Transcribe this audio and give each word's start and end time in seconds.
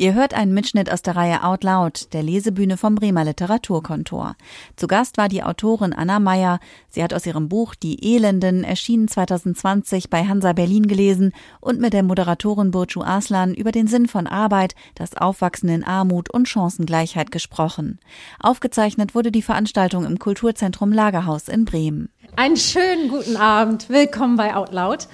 Ihr 0.00 0.14
hört 0.14 0.32
einen 0.32 0.54
Mitschnitt 0.54 0.90
aus 0.90 1.02
der 1.02 1.14
Reihe 1.14 1.44
Out 1.44 1.62
Loud, 1.62 2.14
der 2.14 2.22
Lesebühne 2.22 2.78
vom 2.78 2.94
Bremer 2.94 3.22
Literaturkontor. 3.22 4.34
Zu 4.74 4.86
Gast 4.86 5.18
war 5.18 5.28
die 5.28 5.42
Autorin 5.42 5.92
Anna 5.92 6.18
Meyer. 6.20 6.58
Sie 6.88 7.04
hat 7.04 7.12
aus 7.12 7.26
ihrem 7.26 7.50
Buch 7.50 7.74
Die 7.74 8.14
Elenden, 8.14 8.64
erschienen 8.64 9.08
2020 9.08 10.08
bei 10.08 10.24
Hansa 10.24 10.54
Berlin 10.54 10.86
gelesen 10.86 11.34
und 11.60 11.80
mit 11.80 11.92
der 11.92 12.02
Moderatorin 12.02 12.70
Burcu 12.70 13.02
Aslan 13.02 13.52
über 13.52 13.72
den 13.72 13.88
Sinn 13.88 14.08
von 14.08 14.26
Arbeit, 14.26 14.74
das 14.94 15.14
Aufwachsen 15.18 15.68
in 15.68 15.84
Armut 15.84 16.30
und 16.30 16.48
Chancengleichheit 16.48 17.30
gesprochen. 17.30 17.98
Aufgezeichnet 18.38 19.14
wurde 19.14 19.30
die 19.30 19.42
Veranstaltung 19.42 20.06
im 20.06 20.18
Kulturzentrum 20.18 20.92
Lagerhaus 20.92 21.46
in 21.46 21.66
Bremen. 21.66 22.08
Einen 22.36 22.56
schönen 22.56 23.10
guten 23.10 23.36
Abend. 23.36 23.90
Willkommen 23.90 24.38
bei 24.38 24.56
Out 24.56 24.72
Loud. 24.72 25.08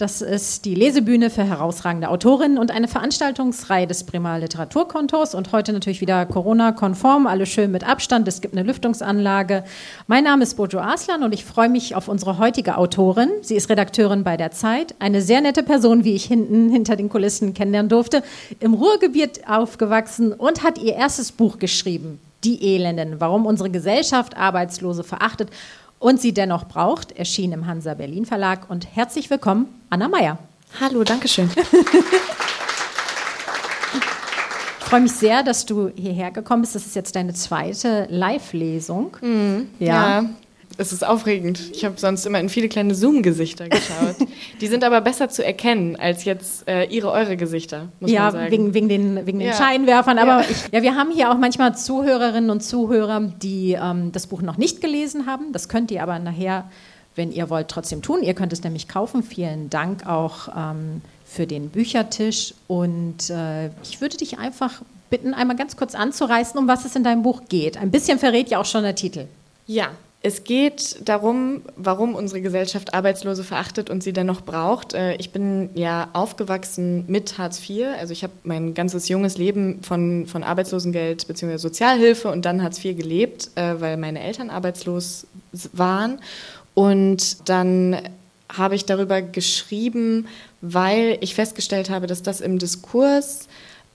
Das 0.00 0.22
ist 0.22 0.64
die 0.64 0.74
Lesebühne 0.74 1.28
für 1.28 1.44
herausragende 1.44 2.08
Autorinnen 2.08 2.56
und 2.56 2.70
eine 2.70 2.88
Veranstaltungsreihe 2.88 3.86
des 3.86 4.04
Bremer 4.04 4.38
Literaturkontors 4.38 5.34
und 5.34 5.52
heute 5.52 5.74
natürlich 5.74 6.00
wieder 6.00 6.24
Corona-konform, 6.24 7.26
alles 7.26 7.50
schön 7.50 7.70
mit 7.70 7.86
Abstand. 7.86 8.26
Es 8.26 8.40
gibt 8.40 8.56
eine 8.56 8.66
Lüftungsanlage. 8.66 9.62
Mein 10.06 10.24
Name 10.24 10.44
ist 10.44 10.56
Bojo 10.56 10.80
Aslan 10.80 11.22
und 11.22 11.34
ich 11.34 11.44
freue 11.44 11.68
mich 11.68 11.96
auf 11.96 12.08
unsere 12.08 12.38
heutige 12.38 12.78
Autorin. 12.78 13.28
Sie 13.42 13.56
ist 13.56 13.68
Redakteurin 13.68 14.24
bei 14.24 14.38
der 14.38 14.52
Zeit, 14.52 14.94
eine 15.00 15.20
sehr 15.20 15.42
nette 15.42 15.62
Person, 15.62 16.02
wie 16.02 16.14
ich 16.14 16.24
hinten 16.24 16.70
hinter 16.70 16.96
den 16.96 17.10
Kulissen 17.10 17.52
kennenlernen 17.52 17.90
durfte, 17.90 18.22
im 18.58 18.72
Ruhrgebiet 18.72 19.46
aufgewachsen 19.46 20.32
und 20.32 20.62
hat 20.62 20.78
ihr 20.78 20.94
erstes 20.94 21.30
Buch 21.30 21.58
geschrieben. 21.58 22.18
Die 22.42 22.74
Elenden, 22.74 23.20
warum 23.20 23.44
unsere 23.44 23.68
Gesellschaft 23.68 24.34
Arbeitslose 24.34 25.04
verachtet 25.04 25.50
und 26.00 26.20
sie 26.20 26.34
dennoch 26.34 26.66
braucht, 26.66 27.12
erschien 27.12 27.52
im 27.52 27.66
Hansa 27.68 27.94
Berlin 27.94 28.26
Verlag. 28.26 28.68
Und 28.68 28.88
herzlich 28.96 29.30
willkommen, 29.30 29.66
Anna 29.90 30.08
Meyer. 30.08 30.38
Hallo, 30.80 31.04
danke 31.04 31.28
schön. 31.28 31.48
Ich 34.80 34.86
freue 34.92 35.02
mich 35.02 35.12
sehr, 35.12 35.44
dass 35.44 35.66
du 35.66 35.92
hierher 35.94 36.32
gekommen 36.32 36.62
bist. 36.62 36.74
Das 36.74 36.84
ist 36.84 36.96
jetzt 36.96 37.14
deine 37.14 37.32
zweite 37.32 38.08
Live-Lesung. 38.10 39.16
Mhm, 39.20 39.68
ja. 39.78 40.22
ja. 40.22 40.30
Es 40.80 40.94
ist 40.94 41.06
aufregend. 41.06 41.60
Ich 41.74 41.84
habe 41.84 41.96
sonst 41.98 42.24
immer 42.24 42.40
in 42.40 42.48
viele 42.48 42.66
kleine 42.70 42.94
Zoom-Gesichter 42.94 43.68
geschaut. 43.68 44.16
Die 44.62 44.66
sind 44.66 44.82
aber 44.82 45.02
besser 45.02 45.28
zu 45.28 45.44
erkennen 45.44 45.96
als 45.96 46.24
jetzt 46.24 46.66
äh, 46.66 46.84
ihre, 46.84 47.10
eure 47.10 47.36
Gesichter, 47.36 47.88
muss 48.00 48.10
ja, 48.10 48.22
man 48.22 48.32
sagen. 48.32 48.50
Wegen, 48.50 48.72
wegen 48.72 48.88
den, 48.88 49.26
wegen 49.26 49.40
den 49.40 49.48
ja. 49.48 49.54
Scheinwerfern. 49.54 50.16
Aber 50.16 50.40
ja. 50.40 50.46
Ich, 50.48 50.72
ja, 50.72 50.80
wir 50.80 50.94
haben 50.94 51.10
hier 51.10 51.30
auch 51.30 51.36
manchmal 51.36 51.76
Zuhörerinnen 51.76 52.48
und 52.48 52.62
Zuhörer, 52.62 53.20
die 53.20 53.76
ähm, 53.78 54.10
das 54.12 54.26
Buch 54.26 54.40
noch 54.40 54.56
nicht 54.56 54.80
gelesen 54.80 55.26
haben. 55.26 55.52
Das 55.52 55.68
könnt 55.68 55.90
ihr 55.90 56.02
aber 56.02 56.18
nachher, 56.18 56.70
wenn 57.14 57.30
ihr 57.30 57.50
wollt, 57.50 57.68
trotzdem 57.68 58.00
tun. 58.00 58.22
Ihr 58.22 58.32
könnt 58.32 58.54
es 58.54 58.62
nämlich 58.62 58.88
kaufen. 58.88 59.22
Vielen 59.22 59.68
Dank 59.68 60.06
auch 60.06 60.48
ähm, 60.56 61.02
für 61.26 61.46
den 61.46 61.68
Büchertisch. 61.68 62.54
Und 62.68 63.28
äh, 63.28 63.66
ich 63.82 64.00
würde 64.00 64.16
dich 64.16 64.38
einfach 64.38 64.80
bitten, 65.10 65.34
einmal 65.34 65.56
ganz 65.56 65.76
kurz 65.76 65.94
anzureißen, 65.94 66.58
um 66.58 66.66
was 66.68 66.86
es 66.86 66.96
in 66.96 67.04
deinem 67.04 67.22
Buch 67.22 67.42
geht. 67.50 67.76
Ein 67.76 67.90
bisschen 67.90 68.18
verrät 68.18 68.48
ja 68.48 68.58
auch 68.58 68.64
schon 68.64 68.82
der 68.82 68.94
Titel. 68.94 69.26
Ja, 69.66 69.90
es 70.22 70.44
geht 70.44 71.08
darum, 71.08 71.62
warum 71.76 72.14
unsere 72.14 72.42
Gesellschaft 72.42 72.92
Arbeitslose 72.92 73.42
verachtet 73.42 73.88
und 73.88 74.02
sie 74.02 74.12
dennoch 74.12 74.42
braucht. 74.42 74.92
Äh, 74.92 75.14
ich 75.14 75.32
bin 75.32 75.70
ja 75.74 76.10
aufgewachsen 76.12 77.04
mit 77.06 77.38
Hartz 77.38 77.58
IV. 77.68 77.86
Also 77.98 78.12
ich 78.12 78.22
habe 78.22 78.34
mein 78.44 78.74
ganzes 78.74 79.08
junges 79.08 79.38
Leben 79.38 79.82
von, 79.82 80.26
von 80.26 80.42
Arbeitslosengeld 80.42 81.26
bzw. 81.26 81.56
Sozialhilfe 81.56 82.30
und 82.30 82.44
dann 82.44 82.62
Hartz 82.62 82.84
IV 82.84 82.98
gelebt, 82.98 83.50
äh, 83.54 83.80
weil 83.80 83.96
meine 83.96 84.20
Eltern 84.20 84.50
arbeitslos 84.50 85.26
waren. 85.72 86.20
Und 86.74 87.48
dann 87.48 87.96
habe 88.52 88.74
ich 88.74 88.84
darüber 88.84 89.22
geschrieben, 89.22 90.26
weil 90.60 91.16
ich 91.22 91.34
festgestellt 91.34 91.88
habe, 91.88 92.06
dass 92.06 92.22
das 92.22 92.42
im 92.42 92.58
Diskurs 92.58 93.48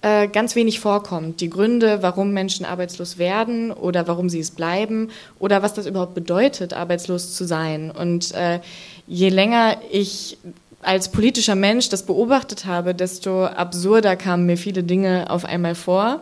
äh, 0.05 0.27
ganz 0.27 0.55
wenig 0.55 0.79
vorkommt. 0.81 1.41
Die 1.41 1.49
Gründe, 1.49 2.03
warum 2.03 2.31
Menschen 2.31 2.63
arbeitslos 2.63 3.17
werden 3.17 3.71
oder 3.71 4.07
warum 4.07 4.29
sie 4.29 4.39
es 4.39 4.51
bleiben 4.51 5.09
oder 5.39 5.63
was 5.63 5.73
das 5.73 5.87
überhaupt 5.87 6.13
bedeutet, 6.13 6.73
arbeitslos 6.73 7.33
zu 7.33 7.43
sein. 7.43 7.89
Und 7.89 8.31
äh, 8.35 8.59
je 9.07 9.29
länger 9.29 9.77
ich 9.91 10.37
als 10.83 11.09
politischer 11.09 11.55
Mensch 11.55 11.89
das 11.89 12.03
beobachtet 12.03 12.65
habe, 12.65 12.93
desto 12.93 13.45
absurder 13.45 14.15
kamen 14.15 14.45
mir 14.45 14.57
viele 14.57 14.83
Dinge 14.83 15.31
auf 15.31 15.43
einmal 15.43 15.73
vor. 15.73 16.21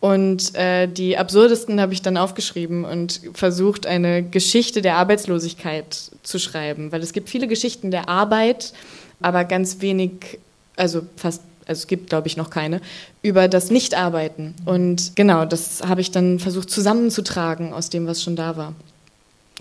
Und 0.00 0.54
äh, 0.54 0.86
die 0.86 1.18
absurdesten 1.18 1.82
habe 1.82 1.92
ich 1.92 2.00
dann 2.00 2.16
aufgeschrieben 2.16 2.86
und 2.86 3.20
versucht, 3.34 3.86
eine 3.86 4.22
Geschichte 4.22 4.80
der 4.80 4.96
Arbeitslosigkeit 4.96 6.12
zu 6.22 6.38
schreiben, 6.38 6.92
weil 6.92 7.02
es 7.02 7.12
gibt 7.12 7.28
viele 7.28 7.46
Geschichten 7.46 7.90
der 7.90 8.08
Arbeit, 8.08 8.72
aber 9.20 9.44
ganz 9.44 9.82
wenig, 9.82 10.38
also 10.76 11.02
fast 11.16 11.42
also 11.68 11.80
es 11.80 11.86
gibt, 11.86 12.08
glaube 12.10 12.26
ich, 12.26 12.36
noch 12.36 12.50
keine, 12.50 12.80
über 13.22 13.46
das 13.46 13.70
Nichtarbeiten. 13.70 14.54
Und 14.64 15.12
genau, 15.14 15.44
das 15.44 15.82
habe 15.86 16.00
ich 16.00 16.10
dann 16.10 16.38
versucht 16.38 16.70
zusammenzutragen 16.70 17.72
aus 17.72 17.90
dem, 17.90 18.06
was 18.06 18.22
schon 18.22 18.36
da 18.36 18.56
war. 18.56 18.74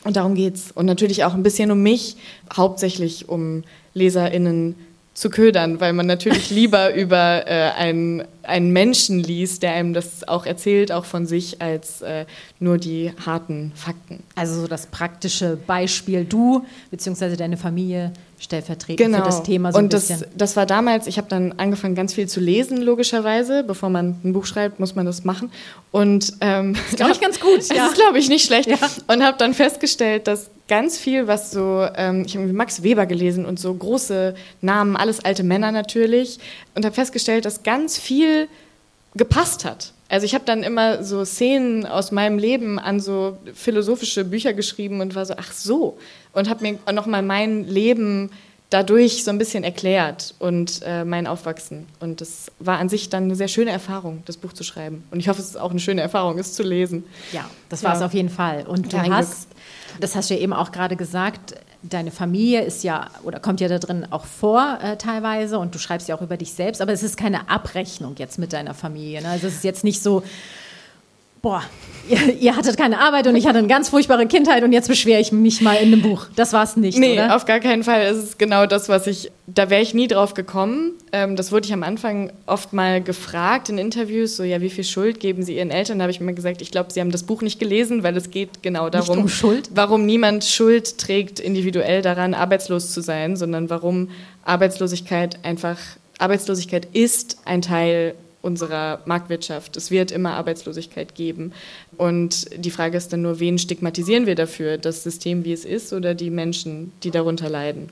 Und 0.03 0.15
darum 0.15 0.35
geht's. 0.35 0.71
Und 0.73 0.85
natürlich 0.85 1.23
auch 1.25 1.33
ein 1.33 1.43
bisschen 1.43 1.69
um 1.69 1.83
mich, 1.83 2.15
hauptsächlich 2.55 3.27
um 3.27 3.63
LeserInnen 3.93 4.75
zu 5.13 5.29
ködern, 5.29 5.79
weil 5.79 5.93
man 5.93 6.05
natürlich 6.05 6.49
lieber 6.51 6.93
über 6.93 7.47
äh, 7.47 7.71
einen, 7.71 8.23
einen 8.47 8.71
Menschen 8.71 9.19
liest, 9.19 9.61
der 9.61 9.73
einem 9.73 9.93
das 9.93 10.27
auch 10.27 10.45
erzählt, 10.45 10.91
auch 10.91 11.05
von 11.05 11.25
sich, 11.25 11.61
als 11.61 12.01
äh, 12.01 12.25
nur 12.59 12.77
die 12.77 13.11
harten 13.25 13.73
Fakten. 13.75 14.23
Also 14.35 14.61
so 14.61 14.67
das 14.67 14.87
praktische 14.87 15.57
Beispiel, 15.57 16.23
du 16.23 16.65
bzw. 16.89 17.35
deine 17.35 17.57
Familie 17.57 18.13
stellvertretend 18.39 18.97
genau. 18.97 19.17
für 19.19 19.23
das 19.23 19.43
Thema 19.43 19.71
so 19.71 19.79
und 19.79 19.85
ein 19.85 19.89
bisschen. 19.89 20.19
Das, 20.19 20.29
das 20.35 20.55
war 20.55 20.65
damals, 20.65 21.07
ich 21.07 21.17
habe 21.17 21.27
dann 21.27 21.53
angefangen, 21.53 21.95
ganz 21.95 22.13
viel 22.13 22.27
zu 22.27 22.39
lesen, 22.39 22.81
logischerweise. 22.81 23.63
Bevor 23.63 23.89
man 23.89 24.19
ein 24.23 24.33
Buch 24.33 24.45
schreibt, 24.45 24.79
muss 24.79 24.95
man 24.95 25.05
das 25.05 25.23
machen. 25.23 25.51
Und 25.91 26.33
ähm, 26.41 26.75
glaube 26.95 27.11
ich 27.13 27.19
ganz 27.19 27.39
gut. 27.39 27.47
Ja. 27.67 27.83
Das 27.83 27.93
ist, 27.93 27.95
glaube 27.95 28.19
ich, 28.19 28.29
nicht 28.29 28.45
schlecht. 28.45 28.69
Ja. 28.69 28.77
Und 29.07 29.23
habe 29.23 29.37
dann 29.37 29.53
festgestellt, 29.53 30.27
dass 30.27 30.49
ganz 30.67 30.97
viel, 30.97 31.27
was 31.27 31.51
so, 31.51 31.85
ähm, 31.95 32.23
ich 32.25 32.37
habe 32.37 32.45
Max 32.53 32.83
Weber 32.83 33.05
gelesen 33.05 33.45
und 33.45 33.59
so 33.59 33.73
große 33.73 34.35
Namen, 34.61 34.95
alles 34.95 35.23
alte 35.23 35.43
Männer 35.43 35.71
natürlich. 35.71 36.39
Und 36.75 36.85
habe 36.85 36.93
festgestellt, 36.93 37.45
dass 37.45 37.63
ganz 37.63 37.97
viel 37.97 38.36
gepasst 39.15 39.65
hat. 39.65 39.93
Also 40.09 40.25
ich 40.25 40.33
habe 40.33 40.45
dann 40.45 40.63
immer 40.63 41.03
so 41.03 41.25
Szenen 41.25 41.85
aus 41.85 42.11
meinem 42.11 42.39
Leben 42.39 42.79
an 42.79 42.99
so 42.99 43.37
philosophische 43.53 44.23
Bücher 44.23 44.53
geschrieben 44.53 45.01
und 45.01 45.15
war 45.15 45.25
so, 45.25 45.33
ach 45.37 45.51
so. 45.51 45.97
Und 46.33 46.49
habe 46.49 46.63
mir 46.63 46.93
nochmal 46.93 47.23
mein 47.23 47.65
Leben 47.65 48.29
dadurch 48.69 49.23
so 49.23 49.31
ein 49.31 49.37
bisschen 49.37 49.63
erklärt 49.63 50.35
und 50.39 50.81
äh, 50.85 51.05
mein 51.05 51.25
Aufwachsen. 51.25 51.87
Und 51.99 52.21
das 52.21 52.51
war 52.59 52.79
an 52.79 52.89
sich 52.89 53.09
dann 53.09 53.23
eine 53.23 53.35
sehr 53.35 53.47
schöne 53.47 53.71
Erfahrung, 53.71 54.23
das 54.25 54.37
Buch 54.37 54.53
zu 54.53 54.63
schreiben. 54.63 55.03
Und 55.11 55.19
ich 55.19 55.29
hoffe, 55.29 55.41
es 55.41 55.49
ist 55.49 55.57
auch 55.57 55.71
eine 55.71 55.79
schöne 55.79 56.01
Erfahrung, 56.01 56.37
es 56.37 56.53
zu 56.53 56.63
lesen. 56.63 57.03
Ja, 57.31 57.49
das 57.69 57.83
war 57.83 57.95
es 57.95 58.01
auf 58.01 58.13
jeden 58.13 58.29
Fall. 58.29 58.65
Und 58.67 58.91
du 58.91 58.97
ja, 58.97 59.09
hast, 59.09 59.47
das 59.99 60.15
hast 60.15 60.29
du 60.29 60.35
ja 60.35 60.41
eben 60.41 60.53
auch 60.53 60.71
gerade 60.71 60.95
gesagt, 60.97 61.55
deine 61.89 62.11
Familie 62.11 62.61
ist 62.61 62.83
ja 62.83 63.09
oder 63.23 63.39
kommt 63.39 63.61
ja 63.61 63.67
da 63.67 63.79
drin 63.79 64.05
auch 64.09 64.25
vor 64.25 64.79
äh, 64.81 64.97
teilweise 64.97 65.59
und 65.59 65.73
du 65.73 65.79
schreibst 65.79 66.07
ja 66.07 66.15
auch 66.15 66.21
über 66.21 66.37
dich 66.37 66.53
selbst, 66.53 66.81
aber 66.81 66.91
es 66.91 67.03
ist 67.03 67.17
keine 67.17 67.49
Abrechnung 67.49 68.15
jetzt 68.17 68.39
mit 68.39 68.53
deiner 68.53 68.73
Familie. 68.73 69.21
Ne? 69.21 69.29
Also 69.29 69.47
es 69.47 69.55
ist 69.55 69.63
jetzt 69.63 69.83
nicht 69.83 70.01
so, 70.01 70.23
boah, 71.47 71.63
ihr, 72.09 72.41
ihr, 72.41 72.57
hattet 72.57 72.75
keine 72.75 72.99
Arbeit 72.99 73.25
und 73.25 73.37
ich 73.37 73.47
hatte 73.47 73.59
eine 73.59 73.69
ganz 73.69 73.87
furchtbare 73.87 74.27
Kindheit 74.27 74.63
und 74.63 74.73
jetzt 74.73 74.89
beschwere 74.89 75.21
ich 75.21 75.31
mich 75.31 75.61
mal 75.61 75.75
in 75.75 75.93
einem 75.93 76.01
Buch. 76.01 76.25
Das 76.35 76.51
war 76.51 76.61
es 76.61 76.75
nicht, 76.75 76.97
nee, 76.97 77.13
oder? 77.13 77.37
auf 77.37 77.45
gar 77.45 77.61
keinen 77.61 77.85
Fall. 77.85 78.01
Es 78.01 78.17
ist 78.17 78.37
genau 78.37 78.65
das, 78.65 78.89
was 78.89 79.07
ich, 79.07 79.31
da 79.45 79.69
wäre 79.69 79.81
ich 79.81 79.93
nie 79.93 80.09
drauf 80.09 80.33
gekommen. 80.33 80.91
Ähm, 81.13 81.37
das 81.37 81.53
wurde 81.53 81.65
ich 81.65 81.71
am 81.71 81.83
Anfang 81.83 82.33
oft 82.47 82.73
mal 82.73 83.01
gefragt 83.01 83.69
in 83.69 83.77
Interviews, 83.77 84.35
so, 84.35 84.43
ja, 84.43 84.59
wie 84.59 84.69
viel 84.69 84.83
Schuld 84.83 85.21
geben 85.21 85.41
Sie 85.41 85.55
Ihren 85.55 85.71
Eltern? 85.71 85.99
Da 85.99 86.03
habe 86.03 86.11
ich 86.11 86.19
immer 86.19 86.33
gesagt, 86.33 86.61
ich 86.61 86.69
glaube, 86.69 86.91
Sie 86.91 86.99
haben 86.99 87.11
das 87.11 87.23
Buch 87.23 87.41
nicht 87.41 87.59
gelesen, 87.59 88.03
weil 88.03 88.17
es 88.17 88.29
geht 88.29 88.61
genau 88.61 88.89
darum, 88.89 89.19
um 89.19 89.29
Schuld? 89.29 89.69
warum 89.73 90.05
niemand 90.05 90.43
Schuld 90.43 90.97
trägt 90.97 91.39
individuell 91.39 92.01
daran, 92.01 92.33
arbeitslos 92.33 92.91
zu 92.91 92.99
sein, 92.99 93.37
sondern 93.37 93.69
warum 93.69 94.09
Arbeitslosigkeit 94.43 95.39
einfach, 95.43 95.77
Arbeitslosigkeit 96.19 96.89
ist 96.91 97.37
ein 97.45 97.61
Teil 97.61 98.15
unserer 98.47 99.01
Marktwirtschaft. 99.05 99.77
Es 99.77 99.91
wird 99.91 100.11
immer 100.11 100.33
Arbeitslosigkeit 100.33 101.13
geben. 101.13 101.51
Und 101.97 102.47
die 102.57 102.71
Frage 102.71 102.97
ist 102.97 103.13
dann 103.13 103.21
nur, 103.21 103.39
wen 103.39 103.59
stigmatisieren 103.59 104.25
wir 104.25 104.35
dafür? 104.35 104.77
Das 104.77 105.03
System, 105.03 105.45
wie 105.45 105.53
es 105.53 105.65
ist, 105.65 105.93
oder 105.93 106.15
die 106.15 106.31
Menschen, 106.31 106.91
die 107.03 107.11
darunter 107.11 107.49
leiden? 107.49 107.89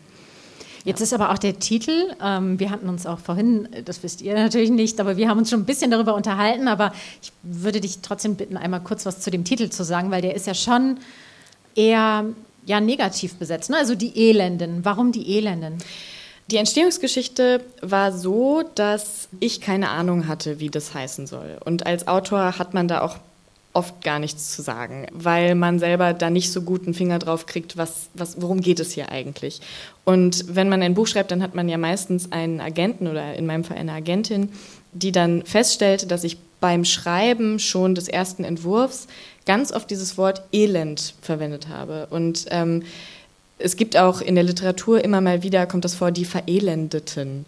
Jetzt 0.86 1.02
ist 1.02 1.14
aber 1.14 1.32
auch 1.32 1.40
der 1.40 1.58
Titel, 1.58 2.14
ähm, 2.24 2.60
wir 2.60 2.70
hatten 2.70 2.90
uns 2.90 3.08
auch 3.08 3.18
vorhin, 3.18 3.68
das 3.86 4.04
wisst 4.04 4.22
ihr 4.22 4.36
natürlich 4.36 4.70
nicht, 4.70 5.00
aber 5.00 5.18
wir 5.18 5.28
haben 5.28 5.40
uns 5.40 5.50
schon 5.50 5.62
ein 5.62 5.66
bisschen 5.66 5.90
darüber 5.90 6.14
unterhalten, 6.14 6.68
aber 6.68 6.94
ich 7.24 7.32
würde 7.42 7.82
dich 7.82 8.00
trotzdem 8.04 8.36
bitten, 8.36 8.56
einmal 8.56 8.82
kurz 8.82 9.04
was 9.08 9.20
zu 9.20 9.32
dem 9.32 9.44
Titel 9.44 9.70
zu 9.70 9.84
sagen, 9.84 10.12
weil 10.12 10.22
der 10.22 10.36
ist 10.36 10.46
ja 10.46 10.54
schon 10.54 10.98
eher 11.74 12.26
ja, 12.66 12.80
negativ 12.80 13.36
besetzt. 13.36 13.72
Ne? 13.72 13.78
Also 13.78 13.96
die 13.96 14.30
Elenden. 14.30 14.86
Warum 14.86 15.12
die 15.12 15.36
Elenden? 15.36 15.80
Die 16.52 16.58
Entstehungsgeschichte 16.58 17.62
war 17.82 18.12
so, 18.12 18.64
dass 18.76 19.28
ich 19.40 19.62
keine 19.62 19.90
Ahnung 19.90 20.28
hatte, 20.28 20.60
wie 20.60 20.70
das 20.70 20.94
heißen 20.94 21.26
soll. 21.26 21.58
Und 21.66 21.88
als 21.88 22.08
Autor 22.08 22.60
hat 22.60 22.74
man 22.76 22.88
da 22.88 23.02
auch 23.02 23.18
oft 23.74 24.04
gar 24.04 24.20
nichts 24.20 24.56
zu 24.56 24.62
sagen, 24.62 25.08
weil 25.12 25.54
man 25.56 25.80
selber 25.80 26.14
da 26.14 26.30
nicht 26.30 26.52
so 26.52 26.62
gut 26.62 26.86
einen 26.86 26.94
Finger 26.94 27.20
drauf 27.20 27.46
kriegt, 27.46 27.76
was, 27.76 28.08
was, 28.14 28.42
worum 28.42 28.62
geht 28.62 28.80
es 28.80 28.92
hier 28.92 29.12
eigentlich. 29.12 29.60
Und 30.06 30.56
wenn 30.56 30.70
man 30.70 30.82
ein 30.82 30.94
Buch 30.94 31.08
schreibt, 31.08 31.32
dann 31.32 31.44
hat 31.44 31.56
man 31.56 31.68
ja 31.68 31.78
meistens 31.78 32.32
einen 32.32 32.62
Agenten 32.62 33.08
oder 33.08 33.34
in 33.34 33.46
meinem 33.46 33.66
Fall 33.66 33.78
eine 33.78 33.92
Agentin, 33.92 34.50
die 34.94 35.12
dann 35.12 35.44
feststellte, 35.44 36.08
dass 36.08 36.24
ich 36.24 36.38
beim 36.62 36.86
Schreiben 36.86 37.60
schon 37.60 37.96
des 37.96 38.08
ersten 38.08 38.46
Entwurfs 38.46 39.08
ganz 39.46 39.74
oft 39.74 39.90
dieses 39.90 40.18
Wort 40.18 40.42
Elend 40.54 41.16
verwendet 41.22 41.68
habe. 41.68 42.08
Und 42.12 42.46
ähm, 42.52 42.84
es 43.58 43.76
gibt 43.78 43.98
auch 43.98 44.22
in 44.22 44.36
der 44.36 44.44
Literatur 44.44 45.04
immer 45.04 45.22
mal 45.22 45.44
wieder, 45.44 45.66
kommt 45.66 45.86
das 45.86 45.96
vor, 45.96 46.12
die 46.12 46.26
Verelendeten. 46.26 47.46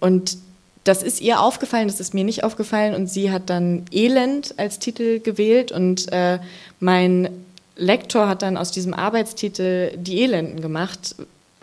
Und 0.00 0.38
das 0.84 1.02
ist 1.02 1.20
ihr 1.20 1.40
aufgefallen, 1.40 1.88
das 1.88 2.00
ist 2.00 2.14
mir 2.14 2.24
nicht 2.24 2.42
aufgefallen 2.42 2.94
und 2.94 3.06
sie 3.06 3.30
hat 3.30 3.50
dann 3.50 3.84
Elend 3.92 4.54
als 4.58 4.78
Titel 4.78 5.20
gewählt 5.20 5.72
und 5.72 6.10
äh, 6.12 6.38
mein 6.78 7.28
Lektor 7.76 8.28
hat 8.28 8.42
dann 8.42 8.56
aus 8.56 8.70
diesem 8.70 8.94
Arbeitstitel 8.94 9.96
die 9.96 10.22
Elenden 10.22 10.60
gemacht, 10.60 11.16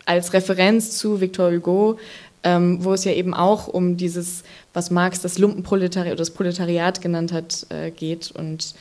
als 0.04 0.32
Referenz 0.32 0.96
zu 0.96 1.20
Victor 1.20 1.50
Hugo, 1.50 1.98
ähm, 2.42 2.84
wo 2.84 2.92
es 2.92 3.04
ja 3.04 3.12
eben 3.12 3.34
auch 3.34 3.68
um 3.68 3.96
dieses, 3.96 4.42
was 4.72 4.90
Marx 4.90 5.20
das 5.20 5.38
Lumpenproletariat 5.38 6.12
oder 6.12 6.18
das 6.18 6.30
Proletariat 6.30 7.00
genannt 7.00 7.32
hat, 7.32 7.66
äh, 7.70 7.90
geht. 7.90 8.30
Und 8.30 8.74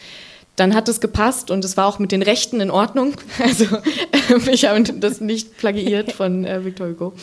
dann 0.58 0.74
hat 0.74 0.90
es 0.90 1.00
gepasst 1.00 1.50
und 1.52 1.64
es 1.64 1.78
war 1.78 1.86
auch 1.86 2.00
mit 2.00 2.12
den 2.12 2.22
Rechten 2.22 2.60
in 2.60 2.70
Ordnung. 2.70 3.14
Also 3.40 3.78
ich 4.52 4.66
habe 4.66 4.84
das 4.84 5.22
nicht 5.22 5.58
plagiiert 5.58 6.12
von 6.12 6.44
äh, 6.44 6.66
Victor 6.66 6.88
Hugo. 6.88 7.14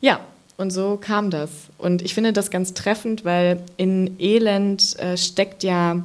Ja, 0.00 0.20
und 0.58 0.70
so 0.70 0.98
kam 1.00 1.30
das. 1.30 1.50
Und 1.78 2.02
ich 2.02 2.12
finde 2.12 2.32
das 2.32 2.50
ganz 2.50 2.74
treffend, 2.74 3.24
weil 3.24 3.62
in 3.78 4.16
Elend 4.20 4.98
äh, 4.98 5.16
steckt 5.16 5.62
ja 5.62 6.02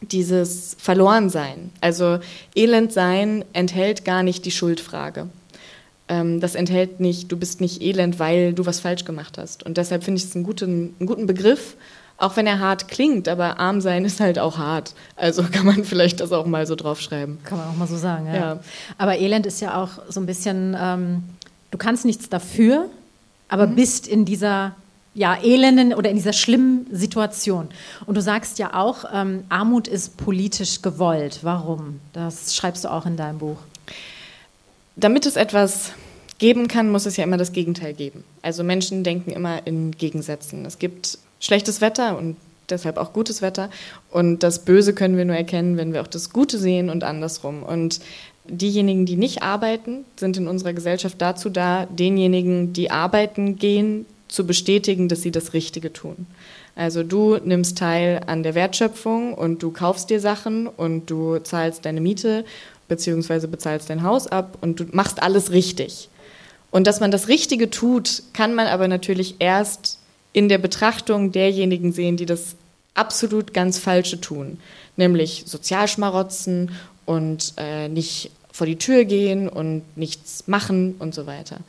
dieses 0.00 0.76
Verlorensein. 0.78 1.70
Also 1.80 2.20
Elendsein 2.54 3.44
enthält 3.52 4.04
gar 4.04 4.22
nicht 4.22 4.44
die 4.44 4.50
Schuldfrage. 4.50 5.28
Ähm, 6.08 6.40
das 6.40 6.54
enthält 6.54 7.00
nicht, 7.00 7.32
du 7.32 7.36
bist 7.36 7.60
nicht 7.60 7.82
elend, 7.82 8.18
weil 8.18 8.52
du 8.52 8.64
was 8.64 8.80
falsch 8.80 9.04
gemacht 9.04 9.38
hast. 9.38 9.64
Und 9.64 9.76
deshalb 9.76 10.04
finde 10.04 10.18
ich 10.18 10.24
es 10.24 10.34
einen 10.34 10.44
guten, 10.44 10.94
einen 10.98 11.06
guten 11.06 11.26
Begriff, 11.26 11.76
auch 12.18 12.36
wenn 12.36 12.46
er 12.46 12.58
hart 12.58 12.88
klingt, 12.88 13.28
aber 13.28 13.58
arm 13.58 13.80
sein 13.80 14.04
ist 14.04 14.20
halt 14.20 14.38
auch 14.38 14.58
hart. 14.58 14.94
Also 15.16 15.42
kann 15.42 15.66
man 15.66 15.84
vielleicht 15.84 16.20
das 16.20 16.32
auch 16.32 16.46
mal 16.46 16.66
so 16.66 16.74
draufschreiben. 16.74 17.38
Kann 17.44 17.58
man 17.58 17.68
auch 17.68 17.76
mal 17.76 17.86
so 17.86 17.96
sagen, 17.96 18.26
ja. 18.26 18.34
ja. 18.34 18.60
Aber 18.98 19.18
Elend 19.18 19.46
ist 19.46 19.60
ja 19.60 19.82
auch 19.82 19.90
so 20.08 20.20
ein 20.20 20.26
bisschen, 20.26 20.76
ähm, 20.80 21.24
du 21.70 21.78
kannst 21.78 22.04
nichts 22.04 22.28
dafür, 22.28 22.88
aber 23.48 23.66
mhm. 23.66 23.76
bist 23.76 24.06
in 24.08 24.24
dieser 24.24 24.74
ja, 25.16 25.34
elenden 25.42 25.94
oder 25.94 26.10
in 26.10 26.16
dieser 26.16 26.34
schlimmen 26.34 26.86
Situation. 26.92 27.68
Und 28.04 28.16
du 28.16 28.20
sagst 28.20 28.58
ja 28.58 28.74
auch, 28.74 29.06
ähm, 29.12 29.44
Armut 29.48 29.88
ist 29.88 30.18
politisch 30.18 30.82
gewollt. 30.82 31.38
Warum? 31.40 32.00
Das 32.12 32.54
schreibst 32.54 32.84
du 32.84 32.92
auch 32.92 33.06
in 33.06 33.16
deinem 33.16 33.38
Buch. 33.38 33.56
Damit 34.94 35.24
es 35.24 35.36
etwas 35.36 35.92
geben 36.38 36.68
kann, 36.68 36.90
muss 36.90 37.06
es 37.06 37.16
ja 37.16 37.24
immer 37.24 37.38
das 37.38 37.52
Gegenteil 37.52 37.94
geben. 37.94 38.24
Also 38.42 38.62
Menschen 38.62 39.04
denken 39.04 39.30
immer 39.30 39.66
in 39.66 39.92
Gegensätzen. 39.92 40.66
Es 40.66 40.78
gibt 40.78 41.18
schlechtes 41.40 41.80
Wetter 41.80 42.16
und 42.18 42.36
deshalb 42.70 42.96
auch 42.96 43.12
gutes 43.12 43.42
Wetter. 43.42 43.70
Und 44.10 44.42
das 44.42 44.64
Böse 44.64 44.94
können 44.94 45.16
wir 45.16 45.24
nur 45.24 45.36
erkennen, 45.36 45.76
wenn 45.76 45.92
wir 45.92 46.02
auch 46.02 46.06
das 46.06 46.30
Gute 46.30 46.58
sehen 46.58 46.90
und 46.90 47.04
andersrum. 47.04 47.62
Und 47.62 48.00
diejenigen, 48.44 49.06
die 49.06 49.16
nicht 49.16 49.42
arbeiten, 49.42 50.04
sind 50.16 50.36
in 50.36 50.48
unserer 50.48 50.72
Gesellschaft 50.72 51.16
dazu 51.18 51.50
da, 51.50 51.86
denjenigen, 51.86 52.72
die 52.72 52.90
arbeiten 52.90 53.56
gehen, 53.56 54.06
zu 54.28 54.46
bestätigen, 54.46 55.08
dass 55.08 55.22
sie 55.22 55.30
das 55.30 55.52
Richtige 55.52 55.92
tun. 55.92 56.26
Also 56.74 57.02
du 57.02 57.36
nimmst 57.36 57.78
teil 57.78 58.20
an 58.26 58.42
der 58.42 58.54
Wertschöpfung 58.54 59.34
und 59.34 59.62
du 59.62 59.70
kaufst 59.70 60.10
dir 60.10 60.20
Sachen 60.20 60.66
und 60.66 61.10
du 61.10 61.38
zahlst 61.38 61.84
deine 61.84 62.00
Miete 62.00 62.44
beziehungsweise 62.88 63.48
bezahlst 63.48 63.90
dein 63.90 64.02
Haus 64.02 64.26
ab 64.26 64.58
und 64.60 64.80
du 64.80 64.84
machst 64.92 65.22
alles 65.22 65.50
richtig. 65.50 66.08
Und 66.70 66.86
dass 66.86 67.00
man 67.00 67.10
das 67.10 67.28
Richtige 67.28 67.70
tut, 67.70 68.22
kann 68.32 68.54
man 68.54 68.66
aber 68.66 68.88
natürlich 68.88 69.36
erst 69.38 69.98
in 70.36 70.50
der 70.50 70.58
Betrachtung 70.58 71.32
derjenigen 71.32 71.92
sehen, 71.92 72.18
die 72.18 72.26
das 72.26 72.56
absolut 72.92 73.54
ganz 73.54 73.78
Falsche 73.78 74.20
tun, 74.20 74.58
nämlich 74.98 75.44
Sozialschmarotzen 75.46 76.72
und 77.06 77.54
äh, 77.56 77.88
nicht 77.88 78.30
vor 78.52 78.66
die 78.66 78.76
Tür 78.76 79.06
gehen 79.06 79.48
und 79.48 79.82
nichts 79.96 80.46
machen 80.46 80.96
und 80.98 81.14
so 81.14 81.26
weiter. 81.26 81.60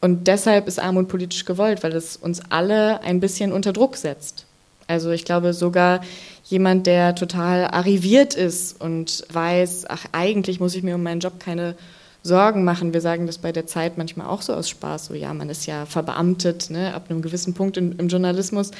Und 0.00 0.26
deshalb 0.26 0.68
ist 0.68 0.78
Armut 0.78 1.08
politisch 1.08 1.44
gewollt, 1.44 1.82
weil 1.82 1.92
es 1.92 2.16
uns 2.16 2.40
alle 2.48 3.02
ein 3.02 3.20
bisschen 3.20 3.52
unter 3.52 3.74
Druck 3.74 3.96
setzt. 3.96 4.46
Also 4.86 5.10
ich 5.10 5.26
glaube 5.26 5.52
sogar 5.52 6.00
jemand, 6.44 6.86
der 6.86 7.14
total 7.14 7.66
arriviert 7.66 8.32
ist 8.32 8.80
und 8.80 9.26
weiß, 9.30 9.84
ach 9.86 10.06
eigentlich 10.12 10.60
muss 10.60 10.74
ich 10.74 10.82
mir 10.82 10.94
um 10.94 11.02
meinen 11.02 11.20
Job 11.20 11.38
keine 11.38 11.74
Sorgen 12.22 12.64
machen. 12.64 12.92
Wir 12.92 13.00
sagen 13.00 13.26
das 13.26 13.38
bei 13.38 13.52
der 13.52 13.66
Zeit 13.66 13.98
manchmal 13.98 14.26
auch 14.26 14.42
so 14.42 14.52
aus 14.54 14.68
Spaß, 14.68 15.06
so 15.06 15.14
ja, 15.14 15.32
man 15.32 15.48
ist 15.50 15.66
ja 15.66 15.86
verbeamtet 15.86 16.70
ne, 16.70 16.94
ab 16.94 17.06
einem 17.08 17.22
gewissen 17.22 17.54
Punkt 17.54 17.76
in, 17.76 17.92
im 17.98 18.08
Journalismus. 18.08 18.70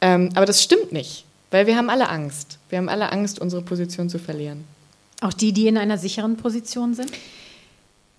Ähm, 0.00 0.30
aber 0.34 0.46
das 0.46 0.62
stimmt 0.62 0.92
nicht, 0.92 1.24
weil 1.50 1.66
wir 1.66 1.76
haben 1.76 1.90
alle 1.90 2.08
Angst. 2.08 2.58
Wir 2.68 2.78
haben 2.78 2.88
alle 2.88 3.10
Angst, 3.12 3.38
unsere 3.38 3.62
Position 3.62 4.08
zu 4.08 4.18
verlieren. 4.18 4.64
Auch 5.20 5.32
die, 5.32 5.52
die 5.52 5.68
in 5.68 5.78
einer 5.78 5.98
sicheren 5.98 6.36
Position 6.36 6.94
sind? 6.94 7.12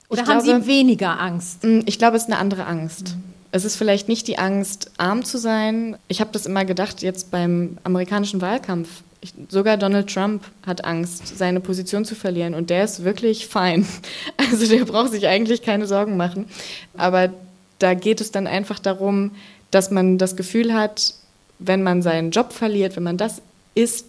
Oder 0.09 0.23
ich 0.23 0.27
haben 0.27 0.43
glaube, 0.43 0.61
Sie 0.61 0.67
weniger 0.67 1.19
Angst? 1.19 1.63
Mm, 1.63 1.81
ich 1.85 1.97
glaube, 1.97 2.17
es 2.17 2.23
ist 2.23 2.29
eine 2.29 2.39
andere 2.39 2.65
Angst. 2.65 3.15
Mhm. 3.15 3.23
Es 3.51 3.65
ist 3.65 3.75
vielleicht 3.75 4.07
nicht 4.07 4.27
die 4.27 4.39
Angst, 4.39 4.91
arm 4.97 5.23
zu 5.23 5.37
sein. 5.37 5.97
Ich 6.07 6.21
habe 6.21 6.31
das 6.31 6.47
immer 6.47 6.65
gedacht, 6.65 7.03
jetzt 7.03 7.29
beim 7.29 7.77
amerikanischen 7.83 8.41
Wahlkampf. 8.41 8.89
Ich, 9.23 9.33
sogar 9.47 9.77
Donald 9.77 10.13
Trump 10.13 10.43
hat 10.65 10.83
Angst, 10.83 11.37
seine 11.37 11.61
Position 11.61 12.03
zu 12.03 12.13
verlieren. 12.13 12.53
Und 12.53 12.69
der 12.69 12.83
ist 12.83 13.03
wirklich 13.03 13.47
fein. 13.47 13.87
Also 14.37 14.67
der 14.67 14.83
braucht 14.85 15.11
sich 15.11 15.27
eigentlich 15.27 15.61
keine 15.61 15.87
Sorgen 15.87 16.17
machen. 16.17 16.47
Aber 16.95 17.31
da 17.79 17.93
geht 17.93 18.19
es 18.21 18.31
dann 18.31 18.47
einfach 18.47 18.79
darum, 18.79 19.31
dass 19.71 19.89
man 19.89 20.17
das 20.17 20.35
Gefühl 20.35 20.73
hat, 20.73 21.13
wenn 21.57 21.81
man 21.83 22.01
seinen 22.01 22.31
Job 22.31 22.51
verliert, 22.51 22.95
wenn 22.97 23.03
man 23.03 23.17
das 23.17 23.41
ist, 23.75 24.05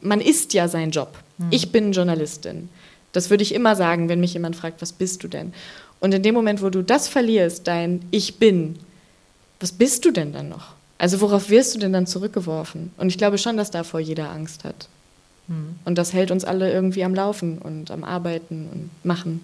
man 0.00 0.20
ist 0.20 0.54
ja 0.54 0.68
sein 0.68 0.90
Job. 0.90 1.12
Mhm. 1.36 1.48
Ich 1.50 1.70
bin 1.70 1.92
Journalistin. 1.92 2.70
Das 3.12 3.28
würde 3.28 3.42
ich 3.42 3.54
immer 3.54 3.76
sagen, 3.76 4.08
wenn 4.08 4.20
mich 4.20 4.34
jemand 4.34 4.56
fragt, 4.56 4.80
was 4.80 4.92
bist 4.92 5.22
du 5.22 5.28
denn? 5.28 5.52
Und 6.00 6.14
in 6.14 6.22
dem 6.22 6.34
Moment, 6.34 6.62
wo 6.62 6.70
du 6.70 6.82
das 6.82 7.08
verlierst, 7.08 7.66
dein 7.66 8.06
Ich 8.10 8.38
bin, 8.38 8.78
was 9.60 9.72
bist 9.72 10.04
du 10.04 10.10
denn 10.10 10.32
dann 10.32 10.48
noch? 10.48 10.75
Also 10.98 11.20
worauf 11.20 11.50
wirst 11.50 11.74
du 11.74 11.78
denn 11.78 11.92
dann 11.92 12.06
zurückgeworfen? 12.06 12.92
Und 12.96 13.08
ich 13.08 13.18
glaube 13.18 13.38
schon, 13.38 13.56
dass 13.56 13.70
davor 13.70 14.00
jeder 14.00 14.30
Angst 14.30 14.64
hat. 14.64 14.88
Mhm. 15.48 15.76
Und 15.84 15.98
das 15.98 16.12
hält 16.12 16.30
uns 16.30 16.44
alle 16.44 16.72
irgendwie 16.72 17.04
am 17.04 17.14
Laufen 17.14 17.58
und 17.58 17.90
am 17.90 18.04
Arbeiten 18.04 18.68
und 18.72 18.90
Machen 19.04 19.42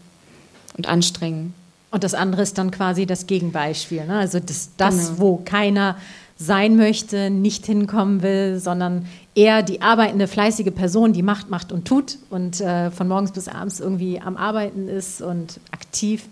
und 0.76 0.88
Anstrengen. 0.88 1.54
Und 1.90 2.04
das 2.04 2.14
andere 2.14 2.42
ist 2.42 2.56
dann 2.56 2.70
quasi 2.70 3.04
das 3.04 3.26
Gegenbeispiel. 3.26 4.06
Ne? 4.06 4.18
Also 4.18 4.40
das, 4.40 4.70
das 4.78 5.08
genau. 5.08 5.18
wo 5.18 5.36
keiner 5.36 5.96
sein 6.38 6.76
möchte, 6.76 7.30
nicht 7.30 7.66
hinkommen 7.66 8.22
will, 8.22 8.58
sondern 8.58 9.06
eher 9.34 9.62
die 9.62 9.82
arbeitende, 9.82 10.26
fleißige 10.26 10.72
Person, 10.74 11.12
die 11.12 11.22
macht, 11.22 11.50
macht 11.50 11.70
und 11.70 11.86
tut 11.86 12.18
und 12.30 12.60
äh, 12.60 12.90
von 12.90 13.08
morgens 13.08 13.32
bis 13.32 13.48
abends 13.48 13.78
irgendwie 13.78 14.20
am 14.20 14.36
Arbeiten 14.36 14.88
ist 14.88 15.20
und 15.20 15.60
aktiv. 15.70 16.24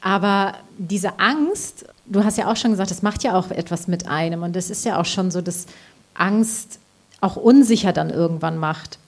Aber 0.00 0.54
diese 0.78 1.18
Angst, 1.18 1.84
du 2.06 2.24
hast 2.24 2.38
ja 2.38 2.50
auch 2.50 2.56
schon 2.56 2.72
gesagt, 2.72 2.90
das 2.90 3.02
macht 3.02 3.24
ja 3.24 3.34
auch 3.34 3.50
etwas 3.50 3.88
mit 3.88 4.06
einem 4.06 4.42
und 4.42 4.56
das 4.56 4.70
ist 4.70 4.84
ja 4.84 5.00
auch 5.00 5.04
schon 5.04 5.30
so, 5.30 5.40
dass 5.40 5.66
Angst 6.14 6.78
auch 7.20 7.36
unsicher 7.36 7.92
dann 7.92 8.10
irgendwann 8.10 8.58
macht. 8.58 8.98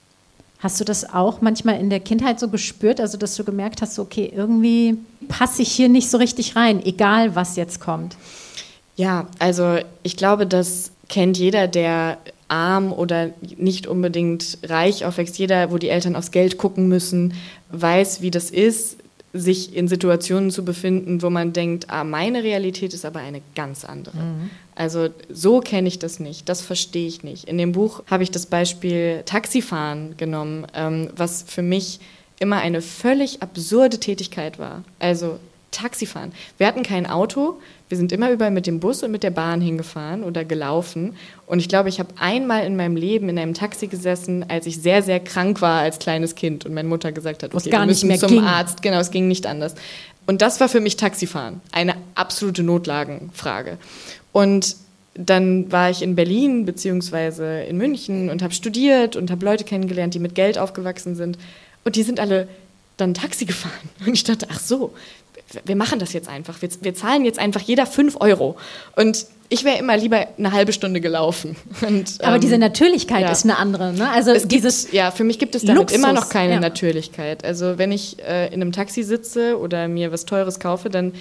Hast 0.59 0.79
du 0.79 0.85
das 0.85 1.13
auch 1.13 1.41
manchmal 1.41 1.79
in 1.79 1.89
der 1.89 1.99
Kindheit 1.99 2.39
so 2.39 2.47
gespürt, 2.47 2.99
also 2.99 3.17
dass 3.17 3.35
du 3.35 3.43
gemerkt 3.43 3.81
hast, 3.81 3.99
okay, 3.99 4.31
irgendwie 4.33 4.97
passe 5.27 5.61
ich 5.61 5.71
hier 5.71 5.89
nicht 5.89 6.09
so 6.09 6.17
richtig 6.17 6.55
rein, 6.55 6.83
egal 6.83 7.35
was 7.35 7.55
jetzt 7.55 7.79
kommt? 7.79 8.15
Ja, 8.95 9.27
also 9.39 9.77
ich 10.03 10.15
glaube, 10.15 10.47
das 10.47 10.91
kennt 11.09 11.37
jeder, 11.37 11.67
der 11.67 12.17
arm 12.47 12.93
oder 12.93 13.31
nicht 13.57 13.87
unbedingt 13.87 14.59
reich 14.63 15.05
aufwächst. 15.05 15.37
Jeder, 15.37 15.71
wo 15.71 15.77
die 15.77 15.89
Eltern 15.89 16.15
aufs 16.15 16.31
Geld 16.31 16.57
gucken 16.57 16.87
müssen, 16.87 17.33
weiß, 17.71 18.21
wie 18.21 18.31
das 18.31 18.51
ist, 18.51 18.97
sich 19.35 19.75
in 19.75 19.87
Situationen 19.87 20.49
zu 20.49 20.63
befinden, 20.63 21.21
wo 21.21 21.29
man 21.29 21.53
denkt, 21.53 21.89
ah, 21.89 22.03
meine 22.03 22.43
Realität 22.43 22.93
ist 22.93 23.05
aber 23.05 23.19
eine 23.19 23.41
ganz 23.53 23.85
andere. 23.85 24.17
Mhm. 24.17 24.49
Also 24.75 25.09
so 25.29 25.59
kenne 25.59 25.87
ich 25.87 25.99
das 25.99 26.19
nicht, 26.19 26.49
das 26.49 26.61
verstehe 26.61 27.07
ich 27.07 27.23
nicht. 27.23 27.45
In 27.45 27.57
dem 27.57 27.73
Buch 27.73 28.03
habe 28.07 28.23
ich 28.23 28.31
das 28.31 28.45
Beispiel 28.45 29.23
Taxifahren 29.25 30.17
genommen, 30.17 30.65
ähm, 30.73 31.09
was 31.15 31.43
für 31.47 31.61
mich 31.61 31.99
immer 32.39 32.57
eine 32.57 32.81
völlig 32.81 33.41
absurde 33.41 33.99
Tätigkeit 33.99 34.59
war. 34.59 34.83
Also 34.99 35.39
Taxifahren. 35.75 36.31
Wir 36.57 36.67
hatten 36.67 36.83
kein 36.83 37.05
Auto, 37.05 37.59
wir 37.89 37.97
sind 37.97 38.11
immer 38.11 38.31
überall 38.31 38.51
mit 38.51 38.65
dem 38.65 38.79
Bus 38.79 39.03
und 39.03 39.11
mit 39.11 39.21
der 39.21 39.29
Bahn 39.29 39.61
hingefahren 39.61 40.23
oder 40.23 40.43
gelaufen. 40.43 41.15
Und 41.45 41.59
ich 41.59 41.69
glaube, 41.69 41.89
ich 41.89 41.99
habe 41.99 42.09
einmal 42.19 42.65
in 42.65 42.75
meinem 42.75 42.95
Leben 42.95 43.29
in 43.29 43.37
einem 43.37 43.53
Taxi 43.53 43.87
gesessen, 43.87 44.45
als 44.49 44.65
ich 44.65 44.81
sehr, 44.81 45.03
sehr 45.03 45.19
krank 45.19 45.61
war 45.61 45.81
als 45.81 45.99
kleines 45.99 46.35
Kind 46.35 46.65
und 46.65 46.73
meine 46.73 46.87
Mutter 46.87 47.11
gesagt 47.11 47.43
hat, 47.43 47.53
okay, 47.53 47.71
wir 47.71 47.85
müssen 47.85 48.17
zum 48.17 48.29
ging. 48.29 48.43
Arzt. 48.43 48.81
Genau, 48.81 48.99
es 48.99 49.11
ging 49.11 49.27
nicht 49.27 49.45
anders. 49.45 49.75
Und 50.25 50.41
das 50.41 50.59
war 50.59 50.69
für 50.69 50.79
mich 50.79 50.97
Taxifahren, 50.97 51.61
eine 51.71 51.95
absolute 52.15 52.63
Notlagenfrage. 52.63 53.77
Und 54.31 54.75
dann 55.13 55.71
war 55.71 55.89
ich 55.89 56.01
in 56.01 56.15
Berlin 56.15 56.65
beziehungsweise 56.65 57.61
in 57.61 57.77
München 57.77 58.29
und 58.29 58.41
habe 58.41 58.53
studiert 58.53 59.15
und 59.15 59.31
habe 59.31 59.45
Leute 59.45 59.63
kennengelernt, 59.63 60.13
die 60.13 60.19
mit 60.19 60.35
Geld 60.35 60.57
aufgewachsen 60.57 61.15
sind. 61.15 61.37
Und 61.83 61.95
die 61.95 62.03
sind 62.03 62.19
alle 62.19 62.47
dann 62.97 63.13
Taxi 63.13 63.45
gefahren. 63.45 63.89
Und 64.05 64.13
ich 64.13 64.23
dachte, 64.23 64.47
ach 64.49 64.59
so, 64.59 64.93
wir 65.63 65.75
machen 65.75 65.99
das 65.99 66.13
jetzt 66.13 66.27
einfach. 66.27 66.61
Wir, 66.61 66.69
wir 66.81 66.95
zahlen 66.95 67.25
jetzt 67.25 67.39
einfach 67.39 67.61
jeder 67.61 67.85
fünf 67.85 68.17
Euro. 68.19 68.57
Und 68.95 69.25
ich 69.49 69.63
wäre 69.63 69.77
immer 69.77 69.95
lieber 69.95 70.27
eine 70.37 70.51
halbe 70.51 70.73
Stunde 70.73 71.01
gelaufen. 71.01 71.55
Und, 71.81 72.15
Aber 72.21 72.35
ähm, 72.35 72.41
diese 72.41 72.57
Natürlichkeit 72.57 73.21
ja. 73.21 73.31
ist 73.31 73.43
eine 73.43 73.57
andere. 73.57 73.93
Ne? 73.93 74.09
Also 74.09 74.31
es 74.31 74.47
dieses 74.47 74.83
gibt, 74.83 74.93
ja, 74.93 75.11
für 75.11 75.23
mich 75.23 75.39
gibt 75.39 75.55
es 75.55 75.63
damit 75.63 75.81
Luxus, 75.81 75.97
immer 75.97 76.13
noch 76.13 76.29
keine 76.29 76.53
ja. 76.53 76.59
Natürlichkeit. 76.59 77.45
Also 77.45 77.77
wenn 77.77 77.91
ich 77.91 78.17
äh, 78.23 78.47
in 78.47 78.61
einem 78.61 78.71
Taxi 78.71 79.03
sitze 79.03 79.59
oder 79.59 79.87
mir 79.87 80.11
was 80.11 80.25
Teures 80.25 80.59
kaufe, 80.59 80.89
dann 80.89 81.13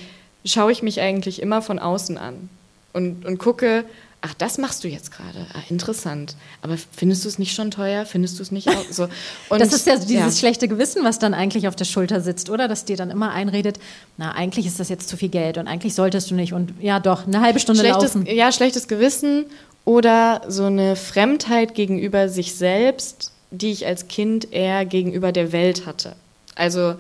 schaue 0.45 0.73
ich 0.73 0.83
mich 0.83 1.01
eigentlich 1.01 1.41
immer 1.43 1.63
von 1.63 1.79
außen 1.79 2.19
an 2.19 2.49
und, 2.93 3.25
und 3.25 3.39
gucke, 3.39 3.85
ach, 4.25 4.35
das 4.35 4.59
machst 4.59 4.83
du 4.83 4.89
jetzt 4.89 5.13
gerade. 5.13 5.47
Ah, 5.53 5.61
interessant. 5.69 6.35
Aber 6.63 6.77
findest 6.97 7.25
du 7.25 7.29
es 7.29 7.39
nicht 7.39 7.55
schon 7.55 7.71
teuer? 7.71 8.07
Findest 8.07 8.39
du 8.39 8.43
es 8.43 8.51
nicht 8.51 8.69
auch 8.69 8.85
so? 8.91 9.05
Und, 9.51 9.61
das 9.61 9.73
ist 9.73 9.87
ja 9.87 9.97
dieses 9.97 10.15
ja. 10.15 10.31
schlechte 10.31 10.67
Gewissen, 10.67 11.05
was 11.05 11.19
dann 11.19 11.35
eigentlich 11.35 11.69
auf 11.69 11.77
der 11.77 11.85
Schulter 11.85 12.21
sitzt, 12.21 12.49
oder? 12.49 12.67
Dass 12.67 12.87
dir 12.87 12.97
dann 12.97 13.11
immer 13.11 13.33
einredet, 13.33 13.79
na, 14.17 14.33
eigentlich 14.33 14.67
ist 14.67 14.81
das 14.81 14.89
jetzt 14.89 15.09
zu 15.09 15.17
viel 15.17 15.29
Geld 15.29 15.59
und 15.59 15.69
eigentlich 15.69 15.95
solltest 15.95 16.31
du 16.31 16.35
nicht 16.35 16.55
und 16.55 16.73
ja, 16.81 17.01
doch, 17.01 17.27
eine 17.27 17.41
halbe 17.43 17.61
Stunde 17.61 17.81
schlechtes, 17.81 18.15
laufen. 18.15 18.27
Ja, 18.27 18.51
schlechtes 18.51 18.89
Gewissen 18.89 19.45
oder 19.85 20.41
so 20.49 20.65
eine 20.65 20.97
Fremdheit 20.97 21.75
gegenüber 21.75 22.29
sich 22.31 22.55
selbst, 22.55 23.33
die 23.51 23.71
ich 23.73 23.87
als 23.87 24.09
Kind 24.09 24.53
eher 24.53 24.87
gegenüber 24.87 25.33
der 25.33 25.53
Welt 25.53 25.85
hatte. 25.85 26.17
Also 26.55 26.95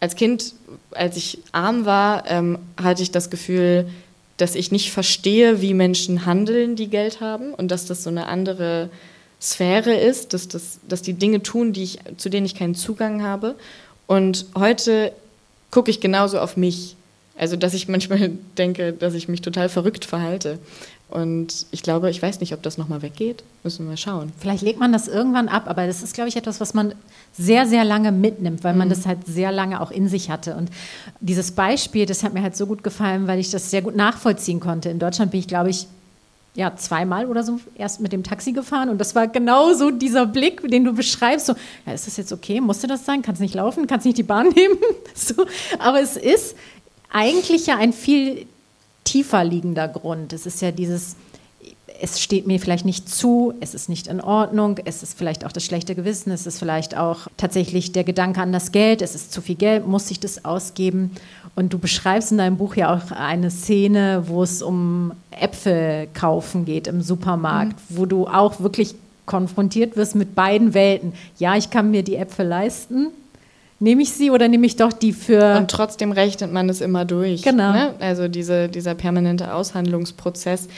als 0.00 0.16
Kind, 0.16 0.54
als 0.90 1.16
ich 1.16 1.38
arm 1.52 1.84
war, 1.84 2.28
ähm, 2.28 2.58
hatte 2.76 3.02
ich 3.02 3.12
das 3.12 3.30
Gefühl, 3.30 3.88
dass 4.36 4.54
ich 4.54 4.70
nicht 4.70 4.92
verstehe, 4.92 5.60
wie 5.60 5.74
Menschen 5.74 6.26
handeln, 6.26 6.76
die 6.76 6.88
Geld 6.88 7.20
haben 7.20 7.54
und 7.54 7.70
dass 7.70 7.86
das 7.86 8.02
so 8.02 8.10
eine 8.10 8.26
andere 8.26 8.90
Sphäre 9.40 9.94
ist, 9.94 10.32
dass, 10.32 10.48
das, 10.48 10.80
dass 10.88 11.02
die 11.02 11.14
Dinge 11.14 11.42
tun, 11.42 11.72
die 11.72 11.82
ich, 11.82 11.98
zu 12.16 12.28
denen 12.28 12.46
ich 12.46 12.54
keinen 12.54 12.74
Zugang 12.74 13.22
habe. 13.22 13.54
Und 14.06 14.46
heute 14.56 15.12
gucke 15.70 15.90
ich 15.90 16.00
genauso 16.00 16.38
auf 16.38 16.56
mich. 16.56 16.96
Also, 17.38 17.56
dass 17.56 17.74
ich 17.74 17.88
manchmal 17.88 18.30
denke, 18.58 18.92
dass 18.92 19.14
ich 19.14 19.28
mich 19.28 19.42
total 19.42 19.68
verrückt 19.68 20.04
verhalte. 20.04 20.58
Und 21.08 21.66
ich 21.70 21.82
glaube, 21.82 22.10
ich 22.10 22.20
weiß 22.20 22.40
nicht, 22.40 22.52
ob 22.52 22.62
das 22.62 22.78
nochmal 22.78 23.00
weggeht. 23.00 23.44
Müssen 23.62 23.88
wir 23.88 23.96
schauen. 23.96 24.32
Vielleicht 24.38 24.62
legt 24.62 24.80
man 24.80 24.92
das 24.92 25.06
irgendwann 25.06 25.48
ab, 25.48 25.64
aber 25.66 25.86
das 25.86 26.02
ist, 26.02 26.14
glaube 26.14 26.28
ich, 26.28 26.36
etwas, 26.36 26.60
was 26.60 26.74
man 26.74 26.94
sehr, 27.32 27.66
sehr 27.66 27.84
lange 27.84 28.10
mitnimmt, 28.10 28.64
weil 28.64 28.74
man 28.74 28.88
mhm. 28.88 28.92
das 28.92 29.06
halt 29.06 29.24
sehr 29.26 29.52
lange 29.52 29.80
auch 29.80 29.92
in 29.92 30.08
sich 30.08 30.30
hatte. 30.30 30.56
Und 30.56 30.68
dieses 31.20 31.52
Beispiel, 31.52 32.06
das 32.06 32.24
hat 32.24 32.34
mir 32.34 32.42
halt 32.42 32.56
so 32.56 32.66
gut 32.66 32.82
gefallen, 32.82 33.28
weil 33.28 33.38
ich 33.38 33.50
das 33.50 33.70
sehr 33.70 33.82
gut 33.82 33.94
nachvollziehen 33.94 34.58
konnte. 34.58 34.88
In 34.88 34.98
Deutschland 34.98 35.30
bin 35.30 35.38
ich, 35.38 35.46
glaube 35.46 35.70
ich, 35.70 35.86
ja, 36.56 36.74
zweimal 36.74 37.26
oder 37.26 37.44
so 37.44 37.60
erst 37.76 38.00
mit 38.00 38.12
dem 38.12 38.24
Taxi 38.24 38.52
gefahren 38.52 38.88
und 38.88 38.98
das 38.98 39.14
war 39.14 39.28
genau 39.28 39.74
so 39.74 39.90
dieser 39.90 40.24
Blick, 40.24 40.66
den 40.68 40.84
du 40.84 40.94
beschreibst, 40.94 41.46
so, 41.46 41.54
ja, 41.84 41.92
ist 41.92 42.06
das 42.06 42.16
jetzt 42.16 42.32
okay, 42.32 42.62
musste 42.62 42.86
das 42.86 43.04
sein, 43.04 43.20
kannst 43.20 43.42
nicht 43.42 43.54
laufen, 43.54 43.86
kannst 43.86 44.06
nicht 44.06 44.16
die 44.16 44.22
Bahn 44.22 44.48
nehmen, 44.56 44.78
so, 45.14 45.44
aber 45.78 46.00
es 46.00 46.16
ist 46.16 46.56
eigentlich 47.12 47.66
ja 47.66 47.76
ein 47.76 47.92
viel 47.92 48.46
tiefer 49.06 49.44
liegender 49.44 49.88
Grund. 49.88 50.34
Es 50.34 50.44
ist 50.44 50.60
ja 50.60 50.70
dieses, 50.70 51.16
es 52.00 52.20
steht 52.20 52.46
mir 52.46 52.60
vielleicht 52.60 52.84
nicht 52.84 53.08
zu, 53.08 53.54
es 53.60 53.72
ist 53.72 53.88
nicht 53.88 54.08
in 54.08 54.20
Ordnung, 54.20 54.78
es 54.84 55.02
ist 55.02 55.16
vielleicht 55.16 55.46
auch 55.46 55.52
das 55.52 55.64
schlechte 55.64 55.94
Gewissen, 55.94 56.30
es 56.30 56.46
ist 56.46 56.58
vielleicht 56.58 56.96
auch 56.96 57.28
tatsächlich 57.36 57.92
der 57.92 58.04
Gedanke 58.04 58.40
an 58.40 58.52
das 58.52 58.72
Geld, 58.72 59.00
es 59.00 59.14
ist 59.14 59.32
zu 59.32 59.40
viel 59.40 59.54
Geld, 59.54 59.86
muss 59.86 60.10
ich 60.10 60.20
das 60.20 60.44
ausgeben? 60.44 61.12
Und 61.54 61.72
du 61.72 61.78
beschreibst 61.78 62.32
in 62.32 62.38
deinem 62.38 62.58
Buch 62.58 62.76
ja 62.76 62.94
auch 62.94 63.12
eine 63.12 63.50
Szene, 63.50 64.24
wo 64.26 64.42
es 64.42 64.60
um 64.60 65.12
Äpfel 65.30 66.08
kaufen 66.12 66.64
geht 66.64 66.86
im 66.86 67.00
Supermarkt, 67.00 67.76
mhm. 67.88 67.96
wo 67.96 68.06
du 68.06 68.26
auch 68.26 68.60
wirklich 68.60 68.94
konfrontiert 69.24 69.96
wirst 69.96 70.14
mit 70.14 70.34
beiden 70.34 70.74
Welten. 70.74 71.12
Ja, 71.38 71.56
ich 71.56 71.70
kann 71.70 71.90
mir 71.90 72.02
die 72.02 72.16
Äpfel 72.16 72.46
leisten, 72.46 73.08
Nehme 73.78 74.02
ich 74.02 74.12
sie 74.12 74.30
oder 74.30 74.48
nehme 74.48 74.66
ich 74.66 74.76
doch 74.76 74.92
die 74.92 75.12
für. 75.12 75.56
Und 75.56 75.70
trotzdem 75.70 76.12
rechnet 76.12 76.52
man 76.52 76.68
es 76.68 76.80
immer 76.80 77.04
durch. 77.04 77.42
Genau. 77.42 77.72
Ne? 77.72 77.94
Also 77.98 78.28
diese, 78.28 78.68
dieser 78.68 78.94
permanente 78.94 79.52
Aushandlungsprozess, 79.52 80.68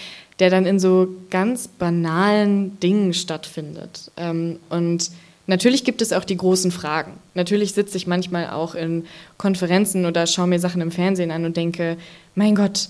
der 0.41 0.51
dann 0.51 0.67
in 0.67 0.81
so 0.81 1.09
ganz 1.31 1.69
banalen 1.69 2.79
Dingen 2.81 3.15
stattfindet. 3.15 4.11
Ähm, 4.17 4.59
und 4.69 5.11
natürlich 5.47 5.85
gibt 5.85 6.03
es 6.03 6.13
auch 6.13 6.25
die 6.25 6.37
großen 6.37 6.73
Fragen. 6.73 7.13
Natürlich 7.35 7.73
sitze 7.73 7.97
ich 7.97 8.07
manchmal 8.07 8.51
auch 8.51 8.75
in 8.75 9.05
Konferenzen 9.37 10.05
oder 10.05 10.27
schaue 10.27 10.49
mir 10.49 10.59
Sachen 10.59 10.81
im 10.81 10.91
Fernsehen 10.91 11.31
an 11.31 11.45
und 11.45 11.57
denke, 11.57 11.97
mein 12.35 12.57
Gott, 12.57 12.89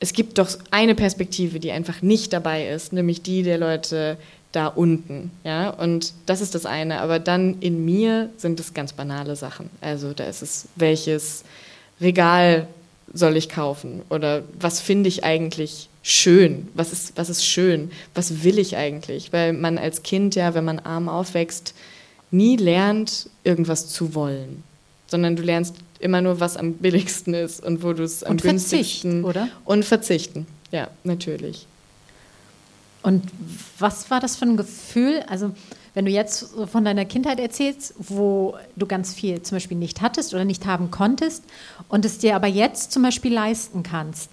es 0.00 0.12
gibt 0.12 0.38
doch 0.38 0.48
eine 0.70 0.94
Perspektive, 0.94 1.58
die 1.58 1.72
einfach 1.72 2.02
nicht 2.02 2.32
dabei 2.32 2.68
ist, 2.68 2.92
nämlich 2.92 3.22
die 3.22 3.42
der 3.42 3.58
Leute, 3.58 4.16
da 4.52 4.66
unten. 4.68 5.30
Ja? 5.44 5.70
Und 5.70 6.12
das 6.26 6.40
ist 6.40 6.54
das 6.54 6.66
eine. 6.66 7.00
Aber 7.00 7.18
dann 7.18 7.60
in 7.60 7.84
mir 7.84 8.30
sind 8.36 8.60
es 8.60 8.74
ganz 8.74 8.92
banale 8.92 9.36
Sachen. 9.36 9.70
Also 9.80 10.12
da 10.12 10.24
ist 10.24 10.42
es, 10.42 10.66
welches 10.76 11.44
Regal 12.00 12.66
soll 13.12 13.36
ich 13.36 13.48
kaufen? 13.48 14.02
Oder 14.10 14.42
was 14.58 14.80
finde 14.80 15.08
ich 15.08 15.24
eigentlich 15.24 15.88
schön? 16.02 16.68
Was 16.74 16.92
ist, 16.92 17.12
was 17.16 17.28
ist 17.28 17.44
schön? 17.44 17.90
Was 18.14 18.42
will 18.42 18.58
ich 18.58 18.76
eigentlich? 18.76 19.32
Weil 19.32 19.52
man 19.52 19.78
als 19.78 20.02
Kind 20.02 20.34
ja, 20.34 20.54
wenn 20.54 20.64
man 20.64 20.78
arm 20.78 21.08
aufwächst, 21.08 21.74
nie 22.30 22.56
lernt, 22.56 23.30
irgendwas 23.44 23.88
zu 23.88 24.14
wollen. 24.14 24.62
Sondern 25.06 25.36
du 25.36 25.42
lernst 25.42 25.76
immer 26.00 26.20
nur, 26.20 26.40
was 26.40 26.56
am 26.56 26.74
billigsten 26.74 27.34
ist 27.34 27.64
und 27.64 27.82
wo 27.82 27.92
du 27.92 28.02
es 28.04 28.22
am 28.22 28.32
und 28.32 28.42
günstigsten. 28.42 29.22
Verzichten, 29.22 29.24
oder? 29.24 29.48
Und 29.64 29.84
verzichten, 29.84 30.46
ja, 30.70 30.88
natürlich. 31.02 31.66
Und 33.02 33.24
was 33.78 34.10
war 34.10 34.20
das 34.20 34.36
für 34.36 34.44
ein 34.46 34.56
Gefühl? 34.56 35.22
Also, 35.28 35.52
wenn 35.94 36.04
du 36.04 36.10
jetzt 36.10 36.54
von 36.70 36.84
deiner 36.84 37.04
Kindheit 37.04 37.40
erzählst, 37.40 37.94
wo 37.98 38.56
du 38.76 38.86
ganz 38.86 39.14
viel 39.14 39.42
zum 39.42 39.56
Beispiel 39.56 39.76
nicht 39.76 40.00
hattest 40.00 40.34
oder 40.34 40.44
nicht 40.44 40.66
haben 40.66 40.90
konntest 40.90 41.44
und 41.88 42.04
es 42.04 42.18
dir 42.18 42.36
aber 42.36 42.46
jetzt 42.46 42.92
zum 42.92 43.02
Beispiel 43.02 43.32
leisten 43.32 43.82
kannst, 43.82 44.30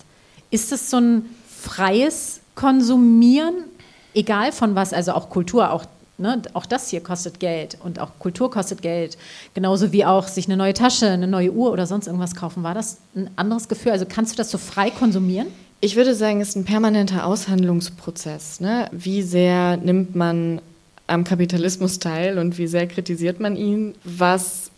ist 0.52 0.72
es 0.72 0.90
so 0.90 0.98
ein 0.98 1.26
freies 1.48 2.42
Konsumieren, 2.56 3.66
egal 4.14 4.52
von 4.52 4.76
was, 4.76 4.94
also 4.94 5.14
auch 5.14 5.30
Kultur, 5.30 5.72
auch 5.72 5.86
Ne, 6.18 6.42
auch 6.54 6.66
das 6.66 6.90
hier 6.90 7.04
kostet 7.04 7.42
Geld 7.42 7.78
und 7.84 8.00
auch 8.00 8.12
Kultur 8.20 8.50
kostet 8.50 8.82
Geld. 8.82 9.18
Genauso 9.54 9.92
wie 9.92 10.06
auch 10.06 10.30
sich 10.30 10.46
eine 10.46 10.56
neue 10.56 10.74
Tasche, 10.74 11.10
eine 11.10 11.28
neue 11.28 11.52
Uhr 11.52 11.74
oder 11.74 11.86
sonst 11.88 12.08
irgendwas 12.08 12.36
kaufen. 12.36 12.64
War 12.64 12.74
das 12.74 13.00
ein 13.18 13.30
anderes 13.36 13.68
Gefühl? 13.68 13.92
Also 13.92 14.06
kannst 14.08 14.32
du 14.32 14.38
das 14.38 14.50
so 14.50 14.58
frei 14.58 14.92
konsumieren? 14.92 15.48
Ich 15.82 15.96
würde 15.96 16.16
sagen, 16.16 16.42
es 16.42 16.50
ist 16.50 16.56
ein 16.56 16.66
permanenter 16.66 17.26
Aushandlungsprozess. 17.26 18.60
Ne? 18.60 18.90
Wie 18.92 19.22
sehr 19.22 19.78
nimmt 19.78 20.16
man 20.16 20.62
am 21.08 21.24
Kapitalismus 21.24 22.00
teil 22.00 22.40
und 22.40 22.58
wie 22.58 22.68
sehr 22.68 22.88
kritisiert 22.88 23.40
man 23.40 23.56
ihn? 23.56 23.94
Was, 24.04 24.72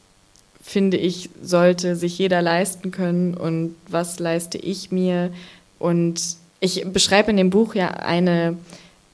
finde 0.62 0.98
ich, 0.98 1.30
sollte 1.42 1.96
sich 1.96 2.18
jeder 2.18 2.42
leisten 2.42 2.92
können 2.92 3.36
und 3.36 3.75
was 3.88 4.20
leiste 4.20 4.58
ich 4.58 4.92
mir? 4.92 5.32
Und 5.80 6.22
ich 6.60 6.86
beschreibe 6.92 7.32
in 7.32 7.38
dem 7.38 7.50
Buch 7.50 7.75
ja 7.75 7.89
eine 7.92 8.58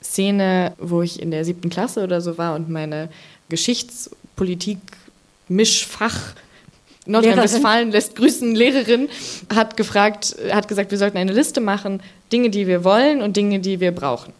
Szene, 0.01 0.73
wo 0.79 1.01
ich 1.01 1.21
in 1.21 1.31
der 1.31 1.45
siebten 1.45 1.69
Klasse 1.69 2.03
oder 2.03 2.21
so 2.21 2.37
war 2.37 2.55
und 2.55 2.69
meine 2.69 3.09
Geschichtspolitik 3.49 4.79
Mischfach 5.47 6.33
Nordrhein-Westfalen 7.05 7.91
lässt 7.91 8.15
grüßen, 8.15 8.55
Lehrerin 8.55 9.09
hat 9.53 9.75
gefragt, 9.75 10.35
hat 10.51 10.67
gesagt, 10.67 10.91
wir 10.91 10.97
sollten 10.97 11.17
eine 11.17 11.33
Liste 11.33 11.59
machen, 11.59 12.01
Dinge, 12.31 12.49
die 12.49 12.67
wir 12.67 12.83
wollen 12.83 13.21
und 13.21 13.35
Dinge, 13.35 13.59
die 13.59 13.79
wir 13.79 13.91
brauchen. 13.91 14.33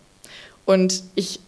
Und 0.66 1.04
ich 1.16 1.40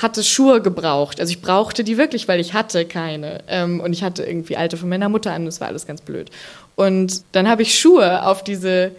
hatte 0.00 0.24
Schuhe 0.24 0.62
gebraucht. 0.62 1.20
Also 1.20 1.30
ich 1.30 1.42
brauchte 1.42 1.84
die 1.84 1.98
wirklich, 1.98 2.26
weil 2.28 2.40
ich 2.40 2.54
hatte 2.54 2.84
keine. 2.86 3.40
Ähm, 3.48 3.80
und 3.80 3.92
ich 3.92 4.02
hatte 4.02 4.24
irgendwie 4.24 4.56
alte 4.56 4.76
von 4.76 4.88
meiner 4.88 5.08
Mutter 5.08 5.32
an, 5.32 5.44
das 5.44 5.60
war 5.60 5.68
alles 5.68 5.86
ganz 5.86 6.00
blöd. 6.00 6.30
Und 6.76 7.22
dann 7.32 7.48
habe 7.48 7.62
ich 7.62 7.78
Schuhe 7.78 8.26
auf 8.26 8.42
diese 8.42 8.92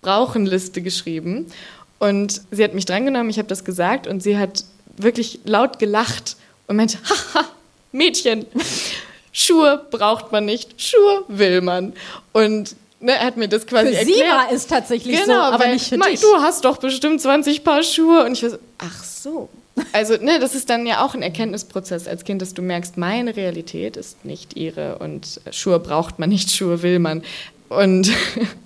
Brauchenliste 0.00 0.80
geschrieben. 0.80 1.46
Und 1.98 2.42
sie 2.50 2.64
hat 2.64 2.74
mich 2.74 2.86
drangenommen, 2.86 3.30
ich 3.30 3.38
habe 3.38 3.48
das 3.48 3.64
gesagt 3.64 4.06
und 4.06 4.22
sie 4.22 4.38
hat 4.38 4.64
wirklich 4.96 5.40
laut 5.44 5.78
gelacht 5.78 6.36
und 6.66 6.76
meinte, 6.76 6.98
haha, 7.34 7.44
Mädchen, 7.92 8.46
Schuhe 9.38 9.84
braucht 9.90 10.32
man 10.32 10.46
nicht, 10.46 10.80
Schuhe 10.80 11.24
will 11.28 11.60
man. 11.60 11.92
Und 12.32 12.74
ne, 13.00 13.12
er 13.12 13.26
hat 13.26 13.36
mir 13.36 13.48
das 13.48 13.66
quasi 13.66 13.88
für 13.88 13.98
erklärt. 13.98 14.16
Sie 14.16 14.22
war 14.22 14.50
es 14.50 14.66
tatsächlich 14.66 15.20
genau, 15.20 15.48
so, 15.48 15.54
aber 15.54 15.66
nicht 15.66 15.88
für 15.88 15.98
dich. 15.98 16.20
Du 16.22 16.36
hast 16.36 16.64
doch 16.64 16.78
bestimmt 16.78 17.20
20 17.20 17.62
Paar 17.62 17.82
Schuhe. 17.82 18.24
Und 18.24 18.32
ich 18.32 18.42
war 18.42 18.50
so, 18.50 18.58
ach 18.78 19.04
so. 19.04 19.48
Also, 19.92 20.14
ne, 20.16 20.38
das 20.40 20.54
ist 20.54 20.70
dann 20.70 20.86
ja 20.86 21.04
auch 21.04 21.14
ein 21.14 21.20
Erkenntnisprozess 21.20 22.08
als 22.08 22.24
Kind, 22.24 22.40
dass 22.40 22.54
du 22.54 22.62
merkst, 22.62 22.96
meine 22.96 23.36
Realität 23.36 23.98
ist 23.98 24.24
nicht 24.24 24.56
ihre 24.56 24.96
und 25.00 25.38
Schuhe 25.50 25.80
braucht 25.80 26.18
man 26.18 26.30
nicht, 26.30 26.50
Schuhe 26.50 26.82
will 26.82 26.98
man. 26.98 27.22
Und 27.68 28.10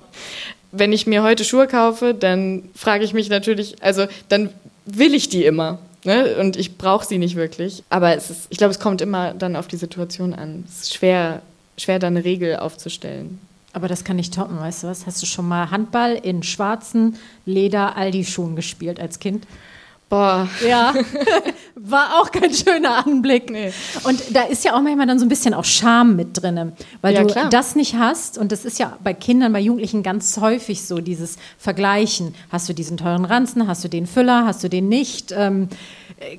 wenn 0.71 0.93
ich 0.93 1.09
mir 1.09 1.25
heute 1.25 1.45
Schuhe 1.45 1.67
kaufe, 1.67 2.15
dann 2.15 2.69
frage 2.77 3.03
ich 3.03 3.13
mich 3.13 3.29
natürlich, 3.29 3.83
also 3.83 4.07
dann 4.29 4.51
will 4.87 5.13
ich 5.15 5.29
die 5.29 5.45
immer. 5.45 5.81
Ne? 6.05 6.37
Und 6.39 6.57
ich 6.57 6.79
brauche 6.79 7.07
sie 7.07 7.19
nicht 7.19 7.37
wirklich. 7.37 7.83
Aber 7.91 8.17
es 8.17 8.31
ist, 8.31 8.47
ich 8.51 8.59
glaube, 8.59 8.73
es 8.73 8.81
kommt 8.81 9.01
immer 9.01 9.35
dann 9.35 9.57
auf 9.57 9.69
die 9.69 9.77
Situation 9.77 10.35
an. 10.35 10.65
Es 10.69 10.83
ist 10.83 10.95
schwer, 10.95 11.43
schwer 11.77 11.99
da 11.99 12.07
eine 12.07 12.25
Regel 12.25 12.57
aufzustellen. 12.57 13.39
Aber 13.73 13.87
das 13.87 14.03
kann 14.03 14.19
ich 14.19 14.31
toppen, 14.31 14.59
weißt 14.59 14.83
du 14.83 14.89
was? 14.89 15.07
Hast 15.07 15.23
du 15.23 15.27
schon 15.27 15.47
mal 15.47 15.71
Handball 15.71 16.15
in 16.15 16.43
schwarzen 16.43 17.17
Leder-Aldi-Schuhen 17.47 18.57
gespielt 18.57 18.99
als 18.99 19.21
Kind? 19.21 19.47
Boah. 20.11 20.49
Ja, 20.67 20.93
war 21.77 22.21
auch 22.21 22.33
kein 22.33 22.53
schöner 22.53 23.07
Anblick. 23.07 23.49
Nee. 23.49 23.73
Und 24.03 24.35
da 24.35 24.43
ist 24.43 24.65
ja 24.65 24.75
auch 24.75 24.83
manchmal 24.83 25.07
dann 25.07 25.21
so 25.21 25.25
ein 25.25 25.29
bisschen 25.29 25.55
auch 25.55 25.65
Scham 25.65 26.17
mit 26.17 26.43
drin, 26.43 26.73
weil 27.01 27.15
ja, 27.15 27.23
du 27.23 27.29
klar. 27.29 27.49
das 27.49 27.77
nicht 27.77 27.95
hast. 27.95 28.37
Und 28.37 28.51
das 28.51 28.65
ist 28.65 28.81
ja 28.81 28.99
bei 29.05 29.15
Kindern, 29.15 29.53
bei 29.53 29.61
Jugendlichen 29.61 30.03
ganz 30.03 30.37
häufig 30.41 30.83
so, 30.83 30.99
dieses 30.99 31.37
Vergleichen. 31.59 32.35
Hast 32.51 32.69
du 32.69 32.75
diesen 32.75 32.97
teuren 32.97 33.25
Ranzen, 33.25 33.69
hast 33.69 33.85
du 33.85 33.89
den 33.89 34.09
Füller, 34.09 34.45
hast 34.45 34.65
du 34.65 34.69
den 34.69 34.89
nicht? 34.89 35.33
Ähm, 35.35 35.69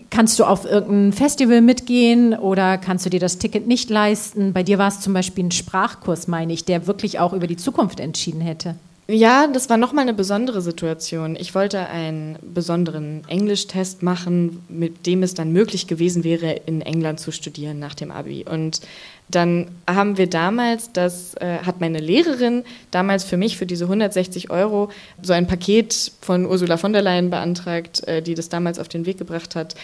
kannst 0.09 0.37
du 0.37 0.43
auf 0.43 0.65
irgendein 0.65 1.13
Festival 1.13 1.61
mitgehen 1.61 2.33
oder 2.33 2.77
kannst 2.77 3.05
du 3.05 3.09
dir 3.09 3.21
das 3.21 3.37
Ticket 3.37 3.67
nicht 3.67 3.89
leisten? 3.89 4.51
Bei 4.51 4.63
dir 4.63 4.79
war 4.79 4.89
es 4.89 4.99
zum 4.99 5.13
Beispiel 5.13 5.45
ein 5.45 5.51
Sprachkurs, 5.51 6.27
meine 6.27 6.51
ich, 6.51 6.65
der 6.65 6.87
wirklich 6.87 7.19
auch 7.19 7.31
über 7.31 7.47
die 7.47 7.57
Zukunft 7.57 8.01
entschieden 8.01 8.41
hätte. 8.41 8.75
Ja, 9.13 9.47
das 9.47 9.69
war 9.69 9.75
nochmal 9.75 10.03
eine 10.03 10.13
besondere 10.13 10.61
Situation. 10.61 11.35
Ich 11.35 11.53
wollte 11.53 11.87
einen 11.87 12.39
besonderen 12.41 13.23
Englischtest 13.27 14.03
machen, 14.03 14.63
mit 14.69 15.05
dem 15.05 15.21
es 15.21 15.33
dann 15.33 15.51
möglich 15.51 15.87
gewesen 15.87 16.23
wäre, 16.23 16.53
in 16.65 16.81
England 16.81 17.19
zu 17.19 17.33
studieren 17.33 17.77
nach 17.77 17.93
dem 17.93 18.09
Abi. 18.09 18.45
Und 18.49 18.79
dann 19.27 19.67
haben 19.85 20.17
wir 20.17 20.27
damals, 20.27 20.93
das 20.93 21.33
äh, 21.35 21.57
hat 21.65 21.81
meine 21.81 21.99
Lehrerin 21.99 22.63
damals 22.91 23.25
für 23.25 23.35
mich, 23.35 23.57
für 23.57 23.65
diese 23.65 23.83
160 23.83 24.49
Euro, 24.49 24.89
so 25.21 25.33
ein 25.33 25.45
Paket 25.45 26.13
von 26.21 26.45
Ursula 26.45 26.77
von 26.77 26.93
der 26.93 27.01
Leyen 27.01 27.29
beantragt, 27.29 28.07
äh, 28.07 28.21
die 28.21 28.33
das 28.33 28.47
damals 28.47 28.79
auf 28.79 28.87
den 28.87 29.05
Weg 29.05 29.17
gebracht 29.17 29.57
hat. 29.57 29.75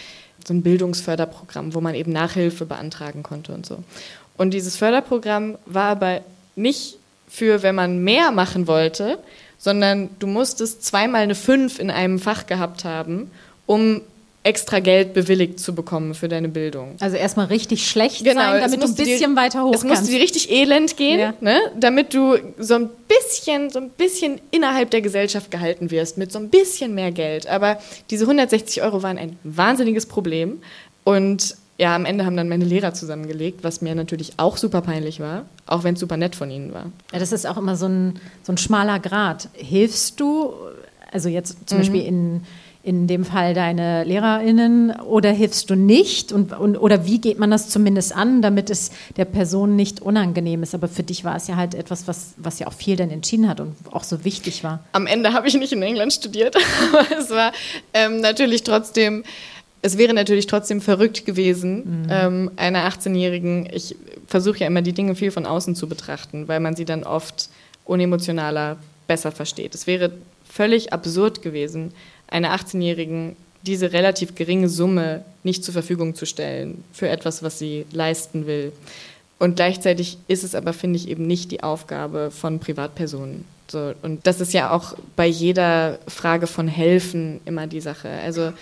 So 0.46 0.54
ein 0.54 0.62
Bildungsförderprogramm, 0.62 1.74
wo 1.74 1.82
man 1.82 1.94
eben 1.94 2.12
Nachhilfe 2.12 2.64
beantragen 2.64 3.22
konnte 3.22 3.52
und 3.52 3.66
so. 3.66 3.84
Und 4.38 4.54
dieses 4.54 4.76
Förderprogramm 4.76 5.58
war 5.66 5.90
aber 5.90 6.22
nicht 6.56 6.96
für, 7.28 7.62
wenn 7.62 7.74
man 7.74 8.02
mehr 8.02 8.30
machen 8.30 8.66
wollte, 8.66 9.18
sondern 9.58 10.10
du 10.18 10.26
musstest 10.26 10.84
zweimal 10.84 11.22
eine 11.22 11.34
5 11.34 11.78
in 11.78 11.90
einem 11.90 12.18
Fach 12.18 12.46
gehabt 12.46 12.84
haben, 12.84 13.30
um 13.66 14.02
extra 14.44 14.78
Geld 14.78 15.12
bewilligt 15.12 15.60
zu 15.60 15.74
bekommen 15.74 16.14
für 16.14 16.28
deine 16.28 16.48
Bildung. 16.48 16.96
Also 17.00 17.16
erstmal 17.16 17.46
richtig 17.46 17.86
schlecht 17.86 18.24
genau, 18.24 18.40
sein, 18.40 18.60
damit 18.62 18.82
du 18.82 18.86
ein 18.86 18.94
bisschen 18.94 19.34
dir, 19.34 19.36
weiter 19.36 19.64
hoch 19.64 19.74
es 19.74 19.82
kannst. 19.82 19.94
Es 19.94 20.00
musste 20.00 20.14
dir 20.14 20.22
richtig 20.22 20.50
elend 20.50 20.96
gehen, 20.96 21.18
ja. 21.18 21.34
ne, 21.40 21.60
damit 21.78 22.14
du 22.14 22.36
so 22.56 22.74
ein 22.74 22.88
bisschen, 23.08 23.68
so 23.68 23.80
ein 23.80 23.90
bisschen 23.90 24.40
innerhalb 24.50 24.90
der 24.90 25.02
Gesellschaft 25.02 25.50
gehalten 25.50 25.90
wirst, 25.90 26.16
mit 26.16 26.32
so 26.32 26.38
ein 26.38 26.48
bisschen 26.48 26.94
mehr 26.94 27.10
Geld. 27.10 27.46
Aber 27.46 27.78
diese 28.10 28.24
160 28.24 28.82
Euro 28.82 29.02
waren 29.02 29.18
ein 29.18 29.38
wahnsinniges 29.42 30.06
Problem 30.06 30.62
und 31.04 31.56
ja, 31.78 31.94
am 31.94 32.04
Ende 32.04 32.26
haben 32.26 32.36
dann 32.36 32.48
meine 32.48 32.64
Lehrer 32.64 32.92
zusammengelegt, 32.92 33.62
was 33.62 33.80
mir 33.80 33.94
natürlich 33.94 34.32
auch 34.36 34.56
super 34.56 34.82
peinlich 34.82 35.20
war, 35.20 35.44
auch 35.66 35.84
wenn 35.84 35.94
es 35.94 36.00
super 36.00 36.16
nett 36.16 36.34
von 36.34 36.50
ihnen 36.50 36.74
war. 36.74 36.86
Ja, 37.12 37.20
das 37.20 37.30
ist 37.30 37.46
auch 37.46 37.56
immer 37.56 37.76
so 37.76 37.86
ein, 37.86 38.18
so 38.42 38.52
ein 38.52 38.58
schmaler 38.58 38.98
Grad. 38.98 39.48
Hilfst 39.52 40.18
du, 40.18 40.52
also 41.12 41.28
jetzt 41.28 41.68
zum 41.68 41.78
mhm. 41.78 41.82
Beispiel 41.82 42.02
in, 42.04 42.42
in 42.82 43.06
dem 43.06 43.24
Fall 43.24 43.54
deine 43.54 44.02
LehrerInnen, 44.02 44.90
oder 45.02 45.30
hilfst 45.30 45.70
du 45.70 45.76
nicht? 45.76 46.32
Und, 46.32 46.52
und, 46.52 46.76
oder 46.76 47.06
wie 47.06 47.20
geht 47.20 47.38
man 47.38 47.52
das 47.52 47.68
zumindest 47.68 48.12
an, 48.12 48.42
damit 48.42 48.70
es 48.70 48.90
der 49.16 49.24
Person 49.24 49.76
nicht 49.76 50.00
unangenehm 50.00 50.64
ist? 50.64 50.74
Aber 50.74 50.88
für 50.88 51.04
dich 51.04 51.22
war 51.22 51.36
es 51.36 51.46
ja 51.46 51.54
halt 51.54 51.76
etwas, 51.76 52.08
was, 52.08 52.34
was 52.38 52.58
ja 52.58 52.66
auch 52.66 52.72
viel 52.72 52.96
dann 52.96 53.10
entschieden 53.10 53.48
hat 53.48 53.60
und 53.60 53.76
auch 53.92 54.02
so 54.02 54.24
wichtig 54.24 54.64
war. 54.64 54.84
Am 54.90 55.06
Ende 55.06 55.32
habe 55.32 55.46
ich 55.46 55.54
nicht 55.54 55.72
in 55.72 55.82
England 55.82 56.12
studiert, 56.12 56.56
aber 56.92 57.06
es 57.16 57.30
war 57.30 57.52
ähm, 57.94 58.20
natürlich 58.20 58.64
trotzdem 58.64 59.22
es 59.82 59.98
wäre 59.98 60.12
natürlich 60.12 60.46
trotzdem 60.46 60.80
verrückt 60.80 61.24
gewesen, 61.24 62.02
mhm. 62.02 62.06
ähm, 62.10 62.50
einer 62.56 62.88
18-Jährigen, 62.88 63.68
ich 63.72 63.96
versuche 64.26 64.58
ja 64.58 64.66
immer 64.66 64.82
die 64.82 64.92
Dinge 64.92 65.14
viel 65.14 65.30
von 65.30 65.46
außen 65.46 65.74
zu 65.74 65.88
betrachten, 65.88 66.48
weil 66.48 66.60
man 66.60 66.76
sie 66.76 66.84
dann 66.84 67.04
oft 67.04 67.48
unemotionaler 67.84 68.76
besser 69.06 69.32
versteht. 69.32 69.74
Es 69.74 69.86
wäre 69.86 70.12
völlig 70.48 70.92
absurd 70.92 71.42
gewesen, 71.42 71.92
einer 72.28 72.54
18-Jährigen 72.54 73.36
diese 73.62 73.92
relativ 73.92 74.34
geringe 74.34 74.68
Summe 74.68 75.24
nicht 75.42 75.64
zur 75.64 75.74
Verfügung 75.74 76.14
zu 76.14 76.26
stellen 76.26 76.84
für 76.92 77.08
etwas, 77.08 77.42
was 77.42 77.58
sie 77.58 77.86
leisten 77.92 78.46
will. 78.46 78.72
Und 79.38 79.56
gleichzeitig 79.56 80.18
ist 80.26 80.44
es 80.44 80.54
aber, 80.54 80.72
finde 80.72 80.96
ich, 80.96 81.08
eben 81.08 81.26
nicht 81.26 81.50
die 81.50 81.62
Aufgabe 81.62 82.30
von 82.30 82.58
Privatpersonen. 82.58 83.44
So, 83.70 83.92
und 84.02 84.26
das 84.26 84.40
ist 84.40 84.52
ja 84.52 84.70
auch 84.70 84.94
bei 85.14 85.26
jeder 85.26 85.98
Frage 86.08 86.46
von 86.46 86.66
Helfen 86.68 87.40
immer 87.44 87.66
die 87.66 87.80
Sache. 87.80 88.08
Also 88.08 88.52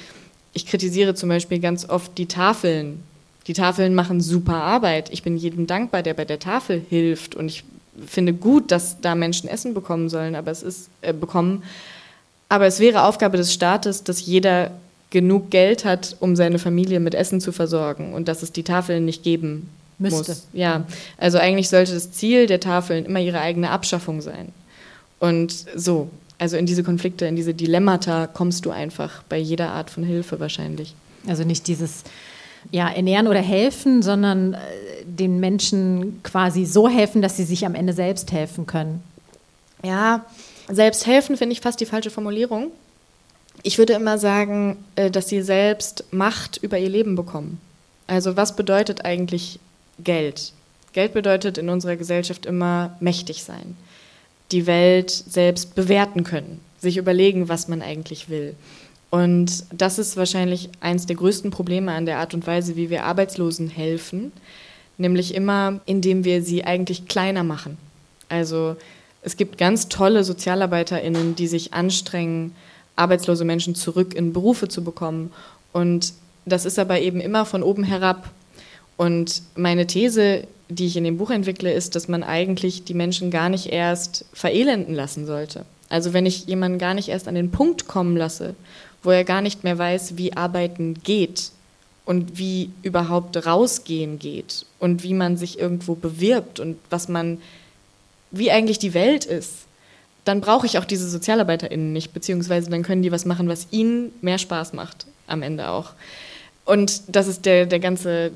ich 0.57 0.65
kritisiere 0.65 1.15
zum 1.15 1.29
Beispiel 1.29 1.59
ganz 1.61 1.87
oft 1.87 2.17
die 2.17 2.27
Tafeln. 2.27 3.03
Die 3.47 3.53
Tafeln 3.53 3.95
machen 3.95 4.23
super 4.23 4.55
Arbeit. 4.55 5.11
Ich 5.13 5.23
bin 5.23 5.37
jedem 5.37 5.67
dankbar, 5.67 6.03
der 6.03 6.15
bei 6.15 6.25
der 6.25 6.39
Tafel 6.39 6.83
hilft. 6.89 7.35
Und 7.35 7.49
ich 7.49 7.63
finde 8.07 8.33
gut, 8.33 8.71
dass 8.71 8.99
da 9.03 9.15
Menschen 9.15 9.51
Essen 9.51 9.75
bekommen 9.75 10.09
sollen, 10.09 10.35
aber 10.35 10.51
es 10.51 10.63
ist 10.63 10.89
äh, 11.03 11.13
bekommen. 11.13 11.63
Aber 12.49 12.67
es 12.67 12.81
wäre 12.81 13.03
Aufgabe 13.03 13.37
des 13.37 13.53
Staates, 13.53 14.03
dass 14.03 14.25
jeder 14.25 14.71
genug 15.11 15.51
Geld 15.51 15.85
hat, 15.85 16.17
um 16.21 16.37
seine 16.37 16.59
Familie 16.59 17.01
mit 17.01 17.15
Essen 17.15 17.43
zu 17.43 17.53
versorgen 17.53 18.15
und 18.15 18.27
dass 18.27 18.43
es 18.43 18.51
die 18.51 18.63
Tafeln 18.63 19.05
nicht 19.05 19.23
geben 19.23 19.69
Müsste. 19.99 20.33
muss. 20.33 20.47
Ja, 20.55 20.87
also 21.19 21.37
eigentlich 21.37 21.69
sollte 21.69 21.93
das 21.93 22.13
Ziel 22.13 22.47
der 22.47 22.61
Tafeln 22.61 23.05
immer 23.05 23.21
ihre 23.21 23.41
eigene 23.41 23.71
Abschaffung 23.71 24.23
sein. 24.23 24.55
Und 25.21 25.55
so, 25.75 26.09
also 26.39 26.57
in 26.57 26.67
diese 26.67 26.83
Konflikte, 26.83 27.27
in 27.27 27.37
diese 27.37 27.55
Dilemmata 27.55 28.27
kommst 28.27 28.67
du 28.67 28.71
einfach 28.71 29.23
bei 29.29 29.39
jeder 29.39 29.71
Art 29.71 29.91
von 29.91 30.05
Hilfe 30.05 30.39
wahrscheinlich. 30.41 30.95
Also 31.27 31.45
nicht 31.45 31.67
dieses 31.67 32.05
ja, 32.71 32.89
ernähren 32.89 33.27
oder 33.27 33.41
helfen, 33.41 34.03
sondern 34.03 34.55
äh, 34.55 34.59
den 35.05 35.41
Menschen 35.41 36.21
quasi 36.23 36.65
so 36.65 36.89
helfen, 36.89 37.23
dass 37.23 37.37
sie 37.37 37.45
sich 37.45 37.65
am 37.65 37.75
Ende 37.75 37.93
selbst 37.93 38.33
helfen 38.33 38.67
können. 38.67 39.03
Ja, 39.83 40.25
selbst 40.69 41.07
helfen 41.07 41.37
finde 41.37 41.53
ich 41.53 41.61
fast 41.61 41.81
die 41.81 41.87
falsche 41.87 42.11
Formulierung. 42.11 42.71
Ich 43.63 43.79
würde 43.79 43.95
immer 43.95 44.19
sagen, 44.19 44.85
äh, 44.97 45.11
dass 45.11 45.29
sie 45.29 45.43
selbst 45.43 46.05
Macht 46.11 46.59
über 46.59 46.79
ihr 46.79 46.89
Leben 46.89 47.15
bekommen. 47.15 47.61
Also 48.09 48.37
was 48.37 48.57
bedeutet 48.57 49.05
eigentlich 49.05 49.59
Geld? 49.99 50.53
Geld 50.93 51.13
bedeutet 51.13 51.59
in 51.59 51.69
unserer 51.69 51.97
Gesellschaft 51.97 52.47
immer 52.47 52.97
mächtig 53.01 53.43
sein 53.45 53.77
die 54.53 54.67
Welt 54.67 55.11
selbst 55.11 55.75
bewerten 55.75 56.25
können, 56.25 56.61
sich 56.79 56.97
überlegen, 56.97 57.49
was 57.49 57.69
man 57.69 57.83
eigentlich 57.83 58.29
will. 58.29 58.55
Und 59.11 59.65
das 59.73 59.99
ist 59.99 60.17
wahrscheinlich 60.17 60.69
eines 60.81 61.07
der 61.07 61.17
größten 61.17 61.51
Probleme 61.51 61.93
an 61.93 62.07
der 62.07 62.19
Art 62.19 62.35
und 62.35 62.47
Weise, 62.47 62.77
wie 62.77 62.91
wir 62.91 63.05
Arbeitslosen 63.05 63.69
helfen, 63.69 64.33
nämlich 64.99 65.35
immer, 65.35 65.81
indem 65.87 66.25
wir 66.25 66.43
sie 66.43 66.65
eigentlich 66.65 67.07
kleiner 67.07 67.45
machen. 67.45 67.79
Also 68.29 68.77
es 69.23 69.37
gibt 69.37 69.59
ganz 69.59 69.89
tolle 69.89 70.25
Sozialarbeiterinnen, 70.25 71.37
die 71.37 71.47
sich 71.47 71.73
anstrengen, 71.73 72.55
arbeitslose 72.97 73.45
Menschen 73.45 73.75
zurück 73.75 74.15
in 74.15 74.33
Berufe 74.33 74.69
zu 74.69 74.83
bekommen. 74.83 75.33
Und 75.73 76.13
das 76.45 76.65
ist 76.65 76.79
aber 76.79 77.01
eben 77.01 77.21
immer 77.21 77.45
von 77.45 77.63
oben 77.63 77.85
herab. 77.85 78.31
Und 78.97 79.43
meine 79.55 79.87
These 79.87 80.47
die 80.69 80.87
ich 80.87 80.97
in 80.97 81.05
dem 81.05 81.19
Buch 81.19 81.31
entwickle, 81.31 81.73
ist, 81.73 81.95
dass 81.95 82.09
man 82.09 82.23
eigentlich 82.23 82.85
die 82.85 82.95
Menschen 82.95 83.31
gar 83.31 83.49
nicht 83.49 83.67
erst 83.67 84.25
verelenden 84.33 84.95
lassen 84.95 85.27
sollte. 85.27 85.65
Also 85.89 86.13
wenn 86.13 86.27
ich 86.27 86.47
jemanden 86.47 86.79
gar 86.79 86.95
nicht 86.95 87.09
erst 87.09 87.29
an 87.29 87.37
den 87.37 87.53
Punkt 87.53 87.87
kommen 87.87 88.17
lasse, 88.17 88.55
wo 89.03 89.11
er 89.11 89.25
gar 89.25 89.41
nicht 89.41 89.63
mehr 89.63 89.79
weiß, 89.79 90.17
wie 90.17 90.37
arbeiten 90.37 90.95
geht 91.05 91.53
und 92.05 92.39
wie 92.39 92.71
überhaupt 92.83 93.47
rausgehen 93.47 94.19
geht 94.19 94.67
und 94.81 95.05
wie 95.05 95.15
man 95.15 95.37
sich 95.37 95.59
irgendwo 95.59 95.95
bewirbt 95.95 96.59
und 96.59 96.79
was 96.91 97.09
man, 97.09 97.39
wie 98.33 98.51
eigentlich 98.51 98.81
die 98.81 98.95
Welt 98.95 99.25
ist, 99.25 99.53
dann 100.25 100.41
brauche 100.41 100.67
ich 100.67 100.79
auch 100.79 100.85
diese 100.85 101.09
SozialarbeiterInnen 101.09 101.93
nicht, 101.93 102.13
beziehungsweise 102.13 102.69
dann 102.69 102.83
können 102.83 103.03
die 103.03 103.13
was 103.13 103.25
machen, 103.25 103.49
was 103.49 103.69
ihnen 103.71 104.11
mehr 104.23 104.39
Spaß 104.39 104.73
macht, 104.73 105.07
am 105.29 105.43
Ende 105.43 105.69
auch. 105.69 105.93
Und 106.65 107.03
das 107.07 107.29
ist 107.29 107.47
der, 107.47 107.67
der 107.67 107.79
ganze 107.79 108.33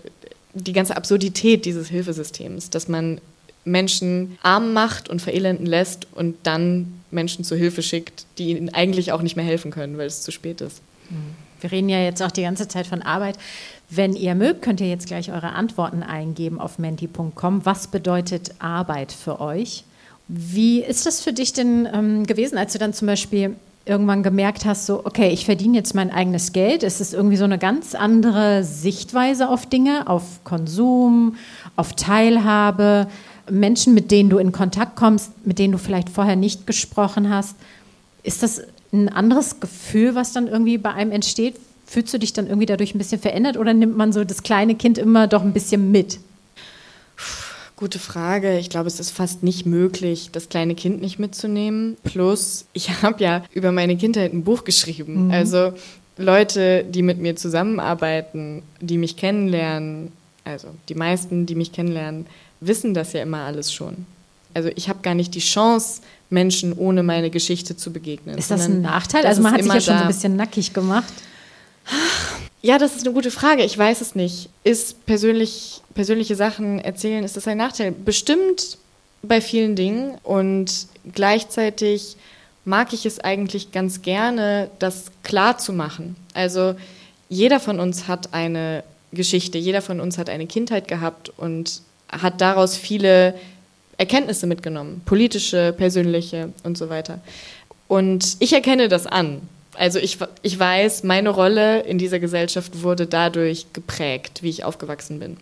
die 0.55 0.73
ganze 0.73 0.97
Absurdität 0.97 1.65
dieses 1.65 1.89
Hilfesystems, 1.89 2.71
dass 2.71 2.89
man 2.89 3.21
Menschen 3.65 4.39
arm 4.43 4.73
macht 4.73 5.09
und 5.09 5.21
verelenden 5.21 5.67
lässt 5.67 6.07
und 6.13 6.37
dann 6.45 7.01
Menschen 7.11 7.45
zur 7.45 7.59
Hilfe 7.59 7.83
schickt, 7.83 8.27
die 8.39 8.51
ihnen 8.51 8.71
eigentlich 8.71 9.13
auch 9.13 9.23
nicht 9.23 9.37
mehr 9.37 9.45
helfen 9.45 9.71
können, 9.71 9.99
weil 9.99 10.07
es 10.07 10.23
zu 10.23 10.31
spät 10.31 10.61
ist. 10.61 10.81
Wir 11.61 11.73
reden 11.73 11.89
ja 11.89 12.01
jetzt 12.01 12.23
auch 12.23 12.31
die 12.31 12.43
ganze 12.43 12.69
Zeit 12.69 12.87
von 12.87 13.03
Arbeit. 13.03 13.37
Wenn 13.89 14.15
ihr 14.15 14.35
mögt, 14.35 14.63
könnt 14.63 14.81
ihr 14.81 14.89
jetzt 14.89 15.07
gleich 15.07 15.31
eure 15.31 15.51
Antworten 15.51 16.03
eingeben 16.03 16.61
auf 16.61 16.79
menti.com. 16.79 17.67
Was 17.67 17.89
bedeutet 17.89 18.53
Arbeit 18.61 19.13
für 19.13 19.41
euch? 19.41 19.85
Wie 20.29 20.81
ist 20.81 21.07
das 21.07 21.21
für 21.21 21.33
dich 21.33 21.53
denn 21.53 21.89
ähm, 21.93 22.25
gewesen, 22.25 22.57
als 22.57 22.73
du 22.73 22.79
dann 22.79 22.95
zum 22.95 23.07
Beispiel 23.07 23.57
irgendwann 23.91 24.23
gemerkt 24.23 24.65
hast, 24.65 24.87
so, 24.87 25.05
okay, 25.05 25.29
ich 25.31 25.45
verdiene 25.45 25.77
jetzt 25.77 25.95
mein 25.95 26.11
eigenes 26.11 26.53
Geld. 26.53 26.83
Es 26.83 27.01
ist 27.01 27.13
irgendwie 27.13 27.37
so 27.37 27.45
eine 27.45 27.59
ganz 27.59 27.95
andere 27.95 28.65
Sichtweise 28.65 29.49
auf 29.49 29.67
Dinge, 29.67 30.07
auf 30.07 30.45
Konsum, 30.45 31.35
auf 31.77 31.95
Teilhabe, 31.95 33.09
Menschen, 33.51 33.93
mit 33.93 34.11
denen 34.11 34.31
du 34.31 34.39
in 34.39 34.53
Kontakt 34.53 34.95
kommst, 34.95 35.45
mit 35.45 35.59
denen 35.59 35.73
du 35.73 35.79
vielleicht 35.79 36.09
vorher 36.09 36.37
nicht 36.37 36.67
gesprochen 36.67 37.29
hast. 37.29 37.57
Ist 38.23 38.43
das 38.43 38.63
ein 38.93 39.09
anderes 39.09 39.61
Gefühl, 39.61 40.15
was 40.15 40.33
dann 40.33 40.47
irgendwie 40.47 40.79
bei 40.79 40.93
einem 40.93 41.11
entsteht? 41.11 41.57
Fühlst 41.85 42.15
du 42.15 42.19
dich 42.19 42.33
dann 42.33 42.47
irgendwie 42.47 42.67
dadurch 42.67 42.95
ein 42.95 42.99
bisschen 42.99 43.21
verändert 43.21 43.57
oder 43.57 43.75
nimmt 43.75 43.97
man 43.97 44.13
so 44.13 44.23
das 44.23 44.45
kleine 44.45 44.77
Kind 44.77 44.99
immer 44.99 45.27
doch 45.27 45.43
ein 45.43 45.53
bisschen 45.53 45.91
mit? 45.91 46.21
Gute 47.81 47.99
Frage. 47.99 48.59
Ich 48.59 48.69
glaube, 48.69 48.89
es 48.89 49.01
ist 49.01 49.11
fast 49.11 49.43
nicht 49.43 49.65
möglich, 49.65 50.29
das 50.33 50.51
kleine 50.51 50.75
Kind 50.75 51.01
nicht 51.01 51.19
mitzunehmen. 51.19 51.97
Plus, 52.05 52.67
ich 52.75 52.91
habe 53.03 53.25
ja 53.25 53.43
über 53.55 53.73
meine 53.73 53.97
Kindheit 53.97 54.35
ein 54.35 54.45
Buch 54.45 54.65
geschrieben. 54.65 55.27
Mhm. 55.27 55.31
Also 55.31 55.73
Leute, 56.19 56.85
die 56.85 57.01
mit 57.01 57.19
mir 57.19 57.37
zusammenarbeiten, 57.37 58.63
die 58.83 58.99
mich 58.99 59.17
kennenlernen, 59.17 60.13
also 60.45 60.69
die 60.91 60.95
meisten, 60.95 61.47
die 61.47 61.55
mich 61.55 61.73
kennenlernen, 61.73 62.27
wissen 62.61 62.93
das 62.93 63.15
ja 63.15 63.23
immer 63.23 63.45
alles 63.45 63.73
schon. 63.73 64.05
Also 64.53 64.69
ich 64.77 64.91
habe 64.91 64.99
gar 65.01 65.15
nicht 65.15 65.35
die 65.35 65.41
Chance, 65.41 66.03
Menschen 66.29 66.75
ohne 66.75 67.03
meine 67.03 67.31
Geschichte 67.31 67.79
zu 67.79 67.95
begegnen. 67.95 68.37
Ist 68.37 68.51
das 68.51 68.67
ein 68.67 68.83
Nachteil? 68.83 69.25
Also 69.25 69.41
man 69.41 69.55
hat 69.55 69.63
sich 69.63 69.73
ja 69.73 69.81
schon 69.81 69.97
so 69.97 70.03
ein 70.03 70.07
bisschen 70.09 70.37
nackig 70.37 70.75
gemacht. 70.75 71.13
Ja, 72.63 72.77
das 72.77 72.95
ist 72.95 73.07
eine 73.07 73.15
gute 73.15 73.31
Frage. 73.31 73.65
Ich 73.65 73.77
weiß 73.77 74.01
es 74.01 74.15
nicht. 74.15 74.51
Ist 74.65 75.07
persönlich, 75.07 75.81
persönliche 75.95 76.37
Sachen 76.37 76.79
erzählen, 76.79 77.25
ist 77.25 77.37
das 77.37 77.49
ein 77.49 77.57
Nachteil? 77.57 77.93
Bestimmt 77.93 78.79
bei 79.23 79.41
vielen 79.41 79.77
Dingen 79.77 80.19
und 80.23 80.87
gleichzeitig 81.13 82.17
mag 82.65 82.93
ich 82.93 83.07
es 83.07 83.19
eigentlich 83.19 83.73
ganz 83.73 84.03
gerne, 84.03 84.71
das 84.79 85.07
klar 85.23 85.57
zu 85.59 85.73
machen. 85.73 86.17
Also 86.35 86.75
jeder 87.29 87.61
von 87.61 87.81
uns 87.81 88.09
hat 88.09 88.35
eine 88.35 88.85
Geschichte, 89.13 89.57
jeder 89.57 89.81
von 89.81 90.01
uns 90.01 90.19
hat 90.19 90.29
eine 90.29 90.47
Kindheit 90.47 90.87
gehabt 90.87 91.33
und 91.37 91.81
hat 92.11 92.41
daraus 92.41 92.77
viele 92.77 93.35
Erkenntnisse 93.97 94.47
mitgenommen, 94.47 95.01
politische, 95.05 95.73
persönliche 95.73 96.53
und 96.63 96.77
so 96.77 96.91
weiter. 96.91 97.21
Und 97.89 98.37
ich 98.39 98.53
erkenne 98.53 98.89
das 98.89 99.07
an. 99.07 99.43
Also 99.81 99.99
ich, 99.99 100.19
ich 100.43 100.59
weiß, 100.59 101.05
meine 101.05 101.31
Rolle 101.31 101.81
in 101.81 101.97
dieser 101.97 102.19
Gesellschaft 102.19 102.83
wurde 102.83 103.07
dadurch 103.07 103.73
geprägt, 103.73 104.43
wie 104.43 104.51
ich 104.51 104.63
aufgewachsen 104.63 105.21
bin. 105.21 105.39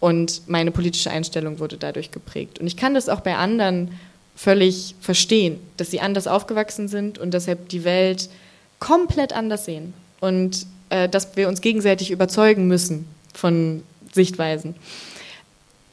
Und 0.00 0.48
meine 0.48 0.70
politische 0.70 1.10
Einstellung 1.10 1.58
wurde 1.58 1.76
dadurch 1.76 2.10
geprägt. 2.10 2.58
Und 2.58 2.66
ich 2.66 2.78
kann 2.78 2.94
das 2.94 3.10
auch 3.10 3.20
bei 3.20 3.36
anderen 3.36 3.90
völlig 4.34 4.94
verstehen, 5.02 5.60
dass 5.76 5.90
sie 5.90 6.00
anders 6.00 6.26
aufgewachsen 6.26 6.88
sind 6.88 7.18
und 7.18 7.34
deshalb 7.34 7.68
die 7.68 7.84
Welt 7.84 8.30
komplett 8.78 9.34
anders 9.34 9.66
sehen. 9.66 9.92
Und 10.20 10.64
äh, 10.88 11.06
dass 11.06 11.36
wir 11.36 11.46
uns 11.46 11.60
gegenseitig 11.60 12.10
überzeugen 12.10 12.68
müssen 12.68 13.06
von 13.34 13.82
Sichtweisen. 14.10 14.74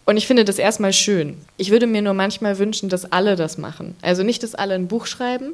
Und 0.05 0.15
ich 0.15 0.25
finde 0.25 0.45
das 0.45 0.57
erstmal 0.57 0.93
schön. 0.93 1.37
Ich 1.57 1.69
würde 1.69 1.85
mir 1.85 2.01
nur 2.01 2.13
manchmal 2.13 2.59
wünschen, 2.59 2.87
dass 2.87 3.11
alle 3.11 3.35
das 3.35 3.57
machen. 3.57 3.97
Also 4.01 4.23
nicht, 4.23 4.41
dass 4.41 4.55
alle 4.55 4.75
ein 4.75 4.87
Buch 4.87 5.05
schreiben, 5.05 5.51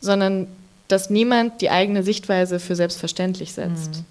sondern 0.00 0.46
dass 0.92 1.10
niemand 1.10 1.60
die 1.60 1.70
eigene 1.70 2.02
Sichtweise 2.02 2.60
für 2.60 2.76
selbstverständlich 2.76 3.52
setzt. 3.52 3.96
Mhm. 3.96 4.04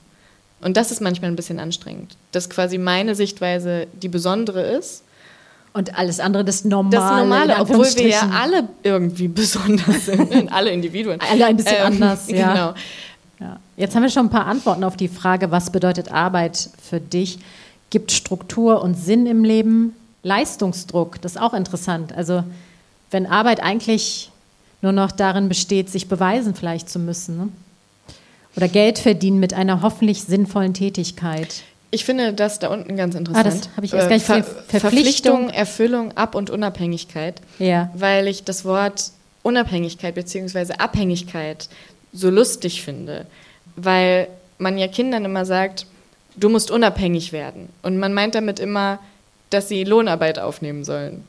Und 0.61 0.77
das 0.77 0.91
ist 0.91 1.01
manchmal 1.01 1.31
ein 1.31 1.35
bisschen 1.35 1.59
anstrengend, 1.59 2.17
dass 2.31 2.49
quasi 2.49 2.77
meine 2.77 3.15
Sichtweise 3.15 3.87
die 4.01 4.09
besondere 4.09 4.61
ist. 4.61 5.03
Und 5.71 5.97
alles 5.97 6.19
andere 6.19 6.43
das 6.43 6.65
Normale. 6.65 6.95
Das 6.95 7.11
Normale, 7.11 7.55
obwohl 7.59 7.85
wir 7.95 8.07
ja 8.07 8.29
alle 8.33 8.67
irgendwie 8.83 9.27
besonders 9.27 10.07
sind, 10.07 10.31
alle 10.51 10.71
Individuen. 10.71 11.19
Alle 11.21 11.45
ein 11.45 11.55
bisschen 11.55 11.75
ähm, 11.77 11.85
anders, 11.85 12.27
ja. 12.27 12.53
Genau. 12.53 12.73
Ja. 13.39 13.59
Jetzt 13.77 13.95
haben 13.95 14.03
wir 14.03 14.09
schon 14.09 14.25
ein 14.25 14.31
paar 14.31 14.47
Antworten 14.47 14.83
auf 14.83 14.97
die 14.97 15.07
Frage, 15.07 15.51
was 15.51 15.71
bedeutet 15.71 16.11
Arbeit 16.11 16.69
für 16.81 16.99
dich? 16.99 17.39
Gibt 17.89 18.11
Struktur 18.11 18.81
und 18.81 18.95
Sinn 18.95 19.25
im 19.27 19.43
Leben? 19.43 19.95
Leistungsdruck, 20.23 21.21
das 21.21 21.35
ist 21.35 21.41
auch 21.41 21.53
interessant. 21.53 22.13
Also 22.13 22.43
wenn 23.11 23.25
Arbeit 23.25 23.63
eigentlich 23.63 24.31
nur 24.81 24.91
noch 24.91 25.11
darin 25.11 25.49
besteht, 25.49 25.89
sich 25.89 26.07
beweisen 26.07 26.55
vielleicht 26.55 26.89
zu 26.89 26.99
müssen. 26.99 27.37
Ne? 27.37 27.49
Oder 28.55 28.67
Geld 28.67 28.99
verdienen 28.99 29.39
mit 29.39 29.53
einer 29.53 29.81
hoffentlich 29.81 30.23
sinnvollen 30.23 30.73
Tätigkeit. 30.73 31.63
Ich 31.91 32.05
finde 32.05 32.33
das 32.33 32.59
da 32.59 32.69
unten 32.69 32.95
ganz 32.95 33.15
interessant. 33.15 33.47
Ah, 33.47 33.49
das 33.49 33.69
habe 33.75 33.85
ich 33.85 33.93
erst 33.93 34.09
gar 34.09 34.15
nicht 34.15 34.25
Ver 34.25 34.43
Verpflichtung, 34.43 34.79
Verpflichtung, 34.79 35.49
Erfüllung, 35.49 36.17
Ab- 36.17 36.35
und 36.35 36.49
Unabhängigkeit. 36.49 37.41
Ja. 37.57 37.89
Weil 37.95 38.27
ich 38.27 38.43
das 38.43 38.63
Wort 38.63 39.11
Unabhängigkeit 39.43 40.15
bzw. 40.15 40.73
Abhängigkeit 40.73 41.67
so 42.13 42.29
lustig 42.29 42.83
finde, 42.83 43.25
weil 43.75 44.27
man 44.57 44.77
ja 44.77 44.87
Kindern 44.87 45.25
immer 45.25 45.45
sagt, 45.45 45.85
du 46.35 46.49
musst 46.49 46.69
unabhängig 46.71 47.31
werden. 47.31 47.69
Und 47.81 47.97
man 47.97 48.13
meint 48.13 48.35
damit 48.35 48.59
immer, 48.59 48.99
dass 49.49 49.67
sie 49.67 49.83
Lohnarbeit 49.83 50.37
aufnehmen 50.37 50.83
sollen. 50.83 51.23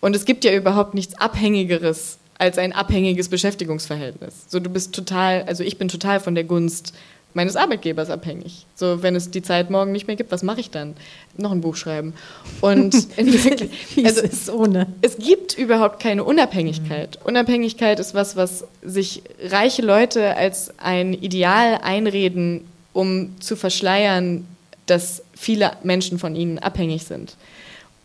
Und 0.00 0.16
es 0.16 0.24
gibt 0.24 0.44
ja 0.44 0.52
überhaupt 0.52 0.94
nichts 0.94 1.18
Abhängigeres 1.18 2.18
als 2.38 2.58
ein 2.58 2.72
abhängiges 2.72 3.28
Beschäftigungsverhältnis. 3.28 4.44
So, 4.48 4.60
du 4.60 4.70
bist 4.70 4.94
total, 4.94 5.44
also 5.44 5.62
ich 5.64 5.78
bin 5.78 5.88
total 5.88 6.20
von 6.20 6.34
der 6.34 6.44
Gunst 6.44 6.92
meines 7.36 7.54
Arbeitgebers 7.54 8.08
abhängig. 8.08 8.64
So, 8.74 9.02
wenn 9.02 9.14
es 9.14 9.30
die 9.30 9.42
Zeit 9.42 9.70
morgen 9.70 9.92
nicht 9.92 10.06
mehr 10.06 10.16
gibt, 10.16 10.32
was 10.32 10.42
mache 10.42 10.60
ich 10.60 10.70
dann? 10.70 10.94
Noch 11.36 11.52
ein 11.52 11.60
Buch 11.60 11.76
schreiben. 11.76 12.14
Und 12.62 12.94
also, 14.04 14.22
ist 14.22 14.50
ohne. 14.50 14.86
es 15.02 15.18
gibt 15.18 15.56
überhaupt 15.56 16.00
keine 16.00 16.24
Unabhängigkeit. 16.24 17.18
Mhm. 17.20 17.26
Unabhängigkeit 17.26 18.00
ist 18.00 18.14
was, 18.14 18.36
was 18.36 18.64
sich 18.82 19.22
reiche 19.42 19.82
Leute 19.82 20.34
als 20.36 20.72
ein 20.78 21.12
Ideal 21.12 21.80
einreden, 21.82 22.62
um 22.94 23.38
zu 23.38 23.54
verschleiern, 23.54 24.46
dass 24.86 25.22
viele 25.34 25.72
Menschen 25.82 26.18
von 26.18 26.34
ihnen 26.34 26.58
abhängig 26.58 27.04
sind. 27.04 27.36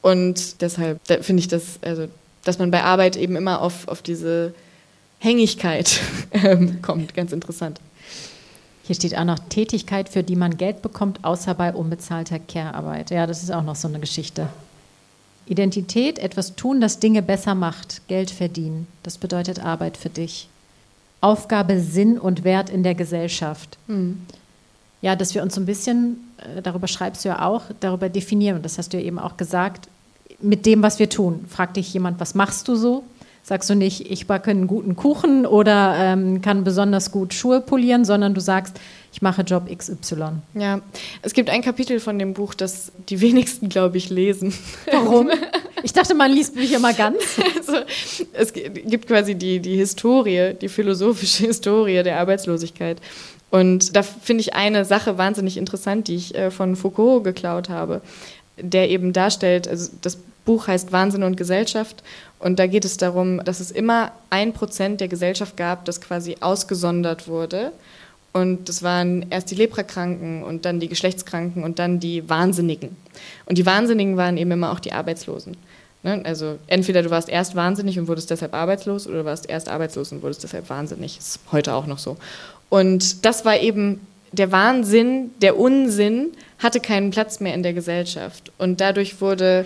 Und 0.02 0.62
deshalb 0.62 1.00
finde 1.24 1.40
ich 1.40 1.48
das, 1.48 1.80
also, 1.82 2.08
dass 2.44 2.60
man 2.60 2.72
bei 2.72 2.84
Arbeit 2.84 3.16
eben 3.16 3.36
immer 3.36 3.62
auf, 3.62 3.88
auf 3.88 4.02
diese 4.02 4.54
Hängigkeit 5.20 6.00
ähm, 6.32 6.82
kommt, 6.82 7.14
ganz 7.14 7.32
interessant. 7.32 7.80
Hier 8.84 8.96
steht 8.96 9.18
auch 9.18 9.24
noch 9.24 9.40
Tätigkeit, 9.40 10.10
für 10.10 10.24
die 10.24 10.36
man 10.36 10.58
Geld 10.58 10.82
bekommt, 10.82 11.24
außer 11.24 11.54
bei 11.54 11.74
unbezahlter 11.74 12.40
Care-Arbeit. 12.40 13.12
Ja, 13.12 13.28
das 13.28 13.44
ist 13.44 13.52
auch 13.52 13.64
noch 13.64 13.76
so 13.76 13.88
eine 13.88 14.00
Geschichte. 14.00 14.50
Identität, 15.46 16.20
etwas 16.20 16.56
tun, 16.56 16.82
das 16.82 17.00
Dinge 17.00 17.22
besser 17.22 17.56
macht, 17.56 18.08
Geld 18.08 18.32
verdienen. 18.32 18.88
Das 19.04 19.18
bedeutet 19.18 19.64
Arbeit 19.64 19.98
für 19.98 20.10
dich. 20.10 20.50
Aufgabe, 21.20 21.80
Sinn 21.80 22.18
und 22.18 22.44
Wert 22.44 22.70
in 22.70 22.84
der 22.84 22.96
Gesellschaft. 22.96 23.78
Mhm. 23.88 24.26
Ja, 25.02 25.16
dass 25.16 25.36
wir 25.36 25.44
uns 25.44 25.56
so 25.56 25.62
ein 25.62 25.66
bisschen, 25.66 26.18
äh, 26.38 26.62
darüber 26.62 26.88
schreibst 26.88 27.24
du 27.24 27.30
ja 27.30 27.46
auch, 27.46 27.64
darüber 27.80 28.10
definieren. 28.10 28.58
Und 28.58 28.66
das 28.66 28.78
hast 28.78 28.94
du 28.94 28.98
ja 28.98 29.04
eben 29.04 29.20
auch 29.20 29.38
gesagt, 29.38 29.88
mit 30.42 30.66
dem, 30.66 30.84
was 30.84 31.00
wir 31.00 31.10
tun. 31.10 31.46
Fragt 31.50 31.78
dich 31.78 31.94
jemand, 31.94 32.20
was 32.20 32.36
machst 32.36 32.68
du 32.68 32.76
so? 32.76 33.04
sagst 33.44 33.70
du 33.70 33.76
nicht, 33.76 34.12
ich 34.12 34.28
backe 34.28 34.52
einen 34.52 34.68
guten 34.68 34.96
Kuchen 34.96 35.46
oder 35.46 35.96
ähm, 35.98 36.42
kann 36.42 36.64
besonders 36.64 37.12
gut 37.12 37.34
Schuhe 37.34 37.62
polieren, 37.62 38.06
sondern 38.06 38.34
du 38.34 38.42
sagst, 38.42 38.80
ich 39.14 39.22
mache 39.22 39.42
Job 39.42 39.68
XY. 39.76 40.42
Ja, 40.54 40.80
es 41.22 41.34
gibt 41.34 41.50
ein 41.50 41.62
Kapitel 41.62 42.00
von 42.00 42.18
dem 42.18 42.34
Buch, 42.34 42.54
das 42.54 42.92
die 43.10 43.20
wenigsten, 43.20 43.68
glaube 43.68 43.98
ich, 43.98 44.10
lesen. 44.10 44.54
Warum? 44.92 45.30
Ich 45.84 45.94
dachte, 45.94 46.14
man 46.14 46.32
liest 46.32 46.54
Bücher 46.54 46.78
mal 46.78 46.94
ganz. 46.94 47.18
Also, 47.58 47.78
es 48.34 48.54
gibt 48.54 49.08
quasi 49.08 49.34
die, 49.34 49.60
die 49.60 49.76
Historie, 49.78 50.54
die 50.54 50.70
philosophische 50.70 51.48
Historie 51.48 52.04
der 52.04 52.20
Arbeitslosigkeit. 52.20 53.02
Und 53.50 53.96
da 53.96 54.04
finde 54.04 54.42
ich 54.42 54.54
eine 54.54 54.86
Sache 54.86 55.18
wahnsinnig 55.18 55.58
interessant, 55.58 56.08
die 56.08 56.18
ich 56.18 56.36
äh, 56.36 56.52
von 56.52 56.76
Foucault 56.76 57.24
geklaut 57.24 57.70
habe, 57.70 58.02
der 58.60 58.92
eben 58.92 59.12
darstellt, 59.12 59.68
also 59.68 59.90
das 60.04 60.20
Buch 60.46 60.68
heißt 60.68 60.92
Wahnsinn 60.92 61.24
und 61.24 61.38
Gesellschaft 61.38 62.04
und 62.42 62.58
da 62.58 62.66
geht 62.66 62.86
es 62.86 62.98
darum, 62.98 63.44
dass 63.44 63.60
es 63.60 63.70
immer 63.70 64.12
ein 64.32 64.54
Prozent 64.54 65.00
der 65.00 65.08
Gesellschaft 65.08 65.56
gab, 65.58 65.86
das 65.86 66.02
quasi 66.02 66.38
ausgesondert 66.40 67.28
wurde. 67.28 67.72
Und 68.34 68.68
das 68.68 68.82
waren 68.82 69.28
erst 69.30 69.52
die 69.52 69.56
Leprakranken 69.56 70.42
und 70.42 70.66
dann 70.66 70.80
die 70.80 70.88
Geschlechtskranken 70.88 71.64
und 71.64 71.80
dann 71.80 72.00
die 72.00 72.28
Wahnsinnigen. 72.30 72.96
Und 73.46 73.58
die 73.58 73.66
Wahnsinnigen 73.66 74.18
waren 74.18 74.38
eben 74.38 74.52
immer 74.52 74.72
auch 74.72 74.80
die 74.80 74.94
Arbeitslosen. 74.94 75.56
Ne? 76.02 76.22
Also 76.24 76.58
entweder 76.68 77.04
du 77.04 77.12
warst 77.12 77.30
erst 77.30 77.56
wahnsinnig 77.56 78.00
und 78.00 78.08
wurdest 78.08 78.32
deshalb 78.32 78.54
arbeitslos 78.54 79.06
oder 79.06 79.20
du 79.20 79.26
warst 79.26 79.50
erst 79.50 79.70
arbeitslos 79.70 80.12
und 80.12 80.24
wurdest 80.24 80.44
deshalb 80.44 80.70
wahnsinnig. 80.70 81.20
Ist 81.20 81.40
heute 81.52 81.76
auch 81.76 81.86
noch 81.86 82.00
so. 82.00 82.18
Und 82.70 83.26
das 83.26 83.46
war 83.46 83.60
eben 83.60 84.00
der 84.32 84.52
Wahnsinn, 84.52 85.32
der 85.42 85.60
Unsinn 85.60 86.30
hatte 86.58 86.80
keinen 86.80 87.12
Platz 87.12 87.40
mehr 87.40 87.54
in 87.54 87.64
der 87.64 87.74
Gesellschaft. 87.74 88.52
Und 88.58 88.80
dadurch 88.80 89.20
wurde 89.20 89.66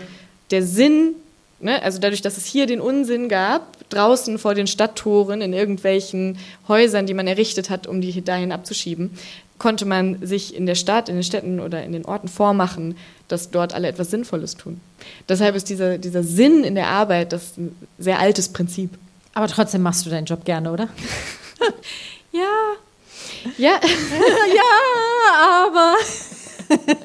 der 0.51 0.63
Sinn 0.63 1.15
Ne? 1.59 1.81
Also 1.81 1.99
dadurch, 1.99 2.21
dass 2.21 2.37
es 2.37 2.45
hier 2.45 2.67
den 2.67 2.81
Unsinn 2.81 3.29
gab, 3.29 3.89
draußen 3.89 4.37
vor 4.37 4.55
den 4.55 4.67
Stadttoren, 4.67 5.41
in 5.41 5.53
irgendwelchen 5.53 6.37
Häusern, 6.67 7.05
die 7.05 7.13
man 7.13 7.27
errichtet 7.27 7.69
hat, 7.69 7.87
um 7.87 8.01
die 8.01 8.21
dahin 8.21 8.51
abzuschieben, 8.51 9.17
konnte 9.57 9.85
man 9.85 10.25
sich 10.25 10.53
in 10.53 10.65
der 10.65 10.75
Stadt, 10.75 11.07
in 11.07 11.15
den 11.15 11.23
Städten 11.23 11.59
oder 11.61 11.81
in 11.83 11.93
den 11.93 12.05
Orten 12.05 12.27
vormachen, 12.27 12.97
dass 13.29 13.51
dort 13.51 13.73
alle 13.73 13.87
etwas 13.87 14.11
Sinnvolles 14.11 14.57
tun. 14.57 14.81
Deshalb 15.29 15.55
ist 15.55 15.69
dieser, 15.69 15.97
dieser 15.97 16.23
Sinn 16.23 16.63
in 16.63 16.75
der 16.75 16.87
Arbeit 16.87 17.31
das 17.31 17.57
ein 17.57 17.73
sehr 17.97 18.19
altes 18.19 18.49
Prinzip. 18.49 18.91
Aber 19.33 19.47
trotzdem 19.47 19.81
machst 19.81 20.05
du 20.05 20.09
deinen 20.09 20.25
Job 20.25 20.43
gerne, 20.43 20.71
oder? 20.71 20.89
ja. 22.31 22.41
Ja. 23.57 23.79
ja, 24.55 25.65
aber. 25.67 25.95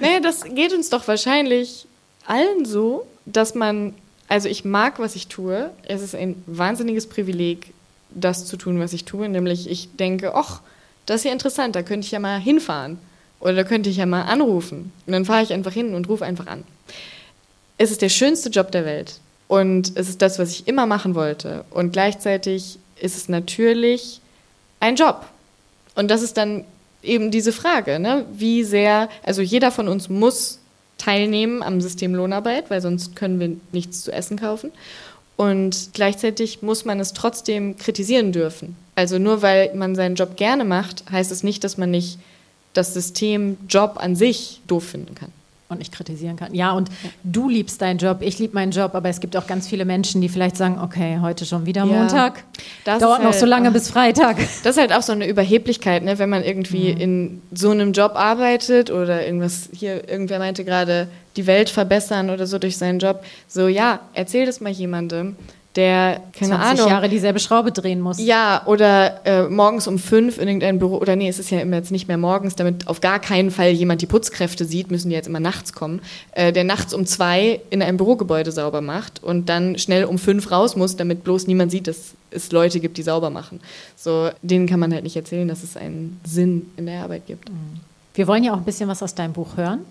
naja, 0.00 0.20
das 0.20 0.44
geht 0.44 0.72
uns 0.72 0.88
doch 0.88 1.06
wahrscheinlich 1.08 1.88
allen 2.28 2.64
so, 2.64 3.06
dass 3.26 3.54
man, 3.54 3.94
also 4.28 4.48
ich 4.48 4.64
mag, 4.64 4.98
was 4.98 5.16
ich 5.16 5.28
tue. 5.28 5.70
Es 5.86 6.02
ist 6.02 6.14
ein 6.14 6.42
wahnsinniges 6.46 7.06
Privileg, 7.06 7.72
das 8.10 8.46
zu 8.46 8.56
tun, 8.56 8.78
was 8.78 8.92
ich 8.92 9.04
tue. 9.04 9.28
Nämlich 9.28 9.68
ich 9.68 9.96
denke, 9.96 10.34
ach, 10.34 10.60
das 11.06 11.20
ist 11.20 11.24
ja 11.24 11.32
interessant, 11.32 11.74
da 11.74 11.82
könnte 11.82 12.04
ich 12.04 12.12
ja 12.12 12.20
mal 12.20 12.38
hinfahren. 12.38 12.98
Oder 13.40 13.54
da 13.54 13.64
könnte 13.64 13.88
ich 13.88 13.96
ja 13.96 14.06
mal 14.06 14.22
anrufen. 14.22 14.92
Und 15.06 15.12
dann 15.12 15.24
fahre 15.24 15.42
ich 15.42 15.52
einfach 15.52 15.72
hin 15.72 15.94
und 15.94 16.08
rufe 16.08 16.24
einfach 16.24 16.46
an. 16.46 16.64
Es 17.76 17.90
ist 17.90 18.02
der 18.02 18.08
schönste 18.08 18.50
Job 18.50 18.72
der 18.72 18.84
Welt. 18.84 19.20
Und 19.46 19.92
es 19.94 20.08
ist 20.08 20.20
das, 20.20 20.38
was 20.38 20.50
ich 20.50 20.68
immer 20.68 20.86
machen 20.86 21.14
wollte. 21.14 21.64
Und 21.70 21.92
gleichzeitig 21.92 22.78
ist 23.00 23.16
es 23.16 23.28
natürlich 23.28 24.20
ein 24.80 24.96
Job. 24.96 25.24
Und 25.94 26.10
das 26.10 26.22
ist 26.22 26.36
dann 26.36 26.64
eben 27.02 27.30
diese 27.30 27.52
Frage, 27.52 27.98
ne? 27.98 28.26
wie 28.32 28.64
sehr, 28.64 29.08
also 29.22 29.40
jeder 29.40 29.70
von 29.70 29.88
uns 29.88 30.08
muss 30.08 30.58
teilnehmen 30.98 31.62
am 31.62 31.80
System 31.80 32.14
Lohnarbeit, 32.14 32.70
weil 32.70 32.80
sonst 32.80 33.16
können 33.16 33.40
wir 33.40 33.56
nichts 33.72 34.02
zu 34.02 34.12
essen 34.12 34.38
kaufen. 34.38 34.72
Und 35.36 35.90
gleichzeitig 35.94 36.62
muss 36.62 36.84
man 36.84 36.98
es 36.98 37.12
trotzdem 37.12 37.76
kritisieren 37.76 38.32
dürfen. 38.32 38.76
Also 38.96 39.18
nur 39.18 39.40
weil 39.40 39.72
man 39.74 39.94
seinen 39.94 40.16
Job 40.16 40.36
gerne 40.36 40.64
macht, 40.64 41.04
heißt 41.10 41.30
es 41.30 41.44
nicht, 41.44 41.62
dass 41.62 41.78
man 41.78 41.90
nicht 41.92 42.18
das 42.72 42.92
System 42.92 43.56
Job 43.68 43.94
an 43.96 44.16
sich 44.16 44.60
doof 44.66 44.84
finden 44.84 45.14
kann 45.14 45.32
und 45.68 45.78
nicht 45.78 45.92
kritisieren 45.92 46.36
kann. 46.36 46.54
Ja, 46.54 46.72
und 46.72 46.88
du 47.24 47.48
liebst 47.48 47.82
deinen 47.82 47.98
Job, 47.98 48.18
ich 48.20 48.38
liebe 48.38 48.54
meinen 48.54 48.72
Job, 48.72 48.94
aber 48.94 49.08
es 49.08 49.20
gibt 49.20 49.36
auch 49.36 49.46
ganz 49.46 49.68
viele 49.68 49.84
Menschen, 49.84 50.20
die 50.20 50.28
vielleicht 50.28 50.56
sagen, 50.56 50.78
okay, 50.82 51.18
heute 51.20 51.44
schon 51.44 51.66
wieder 51.66 51.84
ja, 51.84 51.86
Montag, 51.86 52.44
dauert 52.84 53.18
noch 53.18 53.30
halt, 53.32 53.34
so 53.34 53.46
lange 53.46 53.70
bis 53.70 53.90
Freitag. 53.90 54.36
Das 54.64 54.76
ist 54.76 54.80
halt 54.80 54.92
auch 54.92 55.02
so 55.02 55.12
eine 55.12 55.26
Überheblichkeit, 55.28 56.02
ne? 56.02 56.18
wenn 56.18 56.28
man 56.28 56.42
irgendwie 56.42 56.92
mhm. 56.92 57.00
in 57.00 57.42
so 57.52 57.70
einem 57.70 57.92
Job 57.92 58.12
arbeitet 58.16 58.90
oder 58.90 59.24
irgendwas, 59.24 59.68
hier, 59.72 60.08
irgendwer 60.08 60.38
meinte 60.38 60.64
gerade, 60.64 61.08
die 61.36 61.46
Welt 61.46 61.70
verbessern 61.70 62.30
oder 62.30 62.46
so 62.46 62.58
durch 62.58 62.76
seinen 62.76 62.98
Job. 62.98 63.22
So, 63.46 63.68
ja, 63.68 64.00
erzähl 64.14 64.46
das 64.46 64.60
mal 64.60 64.72
jemandem 64.72 65.36
der, 65.78 66.20
keine 66.32 66.56
20 66.56 66.80
Ahnung. 66.80 66.88
Jahre 66.88 67.08
dieselbe 67.08 67.38
Schraube 67.38 67.70
drehen 67.70 68.00
muss. 68.00 68.18
Ja, 68.18 68.62
oder 68.66 69.24
äh, 69.24 69.44
morgens 69.44 69.86
um 69.86 70.00
fünf 70.00 70.36
in 70.38 70.48
irgendein 70.48 70.80
Büro, 70.80 70.96
oder 70.96 71.14
nee, 71.14 71.28
es 71.28 71.38
ist 71.38 71.50
ja 71.50 71.60
immer 71.60 71.76
jetzt 71.76 71.92
nicht 71.92 72.08
mehr 72.08 72.18
morgens, 72.18 72.56
damit 72.56 72.88
auf 72.88 73.00
gar 73.00 73.20
keinen 73.20 73.52
Fall 73.52 73.70
jemand 73.70 74.02
die 74.02 74.06
Putzkräfte 74.06 74.64
sieht, 74.64 74.90
müssen 74.90 75.08
die 75.08 75.14
jetzt 75.14 75.28
immer 75.28 75.38
nachts 75.38 75.72
kommen, 75.72 76.00
äh, 76.32 76.52
der 76.52 76.64
nachts 76.64 76.92
um 76.92 77.06
zwei 77.06 77.60
in 77.70 77.80
einem 77.80 77.96
Bürogebäude 77.96 78.50
sauber 78.50 78.80
macht 78.80 79.22
und 79.22 79.48
dann 79.48 79.78
schnell 79.78 80.04
um 80.04 80.18
fünf 80.18 80.50
raus 80.50 80.74
muss, 80.74 80.96
damit 80.96 81.22
bloß 81.22 81.46
niemand 81.46 81.70
sieht, 81.70 81.86
dass 81.86 82.14
es 82.32 82.50
Leute 82.50 82.80
gibt, 82.80 82.98
die 82.98 83.04
sauber 83.04 83.30
machen. 83.30 83.60
So, 83.94 84.30
denen 84.42 84.66
kann 84.66 84.80
man 84.80 84.92
halt 84.92 85.04
nicht 85.04 85.14
erzählen, 85.14 85.46
dass 85.46 85.62
es 85.62 85.76
einen 85.76 86.20
Sinn 86.24 86.66
in 86.76 86.86
der 86.86 87.04
Arbeit 87.04 87.28
gibt. 87.28 87.48
Mhm. 87.50 87.78
Wir 88.14 88.26
wollen 88.26 88.42
ja 88.42 88.52
auch 88.52 88.58
ein 88.58 88.64
bisschen 88.64 88.88
was 88.88 89.00
aus 89.00 89.14
deinem 89.14 89.32
Buch 89.32 89.56
hören. 89.56 89.82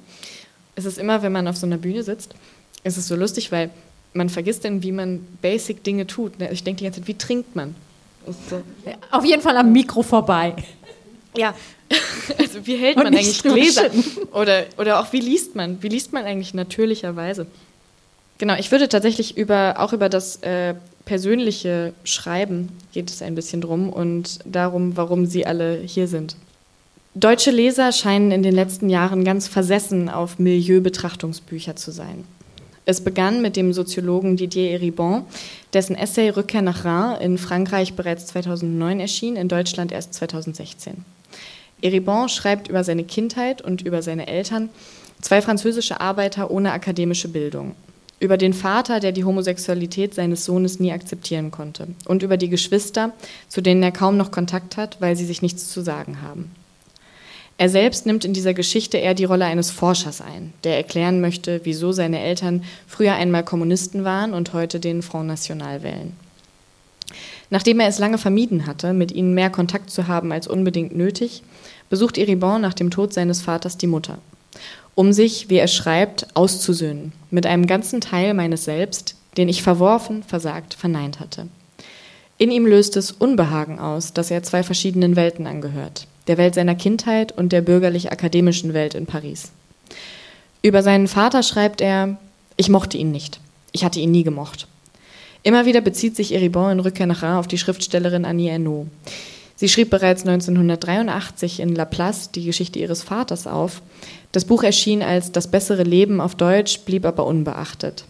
Es 0.75 0.83
ist 0.83 0.97
immer, 0.97 1.21
wenn 1.21 1.31
man 1.31 1.47
auf 1.47 1.55
so 1.55 1.65
einer 1.65 1.77
Bühne 1.77 2.03
sitzt, 2.03 2.35
ist 2.83 2.97
es 2.97 3.07
so 3.07 3.15
lustig, 3.15 3.53
weil 3.53 3.69
man 4.17 4.29
vergisst 4.29 4.65
dann, 4.65 4.83
wie 4.83 4.91
man 4.91 5.25
basic 5.41 5.83
Dinge 5.83 6.07
tut. 6.07 6.39
Ne? 6.39 6.51
Ich 6.51 6.63
denke 6.63 6.79
die 6.79 6.83
ganze 6.85 6.99
Zeit, 6.99 7.07
wie 7.07 7.17
trinkt 7.17 7.55
man? 7.55 7.75
So. 8.49 8.61
Auf 9.11 9.23
jeden 9.23 9.41
Fall 9.41 9.55
am 9.55 9.71
Mikro 9.71 10.03
vorbei. 10.03 10.53
Ja, 11.35 11.53
also 12.37 12.65
wie 12.65 12.75
hält 12.75 12.97
man 12.97 13.07
eigentlich 13.07 13.41
Gläser? 13.41 13.89
Oder, 14.33 14.65
oder 14.77 14.99
auch 14.99 15.13
wie 15.13 15.21
liest 15.21 15.55
man? 15.55 15.81
Wie 15.81 15.87
liest 15.87 16.11
man 16.11 16.25
eigentlich 16.25 16.53
natürlicherweise? 16.53 17.47
Genau, 18.37 18.55
ich 18.55 18.71
würde 18.71 18.89
tatsächlich 18.89 19.37
über, 19.37 19.75
auch 19.77 19.93
über 19.93 20.09
das 20.09 20.37
äh, 20.37 20.75
persönliche 21.05 21.93
Schreiben 22.03 22.69
geht 22.91 23.09
es 23.09 23.21
ein 23.21 23.35
bisschen 23.35 23.61
drum 23.61 23.89
und 23.89 24.39
darum, 24.45 24.97
warum 24.97 25.25
Sie 25.25 25.45
alle 25.45 25.77
hier 25.77 26.07
sind. 26.07 26.35
Deutsche 27.15 27.49
Leser 27.49 27.91
scheinen 27.93 28.31
in 28.31 28.43
den 28.43 28.53
letzten 28.53 28.89
Jahren 28.89 29.23
ganz 29.23 29.47
versessen 29.47 30.09
auf 30.09 30.37
Milieubetrachtungsbücher 30.37 31.75
zu 31.75 31.91
sein. 31.91 32.25
Es 32.87 33.01
begann 33.01 33.41
mit 33.41 33.57
dem 33.57 33.73
Soziologen 33.73 34.37
Didier 34.37 34.71
Eribon, 34.71 35.23
dessen 35.73 35.93
Essay 35.93 36.29
Rückkehr 36.29 36.61
nach 36.61 36.85
Rhin 36.85 37.19
in 37.19 37.37
Frankreich 37.37 37.95
bereits 37.95 38.27
2009 38.27 39.01
erschien, 39.01 39.35
in 39.35 39.49
Deutschland 39.49 39.91
erst 39.91 40.13
2016. 40.13 41.03
Eribon 41.81 42.29
schreibt 42.29 42.69
über 42.69 42.85
seine 42.85 43.03
Kindheit 43.03 43.61
und 43.61 43.81
über 43.81 44.01
seine 44.01 44.27
Eltern, 44.27 44.69
zwei 45.19 45.41
französische 45.41 45.99
Arbeiter 45.99 46.49
ohne 46.49 46.71
akademische 46.71 47.27
Bildung, 47.27 47.75
über 48.21 48.37
den 48.37 48.53
Vater, 48.53 49.01
der 49.01 49.11
die 49.11 49.25
Homosexualität 49.25 50.13
seines 50.13 50.45
Sohnes 50.45 50.79
nie 50.79 50.93
akzeptieren 50.93 51.51
konnte, 51.51 51.89
und 52.05 52.23
über 52.23 52.37
die 52.37 52.49
Geschwister, 52.49 53.11
zu 53.49 53.59
denen 53.59 53.83
er 53.83 53.91
kaum 53.91 54.15
noch 54.15 54.31
Kontakt 54.31 54.77
hat, 54.77 55.01
weil 55.01 55.17
sie 55.17 55.25
sich 55.25 55.41
nichts 55.41 55.69
zu 55.69 55.81
sagen 55.81 56.21
haben. 56.21 56.51
Er 57.59 57.69
selbst 57.69 58.05
nimmt 58.05 58.23
in 58.23 58.33
dieser 58.33 58.53
Geschichte 58.53 58.97
eher 58.97 59.15
die 59.15 59.23
Rolle 59.23 59.45
eines 59.45 59.71
Forschers 59.71 60.21
ein, 60.21 60.53
der 60.63 60.77
erklären 60.77 61.21
möchte, 61.21 61.61
wieso 61.63 61.91
seine 61.91 62.19
Eltern 62.19 62.63
früher 62.85 63.15
einmal 63.15 63.43
Kommunisten 63.43 64.03
waren 64.03 64.33
und 64.33 64.53
heute 64.53 64.79
den 64.79 65.01
Front 65.01 65.27
National 65.27 65.81
wählen. 65.81 66.13
Nachdem 67.49 67.79
er 67.79 67.87
es 67.87 67.97
lange 67.97 68.19
vermieden 68.19 68.67
hatte, 68.67 68.93
mit 68.93 69.11
ihnen 69.11 69.33
mehr 69.33 69.49
Kontakt 69.49 69.89
zu 69.89 70.07
haben 70.07 70.31
als 70.31 70.47
unbedingt 70.47 70.95
nötig, 70.95 71.41
besucht 71.89 72.17
Eribon 72.17 72.61
nach 72.61 72.73
dem 72.73 72.91
Tod 72.91 73.13
seines 73.13 73.41
Vaters 73.41 73.77
die 73.77 73.87
Mutter, 73.87 74.19
um 74.93 75.11
sich, 75.11 75.49
wie 75.49 75.57
er 75.57 75.67
schreibt, 75.67 76.27
auszusöhnen, 76.35 77.13
mit 77.31 77.47
einem 77.47 77.65
ganzen 77.65 78.01
Teil 78.01 78.35
meines 78.35 78.65
Selbst, 78.65 79.15
den 79.37 79.49
ich 79.49 79.63
verworfen, 79.63 80.21
versagt, 80.23 80.75
verneint 80.75 81.19
hatte. 81.19 81.47
In 82.39 82.51
ihm 82.51 82.67
löst 82.67 82.97
es 82.97 83.11
Unbehagen 83.11 83.79
aus, 83.79 84.13
dass 84.13 84.29
er 84.29 84.43
zwei 84.43 84.61
verschiedenen 84.61 85.15
Welten 85.15 85.47
angehört, 85.47 86.07
der 86.27 86.37
Welt 86.37 86.53
seiner 86.53 86.75
Kindheit 86.75 87.31
und 87.31 87.51
der 87.51 87.61
bürgerlich-akademischen 87.61 88.73
Welt 88.73 88.93
in 88.93 89.07
Paris. 89.07 89.51
Über 90.61 90.83
seinen 90.83 91.07
Vater 91.07 91.41
schreibt 91.41 91.81
er, 91.81 92.17
ich 92.55 92.69
mochte 92.69 92.97
ihn 92.97 93.11
nicht. 93.11 93.39
Ich 93.71 93.83
hatte 93.83 93.99
ihn 93.99 94.11
nie 94.11 94.23
gemocht. 94.23 94.67
Immer 95.43 95.65
wieder 95.65 95.81
bezieht 95.81 96.15
sich 96.15 96.33
Eribon 96.33 96.71
in 96.71 96.79
Rückkehr 96.79 97.07
nach 97.07 97.23
Rhin 97.23 97.31
auf 97.31 97.47
die 97.47 97.57
Schriftstellerin 97.57 98.25
Annie 98.25 98.51
Ernaux. 98.51 98.87
Sie 99.55 99.69
schrieb 99.69 99.89
bereits 99.89 100.21
1983 100.21 101.59
in 101.59 101.73
La 101.73 101.85
Place 101.85 102.29
die 102.31 102.45
Geschichte 102.45 102.77
ihres 102.77 103.01
Vaters 103.01 103.47
auf. 103.47 103.81
Das 104.31 104.45
Buch 104.45 104.61
erschien 104.61 105.01
als 105.01 105.31
Das 105.31 105.49
bessere 105.49 105.83
Leben 105.83 106.21
auf 106.21 106.35
Deutsch, 106.35 106.81
blieb 106.81 107.05
aber 107.05 107.25
unbeachtet. 107.25 108.05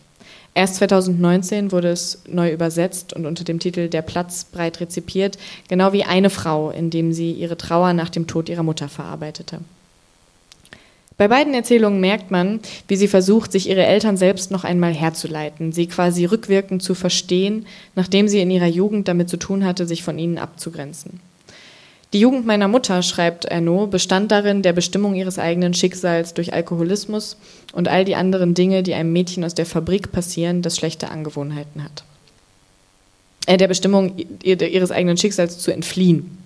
Erst 0.58 0.78
2019 0.78 1.72
wurde 1.72 1.90
es 1.90 2.24
neu 2.28 2.52
übersetzt 2.52 3.14
und 3.14 3.28
unter 3.28 3.44
dem 3.44 3.60
Titel 3.60 3.90
Der 3.90 4.02
Platz 4.02 4.44
breit 4.44 4.80
rezipiert, 4.80 5.38
genau 5.70 5.94
wie 5.94 6.04
eine 6.04 6.32
Frau, 6.32 6.72
indem 6.72 7.14
sie 7.14 7.32
ihre 7.32 7.58
Trauer 7.58 7.94
nach 7.94 8.10
dem 8.10 8.26
Tod 8.26 8.50
ihrer 8.50 8.64
Mutter 8.64 8.90
verarbeitete. 8.90 9.60
Bei 11.16 11.28
beiden 11.28 11.54
Erzählungen 11.54 12.02
merkt 12.02 12.32
man, 12.32 12.60
wie 12.88 12.96
sie 12.96 13.08
versucht, 13.08 13.52
sich 13.52 13.70
ihre 13.70 13.86
Eltern 13.86 14.18
selbst 14.18 14.50
noch 14.50 14.64
einmal 14.64 14.96
herzuleiten, 14.96 15.74
sie 15.74 15.86
quasi 15.86 16.26
rückwirkend 16.26 16.82
zu 16.82 16.96
verstehen, 16.96 17.68
nachdem 17.94 18.28
sie 18.28 18.42
in 18.42 18.50
ihrer 18.50 18.66
Jugend 18.66 19.08
damit 19.08 19.30
zu 19.30 19.38
tun 19.38 19.64
hatte, 19.64 19.86
sich 19.86 20.02
von 20.02 20.18
ihnen 20.18 20.40
abzugrenzen. 20.40 21.20
Die 22.14 22.20
Jugend 22.22 22.46
meiner 22.46 22.70
Mutter, 22.70 23.02
schreibt 23.02 23.46
Ernaud, 23.46 23.92
bestand 23.92 24.32
darin, 24.32 24.62
der 24.62 24.72
Bestimmung 24.72 25.16
ihres 25.16 25.40
eigenen 25.40 25.74
Schicksals 25.74 26.34
durch 26.34 26.54
Alkoholismus 26.54 27.38
und 27.74 27.90
all 27.90 28.06
die 28.06 28.16
anderen 28.16 28.54
Dinge, 28.54 28.82
die 28.82 28.94
einem 28.94 29.12
Mädchen 29.12 29.44
aus 29.44 29.56
der 29.56 29.66
Fabrik 29.66 30.12
passieren, 30.14 30.62
das 30.62 30.78
schlechte 30.78 31.10
Angewohnheiten 31.10 31.84
hat. 31.84 32.06
Äh, 33.46 33.58
der 33.58 33.68
Bestimmung 33.68 34.14
ihres 34.44 34.92
eigenen 34.92 35.18
Schicksals 35.18 35.60
zu 35.60 35.72
entfliehen. 35.72 36.38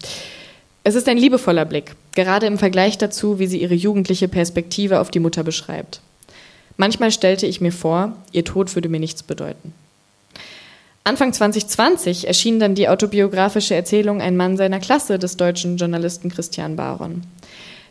Es 0.84 0.96
ist 0.96 1.08
ein 1.08 1.18
liebevoller 1.18 1.66
Blick, 1.66 1.96
gerade 2.16 2.48
im 2.48 2.58
Vergleich 2.58 2.98
dazu, 2.98 3.38
wie 3.38 3.46
sie 3.46 3.62
ihre 3.62 3.76
jugendliche 3.76 4.28
Perspektive 4.28 5.00
auf 5.00 5.12
die 5.12 5.20
Mutter 5.20 5.44
beschreibt. 5.44 6.02
Manchmal 6.78 7.12
stellte 7.12 7.46
ich 7.46 7.62
mir 7.62 7.72
vor, 7.72 8.18
ihr 8.32 8.44
Tod 8.44 8.74
würde 8.74 8.90
mir 8.90 9.00
nichts 9.00 9.22
bedeuten. 9.22 9.74
Anfang 11.04 11.34
2020 11.34 12.28
erschien 12.28 12.60
dann 12.60 12.76
die 12.76 12.88
autobiografische 12.88 13.74
Erzählung 13.74 14.22
Ein 14.22 14.38
Mann 14.38 14.56
seiner 14.56 14.80
Klasse 14.80 15.18
des 15.18 15.36
deutschen 15.36 15.78
Journalisten 15.78 16.30
Christian 16.30 16.76
Baron. 16.76 17.24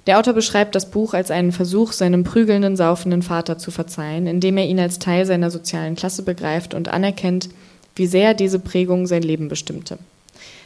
Der 0.07 0.21
Autor 0.21 0.33
beschreibt 0.33 0.77
das 0.77 0.93
Buch 0.93 1.13
als 1.13 1.33
einen 1.33 1.51
Versuch, 1.51 1.91
seinem 1.91 2.23
prügelnden, 2.23 2.77
saufenden 2.77 3.23
Vater 3.23 3.59
zu 3.59 3.73
verzeihen, 3.73 4.29
indem 4.29 4.57
er 4.59 4.67
ihn 4.67 4.79
als 4.79 5.01
Teil 5.01 5.27
seiner 5.27 5.51
sozialen 5.51 5.97
Klasse 5.97 6.23
begreift 6.23 6.73
und 6.73 6.89
anerkennt, 6.89 7.49
wie 7.97 8.07
sehr 8.07 8.33
diese 8.33 8.61
Prägung 8.61 9.09
sein 9.09 9.23
Leben 9.23 9.49
bestimmte. 9.49 9.99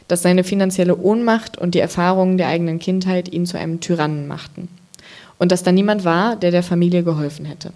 Dass 0.06 0.20
seine 0.20 0.44
finanzielle 0.44 0.98
Ohnmacht 0.98 1.56
und 1.56 1.74
die 1.74 1.80
Erfahrungen 1.80 2.36
der 2.36 2.48
eigenen 2.48 2.78
Kindheit 2.78 3.32
ihn 3.32 3.46
zu 3.46 3.58
einem 3.58 3.80
Tyrannen 3.80 4.28
machten. 4.28 4.68
Und 5.38 5.50
dass 5.50 5.62
da 5.62 5.72
niemand 5.72 6.04
war, 6.04 6.36
der 6.36 6.50
der 6.50 6.62
Familie 6.62 7.04
geholfen 7.04 7.46
hätte. 7.46 7.72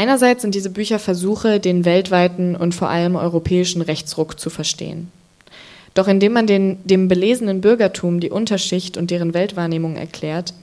Einerseits 0.00 0.40
sind 0.40 0.54
diese 0.54 0.70
Bücher 0.70 0.98
Versuche, 0.98 1.60
den 1.60 1.84
weltweiten 1.84 2.56
und 2.56 2.74
vor 2.74 2.88
allem 2.88 3.16
europäischen 3.16 3.82
Rechtsruck 3.82 4.40
zu 4.40 4.48
verstehen. 4.48 5.12
Doch 5.92 6.08
indem 6.08 6.32
man 6.32 6.46
den, 6.46 6.78
dem 6.84 7.06
belesenen 7.06 7.60
Bürgertum 7.60 8.18
die 8.18 8.30
Unterschicht 8.30 8.96
und 8.96 9.10
deren 9.10 9.34
Weltwahrnehmung 9.34 9.96
erklärt, 9.96 10.54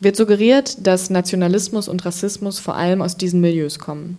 wird 0.00 0.16
suggeriert, 0.16 0.86
dass 0.86 1.10
Nationalismus 1.10 1.86
und 1.86 2.06
Rassismus 2.06 2.60
vor 2.60 2.76
allem 2.76 3.02
aus 3.02 3.18
diesen 3.18 3.42
Milieus 3.42 3.78
kommen. 3.78 4.16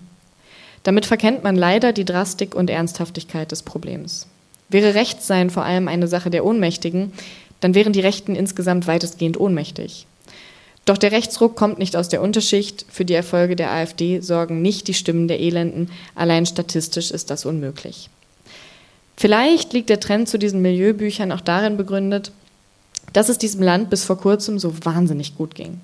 Damit 0.83 1.07
verkennt 1.07 1.43
man 1.43 1.55
leider 1.55 1.91
die 1.91 2.05
Drastik 2.05 2.53
und 2.53 2.69
Ernsthaftigkeit 2.69 3.51
des 3.51 3.63
Problems. 3.63 4.27
Wäre 4.69 4.93
Rechtssein 4.93 5.49
vor 5.49 5.63
allem 5.65 5.87
eine 5.87 6.07
Sache 6.07 6.29
der 6.29 6.45
Ohnmächtigen, 6.45 7.11
dann 7.59 7.73
wären 7.73 7.91
die 7.91 8.01
Rechten 8.01 8.35
insgesamt 8.35 8.85
weitestgehend 8.85 9.39
ohnmächtig. 9.39 10.05
Doch 10.89 10.97
der 10.97 11.11
Rechtsruck 11.11 11.55
kommt 11.55 11.77
nicht 11.77 11.95
aus 11.95 12.09
der 12.09 12.19
Unterschicht. 12.19 12.83
Für 12.89 13.05
die 13.05 13.13
Erfolge 13.13 13.55
der 13.55 13.69
AfD 13.69 14.21
sorgen 14.21 14.63
nicht 14.63 14.87
die 14.87 14.95
Stimmen 14.95 15.27
der 15.27 15.39
Elenden. 15.39 15.91
Allein 16.15 16.47
statistisch 16.47 17.11
ist 17.11 17.29
das 17.29 17.45
unmöglich. 17.45 18.09
Vielleicht 19.15 19.71
liegt 19.71 19.89
der 19.89 19.99
Trend 19.99 20.27
zu 20.27 20.39
diesen 20.39 20.63
Milieubüchern 20.63 21.31
auch 21.31 21.41
darin 21.41 21.77
begründet, 21.77 22.31
dass 23.13 23.29
es 23.29 23.37
diesem 23.37 23.61
Land 23.61 23.91
bis 23.91 24.03
vor 24.03 24.17
kurzem 24.17 24.57
so 24.57 24.73
wahnsinnig 24.83 25.37
gut 25.37 25.53
ging. 25.53 25.79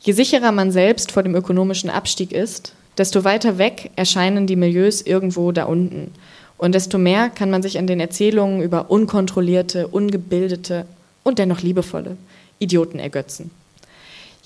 Je 0.00 0.14
sicherer 0.14 0.50
man 0.50 0.72
selbst 0.72 1.12
vor 1.12 1.22
dem 1.22 1.36
ökonomischen 1.36 1.88
Abstieg 1.88 2.32
ist, 2.32 2.72
desto 2.96 3.22
weiter 3.22 3.56
weg 3.56 3.92
erscheinen 3.94 4.48
die 4.48 4.56
Milieus 4.56 5.00
irgendwo 5.00 5.52
da 5.52 5.66
unten. 5.66 6.10
Und 6.56 6.74
desto 6.74 6.98
mehr 6.98 7.30
kann 7.30 7.50
man 7.50 7.62
sich 7.62 7.78
an 7.78 7.86
den 7.86 8.00
Erzählungen 8.00 8.62
über 8.62 8.90
unkontrollierte, 8.90 9.86
ungebildete 9.86 10.86
und 11.22 11.38
dennoch 11.38 11.62
liebevolle, 11.62 12.16
Idioten 12.58 12.98
ergötzen. 12.98 13.52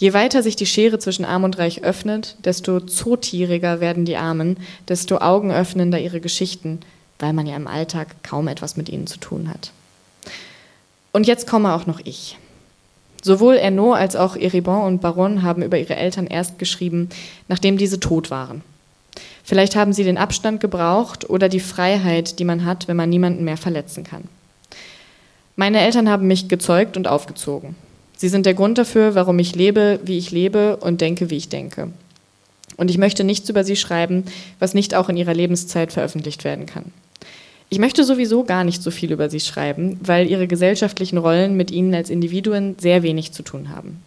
Je 0.03 0.15
weiter 0.15 0.43
sich 0.43 0.57
die 0.57 0.67
Schere 0.67 0.99
zwischen 0.99 1.25
Arm 1.25 1.45
und 1.45 1.59
Reich 1.59 1.85
öffnet, 1.85 2.35
desto 2.45 2.81
zotieriger 2.81 3.79
werden 3.79 4.05
die 4.05 4.17
Armen, 4.17 4.57
desto 4.89 5.19
augenöffnender 5.19 6.01
ihre 6.01 6.21
Geschichten, 6.21 6.81
weil 7.21 7.33
man 7.33 7.47
ja 7.47 7.55
im 7.55 7.69
Alltag 7.69 8.17
kaum 8.25 8.49
etwas 8.49 8.77
mit 8.77 8.89
ihnen 8.89 9.07
zu 9.07 9.19
tun 9.19 9.49
hat. 9.49 9.71
Und 11.13 11.29
jetzt 11.29 11.47
komme 11.47 11.73
auch 11.73 11.87
noch 11.87 12.01
ich. 12.03 12.37
Sowohl 13.23 13.55
Ernaud 13.55 13.95
als 13.95 14.17
auch 14.17 14.35
Eribon 14.35 14.87
und 14.87 15.01
Baron 15.01 15.45
haben 15.45 15.63
über 15.63 15.79
ihre 15.79 15.95
Eltern 15.95 16.27
erst 16.27 16.59
geschrieben, 16.59 17.09
nachdem 17.47 17.79
diese 17.79 18.01
tot 18.01 18.29
waren. 18.29 18.63
Vielleicht 19.45 19.77
haben 19.77 19.93
sie 19.93 20.03
den 20.03 20.19
Abstand 20.19 20.61
gebraucht 20.61 21.31
oder 21.31 21.49
die 21.49 21.61
Freiheit, 21.61 22.41
die 22.41 22.45
man 22.45 22.65
hat, 22.65 22.89
wenn 22.89 22.97
man 22.97 23.09
niemanden 23.09 23.45
mehr 23.45 23.57
verletzen 23.57 24.03
kann. 24.03 24.25
Meine 25.55 25.81
Eltern 25.81 26.11
haben 26.11 26.27
mich 26.27 26.49
gezeugt 26.49 26.97
und 26.97 27.07
aufgezogen. 27.07 27.77
Sie 28.23 28.29
sind 28.29 28.47
der 28.47 28.55
Grund 28.55 28.79
dafür, 28.79 29.17
warum 29.17 29.41
ich 29.41 29.57
lebe, 29.57 29.99
wie 30.05 30.17
ich 30.17 30.31
lebe 30.31 30.77
und 30.77 31.01
denke, 31.01 31.29
wie 31.29 31.39
ich 31.39 31.49
denke. 31.49 31.89
Und 32.77 32.89
ich 32.89 32.97
möchte 32.97 33.25
nichts 33.25 33.49
über 33.49 33.65
sie 33.65 33.75
schreiben, 33.75 34.27
was 34.61 34.75
nicht 34.75 34.95
auch 34.95 35.09
in 35.09 35.17
ihrer 35.17 35.35
Lebenszeit 35.35 35.93
veröffentlicht 35.93 36.45
werden 36.45 36.67
kann. 36.67 36.93
Ich 37.69 37.81
möchte 37.81 38.05
sowieso 38.05 38.45
gar 38.45 38.63
nicht 38.63 38.81
so 38.81 38.93
viel 38.93 39.11
über 39.11 39.29
sie 39.29 39.41
schreiben, 39.41 39.99
weil 40.05 40.31
ihre 40.31 40.47
gesellschaftlichen 40.47 41.19
Rollen 41.19 41.57
mit 41.57 41.73
ihnen 41.73 41.93
als 41.97 42.11
Individuen 42.11 42.77
sehr 42.79 43.03
wenig 43.03 43.33
zu 43.33 43.43
tun 43.43 43.71
haben. 43.71 44.01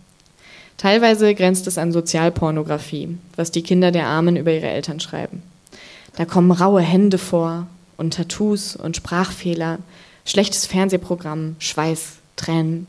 Teilweise 0.77 1.35
grenzt 1.35 1.67
es 1.67 1.77
an 1.77 1.91
Sozialpornografie, 1.91 3.17
was 3.35 3.51
die 3.51 3.63
Kinder 3.63 3.91
der 3.91 4.07
Armen 4.07 4.37
über 4.37 4.53
ihre 4.53 4.69
Eltern 4.69 5.01
schreiben. 5.01 5.43
Da 6.15 6.23
kommen 6.23 6.51
raue 6.51 6.79
Hände 6.79 7.17
vor 7.17 7.67
und 7.97 8.13
Tattoos 8.13 8.77
und 8.77 8.95
Sprachfehler, 8.95 9.79
schlechtes 10.23 10.67
Fernsehprogramm, 10.67 11.57
Schweiß, 11.59 12.13
Tränen. 12.37 12.87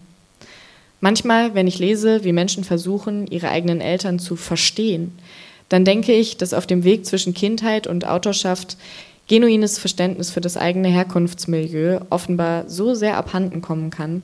Manchmal, 1.01 1.55
wenn 1.55 1.67
ich 1.67 1.79
lese, 1.79 2.25
wie 2.25 2.33
Menschen 2.33 2.65
versuchen, 2.65 3.27
ihre 3.27 3.51
eigenen 3.51 3.81
Eltern 3.81 4.19
zu 4.19 4.37
verstehen, 4.37 5.13
dann 5.69 5.85
denke 5.85 6.13
ich, 6.13 6.37
dass 6.37 6.55
auf 6.55 6.67
dem 6.67 6.85
Weg 6.85 7.07
zwischen 7.07 7.35
Kindheit 7.35 7.87
und 7.87 8.07
Autorschaft 8.07 8.77
genuines 9.29 9.79
Verständnis 9.79 10.31
für 10.31 10.41
das 10.41 10.57
eigene 10.57 10.89
Herkunftsmilieu 10.89 12.01
offenbar 12.11 12.69
so 12.69 12.95
sehr 12.95 13.17
abhanden 13.17 13.61
kommen 13.61 13.91
kann, 13.91 14.23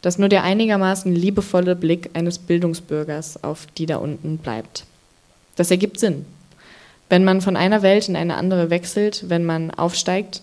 dass 0.00 0.18
nur 0.18 0.28
der 0.28 0.44
einigermaßen 0.44 1.14
liebevolle 1.14 1.76
Blick 1.76 2.10
eines 2.14 2.38
Bildungsbürgers 2.38 3.44
auf 3.44 3.66
die 3.76 3.86
da 3.86 3.96
unten 3.96 4.38
bleibt. 4.38 4.84
Das 5.56 5.70
ergibt 5.70 5.98
Sinn. 6.00 6.24
Wenn 7.10 7.24
man 7.24 7.40
von 7.40 7.56
einer 7.56 7.82
Welt 7.82 8.08
in 8.08 8.16
eine 8.16 8.36
andere 8.36 8.70
wechselt, 8.70 9.24
wenn 9.28 9.44
man 9.44 9.70
aufsteigt, 9.70 10.42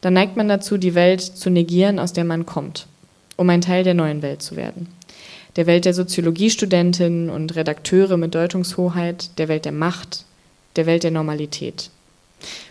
dann 0.00 0.14
neigt 0.14 0.36
man 0.36 0.48
dazu, 0.48 0.76
die 0.76 0.94
Welt 0.94 1.20
zu 1.20 1.50
negieren, 1.50 1.98
aus 1.98 2.12
der 2.12 2.24
man 2.24 2.46
kommt, 2.46 2.86
um 3.36 3.48
ein 3.50 3.60
Teil 3.60 3.84
der 3.84 3.94
neuen 3.94 4.22
Welt 4.22 4.42
zu 4.42 4.56
werden. 4.56 4.88
Der 5.60 5.66
Welt 5.66 5.84
der 5.84 5.92
Soziologiestudentinnen 5.92 7.28
und 7.28 7.54
Redakteure 7.54 8.16
mit 8.16 8.34
Deutungshoheit, 8.34 9.36
der 9.36 9.48
Welt 9.48 9.66
der 9.66 9.72
Macht, 9.72 10.24
der 10.76 10.86
Welt 10.86 11.02
der 11.02 11.10
Normalität. 11.10 11.90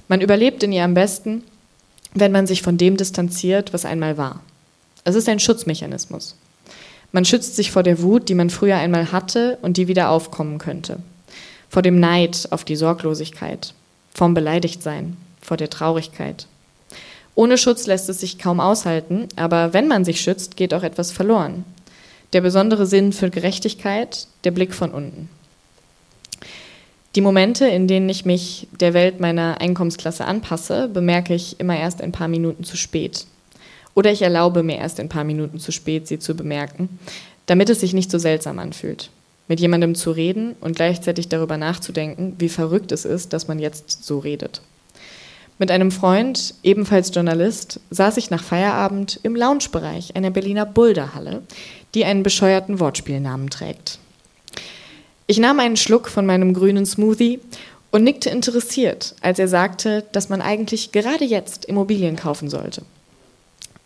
Man 0.08 0.22
überlebt 0.22 0.64
in 0.64 0.72
ihr 0.72 0.84
am 0.84 0.96
besten, 0.96 1.44
wenn 2.16 2.32
man 2.32 2.48
sich 2.48 2.64
von 2.64 2.80
dem 2.80 2.98
distanziert, 2.98 3.74
was 3.74 3.86
einmal 3.86 4.18
war. 4.18 4.42
Es 5.04 5.14
ist 5.14 5.30
ein 5.30 5.40
Schutzmechanismus. 5.40 6.36
Man 7.12 7.26
schützt 7.26 7.56
sich 7.56 7.70
vor 7.70 7.84
der 7.84 8.02
Wut, 8.02 8.28
die 8.28 8.34
man 8.34 8.50
früher 8.50 8.78
einmal 8.78 9.12
hatte 9.12 9.60
und 9.62 9.78
die 9.78 9.88
wieder 9.88 10.10
aufkommen 10.10 10.58
könnte. 10.58 10.98
Vor 11.70 11.84
dem 11.84 12.00
Neid 12.00 12.48
auf 12.50 12.64
die 12.64 12.76
Sorglosigkeit, 12.76 13.76
vom 14.16 14.34
Beleidigtsein, 14.34 15.16
vor 15.42 15.58
der 15.58 15.70
Traurigkeit. 15.70 16.48
Ohne 17.36 17.60
Schutz 17.60 17.86
lässt 17.86 18.10
es 18.10 18.20
sich 18.20 18.40
kaum 18.40 18.60
aushalten, 18.60 19.28
aber 19.36 19.74
wenn 19.74 19.88
man 19.88 20.06
sich 20.06 20.22
schützt, 20.22 20.58
geht 20.58 20.74
auch 20.74 20.82
etwas 20.82 21.12
verloren. 21.12 21.66
Der 22.34 22.42
besondere 22.42 22.86
Sinn 22.86 23.12
für 23.12 23.30
Gerechtigkeit, 23.30 24.28
der 24.44 24.52
Blick 24.52 24.74
von 24.74 24.92
unten. 24.92 25.30
Die 27.16 27.22
Momente, 27.22 27.68
in 27.68 27.88
denen 27.88 28.08
ich 28.08 28.26
mich 28.26 28.68
der 28.80 28.94
Welt 28.94 29.20
meiner 29.20 29.60
Einkommensklasse 29.62 30.26
anpasse, 30.26 30.88
bemerke 30.88 31.34
ich 31.34 31.60
immer 31.60 31.78
erst 31.78 32.02
ein 32.02 32.12
paar 32.12 32.28
Minuten 32.28 32.64
zu 32.64 32.78
spät. 32.78 33.26
Oder 33.96 34.12
ich 34.12 34.22
erlaube 34.22 34.62
mir 34.62 34.78
erst 34.78 35.00
ein 35.00 35.10
paar 35.10 35.24
Minuten 35.24 35.60
zu 35.60 35.72
spät, 35.72 36.08
sie 36.08 36.20
zu 36.20 36.36
bemerken, 36.36 37.00
damit 37.48 37.70
es 37.70 37.80
sich 37.80 37.94
nicht 37.94 38.12
so 38.12 38.20
seltsam 38.20 38.60
anfühlt. 38.60 39.10
Mit 39.48 39.60
jemandem 39.60 39.96
zu 39.96 40.12
reden 40.12 40.56
und 40.62 40.76
gleichzeitig 40.76 41.28
darüber 41.30 41.58
nachzudenken, 41.58 42.36
wie 42.38 42.50
verrückt 42.50 42.92
es 42.92 43.06
ist, 43.06 43.34
dass 43.34 43.48
man 43.48 43.58
jetzt 43.58 44.04
so 44.04 44.20
redet. 44.20 44.62
Mit 45.58 45.72
einem 45.72 45.92
Freund, 45.92 46.54
ebenfalls 46.64 47.14
Journalist, 47.14 47.82
saß 47.90 48.16
ich 48.16 48.30
nach 48.30 48.44
Feierabend 48.44 49.20
im 49.24 49.36
Loungebereich 49.36 50.16
einer 50.16 50.30
Berliner 50.30 50.66
Boulderhalle, 50.66 51.42
die 51.96 52.06
einen 52.06 52.24
bescheuerten 52.24 52.80
Wortspielnamen 52.80 53.50
trägt. 53.50 54.00
Ich 55.28 55.38
nahm 55.38 55.60
einen 55.60 55.78
Schluck 55.78 56.10
von 56.10 56.26
meinem 56.26 56.54
grünen 56.54 56.86
Smoothie 56.86 57.40
und 57.92 58.04
nickte 58.04 58.30
interessiert, 58.30 59.16
als 59.22 59.40
er 59.40 59.48
sagte, 59.48 60.06
dass 60.12 60.30
man 60.30 60.42
eigentlich 60.42 60.92
gerade 60.92 61.26
jetzt 61.26 61.66
Immobilien 61.66 62.16
kaufen 62.16 62.50
sollte. 62.50 62.84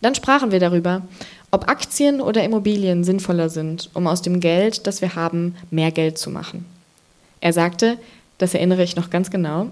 Dann 0.00 0.14
sprachen 0.14 0.52
wir 0.52 0.60
darüber, 0.60 1.02
ob 1.50 1.68
Aktien 1.68 2.20
oder 2.20 2.44
Immobilien 2.44 3.04
sinnvoller 3.04 3.48
sind, 3.48 3.90
um 3.94 4.06
aus 4.06 4.22
dem 4.22 4.40
Geld, 4.40 4.86
das 4.86 5.00
wir 5.00 5.14
haben, 5.14 5.54
mehr 5.70 5.92
Geld 5.92 6.18
zu 6.18 6.30
machen. 6.30 6.66
Er 7.40 7.52
sagte, 7.52 7.98
das 8.38 8.54
erinnere 8.54 8.82
ich 8.82 8.96
noch 8.96 9.10
ganz 9.10 9.30
genau, 9.30 9.68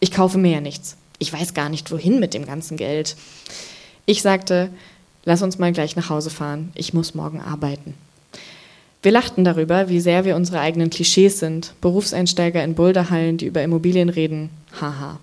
ich 0.00 0.12
kaufe 0.12 0.38
mir 0.38 0.52
ja 0.52 0.60
nichts. 0.60 0.96
Ich 1.18 1.32
weiß 1.32 1.54
gar 1.54 1.68
nicht, 1.68 1.90
wohin 1.90 2.20
mit 2.20 2.34
dem 2.34 2.46
ganzen 2.46 2.76
Geld. 2.76 3.16
Ich 4.04 4.22
sagte, 4.22 4.70
lass 5.26 5.42
uns 5.42 5.58
mal 5.58 5.72
gleich 5.72 5.96
nach 5.96 6.08
Hause 6.08 6.30
fahren, 6.30 6.70
ich 6.74 6.94
muss 6.94 7.14
morgen 7.14 7.42
arbeiten. 7.42 7.92
Wir 9.02 9.12
lachten 9.12 9.44
darüber, 9.44 9.90
wie 9.90 10.00
sehr 10.00 10.24
wir 10.24 10.34
unsere 10.34 10.60
eigenen 10.60 10.88
Klischees 10.88 11.38
sind, 11.38 11.74
Berufseinsteiger 11.82 12.64
in 12.64 12.74
Boulderhallen, 12.74 13.36
die 13.36 13.46
über 13.46 13.62
Immobilien 13.62 14.08
reden. 14.08 14.50
Haha. 14.80 15.20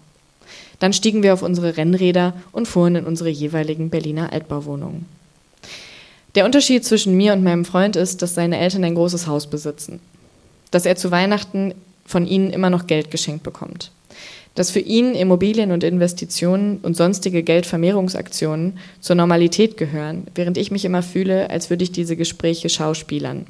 Dann 0.79 0.93
stiegen 0.93 1.23
wir 1.23 1.33
auf 1.33 1.41
unsere 1.41 1.75
Rennräder 1.77 2.33
und 2.51 2.67
fuhren 2.67 2.95
in 2.95 3.05
unsere 3.05 3.29
jeweiligen 3.29 3.89
Berliner 3.89 4.31
Altbauwohnungen. 4.31 5.05
Der 6.35 6.45
Unterschied 6.45 6.83
zwischen 6.83 7.15
mir 7.15 7.33
und 7.33 7.43
meinem 7.43 7.63
Freund 7.63 7.95
ist, 7.95 8.21
dass 8.21 8.35
seine 8.35 8.57
Eltern 8.57 8.83
ein 8.83 8.95
großes 8.95 9.27
Haus 9.27 9.47
besitzen. 9.47 9.99
Dass 10.71 10.85
er 10.85 10.95
zu 10.95 11.11
Weihnachten 11.11 11.73
von 12.05 12.27
ihnen 12.27 12.49
immer 12.49 12.69
noch 12.69 12.87
Geld 12.87 13.11
geschenkt 13.11 13.43
bekommt. 13.43 13.91
Dass 14.55 14.69
für 14.69 14.79
ihn 14.79 15.15
Immobilien 15.15 15.71
und 15.71 15.83
Investitionen 15.83 16.77
und 16.83 16.95
sonstige 16.95 17.41
Geldvermehrungsaktionen 17.41 18.77
zur 19.01 19.15
Normalität 19.15 19.77
gehören, 19.77 20.27
während 20.35 20.57
ich 20.57 20.69
mich 20.69 20.85
immer 20.85 21.01
fühle, 21.01 21.49
als 21.49 21.69
würde 21.69 21.83
ich 21.83 21.91
diese 21.91 22.15
Gespräche 22.15 22.69
schauspielern. 22.69 23.47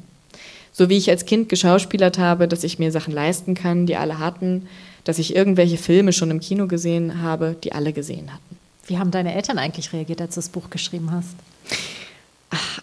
So 0.72 0.88
wie 0.88 0.96
ich 0.96 1.10
als 1.10 1.26
Kind 1.26 1.48
geschauspielert 1.48 2.18
habe, 2.18 2.48
dass 2.48 2.64
ich 2.64 2.78
mir 2.78 2.90
Sachen 2.90 3.12
leisten 3.12 3.54
kann, 3.54 3.86
die 3.86 3.96
alle 3.96 4.18
hatten, 4.18 4.66
dass 5.04 5.18
ich 5.18 5.36
irgendwelche 5.36 5.76
Filme 5.76 6.12
schon 6.12 6.30
im 6.30 6.40
Kino 6.40 6.66
gesehen 6.66 7.22
habe, 7.22 7.54
die 7.62 7.72
alle 7.72 7.92
gesehen 7.92 8.32
hatten. 8.32 8.56
Wie 8.86 8.98
haben 8.98 9.10
deine 9.10 9.34
Eltern 9.34 9.58
eigentlich 9.58 9.92
reagiert, 9.92 10.20
als 10.20 10.34
du 10.34 10.38
das 10.40 10.48
Buch 10.48 10.70
geschrieben 10.70 11.10
hast? 11.12 11.36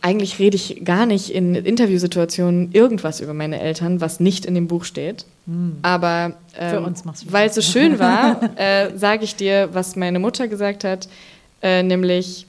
Eigentlich 0.02 0.40
rede 0.40 0.56
ich 0.56 0.84
gar 0.84 1.06
nicht 1.06 1.30
in 1.30 1.54
Interviewsituationen 1.54 2.72
irgendwas 2.74 3.20
über 3.20 3.34
meine 3.34 3.60
Eltern, 3.60 4.02
was 4.02 4.20
nicht 4.20 4.46
in 4.46 4.56
dem 4.56 4.68
Buch 4.68 4.84
steht. 4.84 5.26
Hm. 5.46 5.78
Aber 5.84 6.34
ähm, 6.58 6.94
weil 7.30 7.50
es 7.50 7.56
so 7.56 7.62
schön 7.62 8.00
war, 8.00 8.42
äh, 8.58 8.98
sage 8.98 9.24
ich 9.24 9.36
dir, 9.36 9.70
was 9.74 9.96
meine 9.96 10.20
Mutter 10.20 10.48
gesagt 10.48 10.84
hat, 10.84 11.08
äh, 11.62 11.84
nämlich 11.84 12.48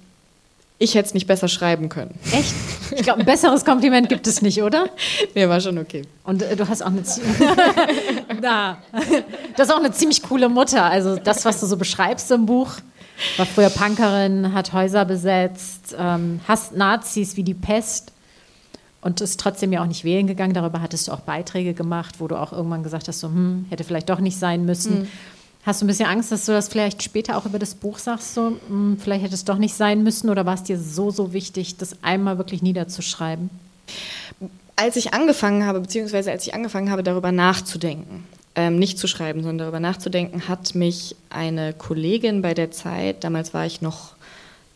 ich 0.82 0.96
hätte 0.96 1.06
es 1.06 1.14
nicht 1.14 1.28
besser 1.28 1.46
schreiben 1.46 1.88
können. 1.88 2.18
Echt? 2.32 2.52
Ich 2.96 3.02
glaube, 3.02 3.20
ein 3.20 3.24
besseres 3.24 3.64
Kompliment 3.64 4.08
gibt 4.08 4.26
es 4.26 4.42
nicht, 4.42 4.62
oder? 4.62 4.86
Nee, 5.34 5.48
war 5.48 5.60
schon 5.60 5.78
okay. 5.78 6.02
Und 6.24 6.42
äh, 6.42 6.56
du 6.56 6.68
hast 6.68 6.82
auch 6.82 6.88
eine, 6.88 7.02
Na, 8.42 8.78
du 8.92 9.62
hast 9.62 9.72
auch 9.72 9.78
eine 9.78 9.92
ziemlich 9.92 10.22
coole 10.22 10.48
Mutter. 10.48 10.82
Also 10.82 11.16
das, 11.16 11.44
was 11.44 11.60
du 11.60 11.66
so 11.66 11.76
beschreibst 11.76 12.32
im 12.32 12.46
Buch, 12.46 12.78
war 13.36 13.46
früher 13.46 13.70
Punkerin, 13.70 14.52
hat 14.52 14.72
Häuser 14.72 15.04
besetzt, 15.04 15.94
ähm, 15.98 16.40
hasst 16.46 16.76
Nazis 16.76 17.36
wie 17.36 17.42
die 17.42 17.54
Pest 17.54 18.12
und 19.00 19.20
ist 19.20 19.40
trotzdem 19.40 19.72
ja 19.72 19.82
auch 19.82 19.86
nicht 19.86 20.04
wählen 20.04 20.26
gegangen. 20.26 20.54
Darüber 20.54 20.80
hattest 20.80 21.08
du 21.08 21.12
auch 21.12 21.20
Beiträge 21.20 21.74
gemacht, 21.74 22.16
wo 22.18 22.28
du 22.28 22.36
auch 22.36 22.52
irgendwann 22.52 22.82
gesagt 22.82 23.08
hast, 23.08 23.20
so, 23.20 23.28
hm, 23.28 23.66
hätte 23.68 23.84
vielleicht 23.84 24.08
doch 24.08 24.20
nicht 24.20 24.38
sein 24.38 24.64
müssen. 24.64 25.00
Mhm. 25.00 25.08
Hast 25.64 25.80
du 25.80 25.84
ein 25.84 25.88
bisschen 25.88 26.08
Angst, 26.08 26.32
dass 26.32 26.46
du 26.46 26.52
das 26.52 26.68
vielleicht 26.68 27.02
später 27.02 27.36
auch 27.36 27.46
über 27.46 27.58
das 27.58 27.74
Buch 27.74 27.98
sagst, 27.98 28.34
so, 28.34 28.56
hm, 28.68 28.98
vielleicht 29.00 29.24
hätte 29.24 29.34
es 29.34 29.44
doch 29.44 29.58
nicht 29.58 29.74
sein 29.74 30.02
müssen 30.02 30.30
oder 30.30 30.46
war 30.46 30.54
es 30.54 30.62
dir 30.62 30.78
so, 30.78 31.10
so 31.10 31.32
wichtig, 31.32 31.76
das 31.76 32.02
einmal 32.02 32.38
wirklich 32.38 32.62
niederzuschreiben? 32.62 33.50
Als 34.74 34.96
ich 34.96 35.14
angefangen 35.14 35.66
habe, 35.66 35.80
beziehungsweise 35.80 36.32
als 36.32 36.46
ich 36.46 36.54
angefangen 36.54 36.90
habe, 36.90 37.02
darüber 37.02 37.30
nachzudenken, 37.30 38.24
ähm, 38.54 38.78
nicht 38.78 38.98
zu 38.98 39.06
schreiben, 39.06 39.42
sondern 39.42 39.58
darüber 39.58 39.80
nachzudenken, 39.80 40.48
hat 40.48 40.74
mich 40.74 41.16
eine 41.30 41.72
Kollegin 41.72 42.42
bei 42.42 42.54
der 42.54 42.70
Zeit, 42.70 43.24
damals 43.24 43.54
war 43.54 43.66
ich 43.66 43.80
noch 43.80 44.12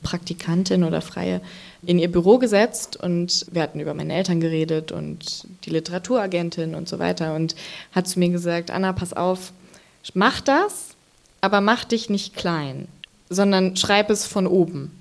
Praktikantin 0.02 0.84
oder 0.84 1.00
Freie, 1.00 1.40
in 1.84 1.98
ihr 1.98 2.10
Büro 2.10 2.38
gesetzt 2.38 2.96
und 2.96 3.46
wir 3.50 3.62
hatten 3.62 3.80
über 3.80 3.94
meine 3.94 4.14
Eltern 4.14 4.40
geredet 4.40 4.92
und 4.92 5.46
die 5.64 5.70
Literaturagentin 5.70 6.74
und 6.74 6.88
so 6.88 6.98
weiter 6.98 7.34
und 7.34 7.54
hat 7.92 8.08
zu 8.08 8.18
mir 8.18 8.28
gesagt, 8.28 8.70
Anna, 8.70 8.92
pass 8.92 9.12
auf, 9.12 9.52
Mach 10.14 10.40
das, 10.40 10.90
aber 11.40 11.60
mach 11.60 11.84
dich 11.84 12.10
nicht 12.10 12.36
klein, 12.36 12.88
sondern 13.28 13.76
schreib 13.76 14.10
es 14.10 14.26
von 14.26 14.46
oben. 14.46 14.92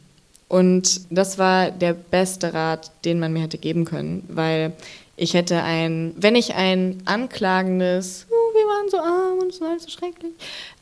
Und 0.47 1.01
das 1.09 1.38
war 1.38 1.71
der 1.71 1.93
beste 1.93 2.53
Rat, 2.53 2.91
den 3.03 3.19
man 3.19 3.34
mir 3.34 3.43
hätte 3.43 3.57
geben 3.57 3.86
können, 3.86 4.23
weil 4.28 4.73
ich 5.17 5.34
hätte 5.34 5.61
ein, 5.63 6.13
wenn 6.17 6.36
ich 6.36 6.55
ein 6.55 7.01
anklagendes, 7.05 8.28
wir 8.56 8.66
waren 8.66 8.89
so 8.89 8.97
arm 8.97 9.39
und 9.39 9.53
es 9.53 9.62
war 9.62 9.70
alles 9.70 9.84
so 9.84 9.89
schrecklich, 9.89 10.34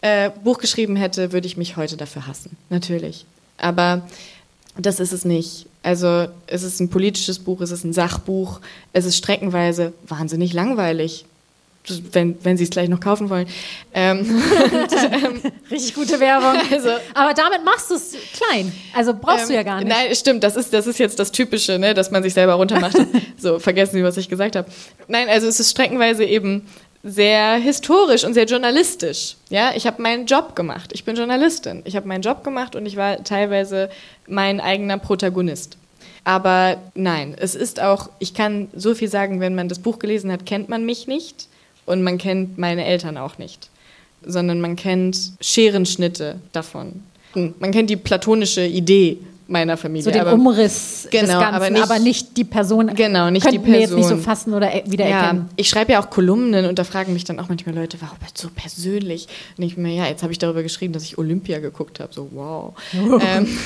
äh, 0.02 0.30
Buch 0.44 0.60
geschrieben 0.60 0.96
hätte, 0.96 1.32
würde 1.32 1.48
ich 1.48 1.58
mich 1.58 1.78
heute 1.78 1.98
dafür 1.98 2.28
hassen. 2.28 2.56
Natürlich. 2.70 3.26
Aber 3.58 4.08
das 4.78 5.00
ist 5.00 5.12
es 5.12 5.26
nicht. 5.26 5.68
Also 5.84 6.28
es 6.48 6.64
ist 6.64 6.80
ein 6.80 6.90
politisches 6.90 7.40
Buch, 7.40 7.62
es 7.62 7.72
ist 7.72 7.84
ein 7.84 7.94
Sachbuch, 7.94 8.62
es 8.94 9.06
ist 9.06 9.18
streckenweise 9.18 9.94
wahnsinnig 10.08 10.54
langweilig 10.54 11.26
wenn, 12.12 12.38
wenn 12.44 12.58
Sie 12.58 12.64
es 12.64 12.70
gleich 12.70 12.90
noch 12.90 13.00
kaufen 13.00 13.30
wollen. 13.30 13.48
Ähm, 13.94 14.20
und, 14.20 14.94
ähm, 14.94 15.42
Richtig 15.72 15.94
gute 15.94 16.20
Werbung. 16.20 16.60
Also, 16.72 16.90
Aber 17.14 17.34
damit 17.34 17.64
machst 17.64 17.90
du 17.90 17.96
es 17.96 18.16
klein. 18.34 18.72
Also 18.94 19.14
brauchst 19.14 19.44
ähm, 19.44 19.48
du 19.50 19.54
ja 19.56 19.64
gar 19.64 19.78
nicht. 19.80 19.88
Nein, 19.88 20.16
stimmt. 20.16 20.44
Das 20.44 20.56
ist, 20.56 20.74
das 20.74 20.88
ist 20.88 21.00
jetzt 21.00 21.20
das 21.20 21.32
Typische, 21.32 21.78
ne, 21.80 21.94
dass 21.94 22.12
man 22.12 22.24
sich 22.24 22.34
selber 22.34 22.54
runtermacht. 22.54 22.96
so, 23.38 23.60
vergessen 23.60 23.96
Sie, 23.96 24.04
was 24.04 24.18
ich 24.18 24.30
gesagt 24.30 24.56
habe. 24.56 24.70
Nein, 25.08 25.28
also 25.30 25.48
es 25.48 25.60
ist 25.60 25.72
streckenweise 25.72 26.24
eben 26.24 26.68
sehr 27.04 27.56
historisch 27.56 28.24
und 28.24 28.34
sehr 28.34 28.46
journalistisch. 28.46 29.36
Ja, 29.50 29.74
ich 29.76 29.86
habe 29.86 30.02
meinen 30.02 30.26
Job 30.26 30.56
gemacht. 30.56 30.92
Ich 30.94 31.04
bin 31.04 31.18
Journalistin. 31.18 31.82
Ich 31.86 31.98
habe 31.98 32.08
meinen 32.08 32.22
Job 32.22 32.44
gemacht 32.44 32.76
und 32.76 32.86
ich 32.86 32.96
war 32.96 33.24
teilweise 33.24 33.90
mein 34.26 34.62
eigener 34.62 34.98
Protagonist. 34.98 35.78
Aber 36.24 36.78
nein, 36.96 37.36
es 37.38 37.56
ist 37.56 37.82
auch, 37.82 38.10
ich 38.20 38.34
kann 38.34 38.70
so 38.74 38.96
viel 38.96 39.10
sagen, 39.10 39.42
wenn 39.42 39.56
man 39.56 39.68
das 39.68 39.80
Buch 39.80 40.00
gelesen 40.00 40.32
hat, 40.32 40.46
kennt 40.46 40.70
man 40.70 40.86
mich 40.86 41.08
nicht. 41.08 41.50
Und 41.86 42.02
man 42.02 42.18
kennt 42.18 42.58
meine 42.58 42.86
Eltern 42.86 43.18
auch 43.18 43.38
nicht, 43.38 43.70
sondern 44.26 44.62
man 44.62 44.78
kennt 44.78 45.34
Scherenschnitte 45.42 46.40
davon. 46.54 47.04
Man 47.34 47.72
kennt 47.72 47.90
die 47.90 47.98
platonische 47.98 48.66
Idee 48.66 49.18
meiner 49.48 49.78
Familie. 49.78 50.04
So 50.04 50.12
den 50.12 50.22
aber, 50.22 50.34
Umriss 50.34 51.08
genau, 51.10 51.24
des 51.24 51.32
Ganzen, 51.32 51.56
aber 51.56 51.70
nicht, 51.70 51.84
aber 51.84 52.00
nicht, 52.00 52.38
die 52.38 52.44
Person. 52.44 52.94
Genau, 52.96 53.30
nicht 53.30 53.52
die 53.52 53.60
Person. 53.60 53.80
jetzt 53.80 53.94
nicht 53.94 54.08
so 54.08 54.18
fassen 54.18 54.54
oder 54.54 54.74
e- 54.74 54.84
wiedererkennen. 54.86 55.44
Ja, 55.44 55.50
ich 55.56 55.70
schreibe 55.70 55.94
ja 55.94 56.02
auch 56.02 56.10
Kolumnen 56.10 56.66
und 56.66 56.80
da 56.80 56.84
fragen 56.84 57.14
mich 57.14 57.24
dann 57.24 57.40
auch 57.40 57.50
manchmal 57.50 57.76
Leute, 57.76 57.98
warum 58.02 58.18
so 58.34 58.50
persönlich? 58.54 59.28
Und 59.58 59.64
ich 59.64 59.78
mir, 59.78 59.94
ja, 59.94 60.08
jetzt 60.08 60.24
habe 60.24 60.32
ich 60.32 60.40
darüber 60.40 60.64
geschrieben, 60.64 60.94
dass 60.94 61.04
ich 61.04 61.18
Olympia 61.18 61.60
geguckt 61.60 62.00
habe. 62.00 62.14
So, 62.14 62.30
wow. 62.32 62.74
Oh. 62.94 63.20
Ähm, 63.22 63.48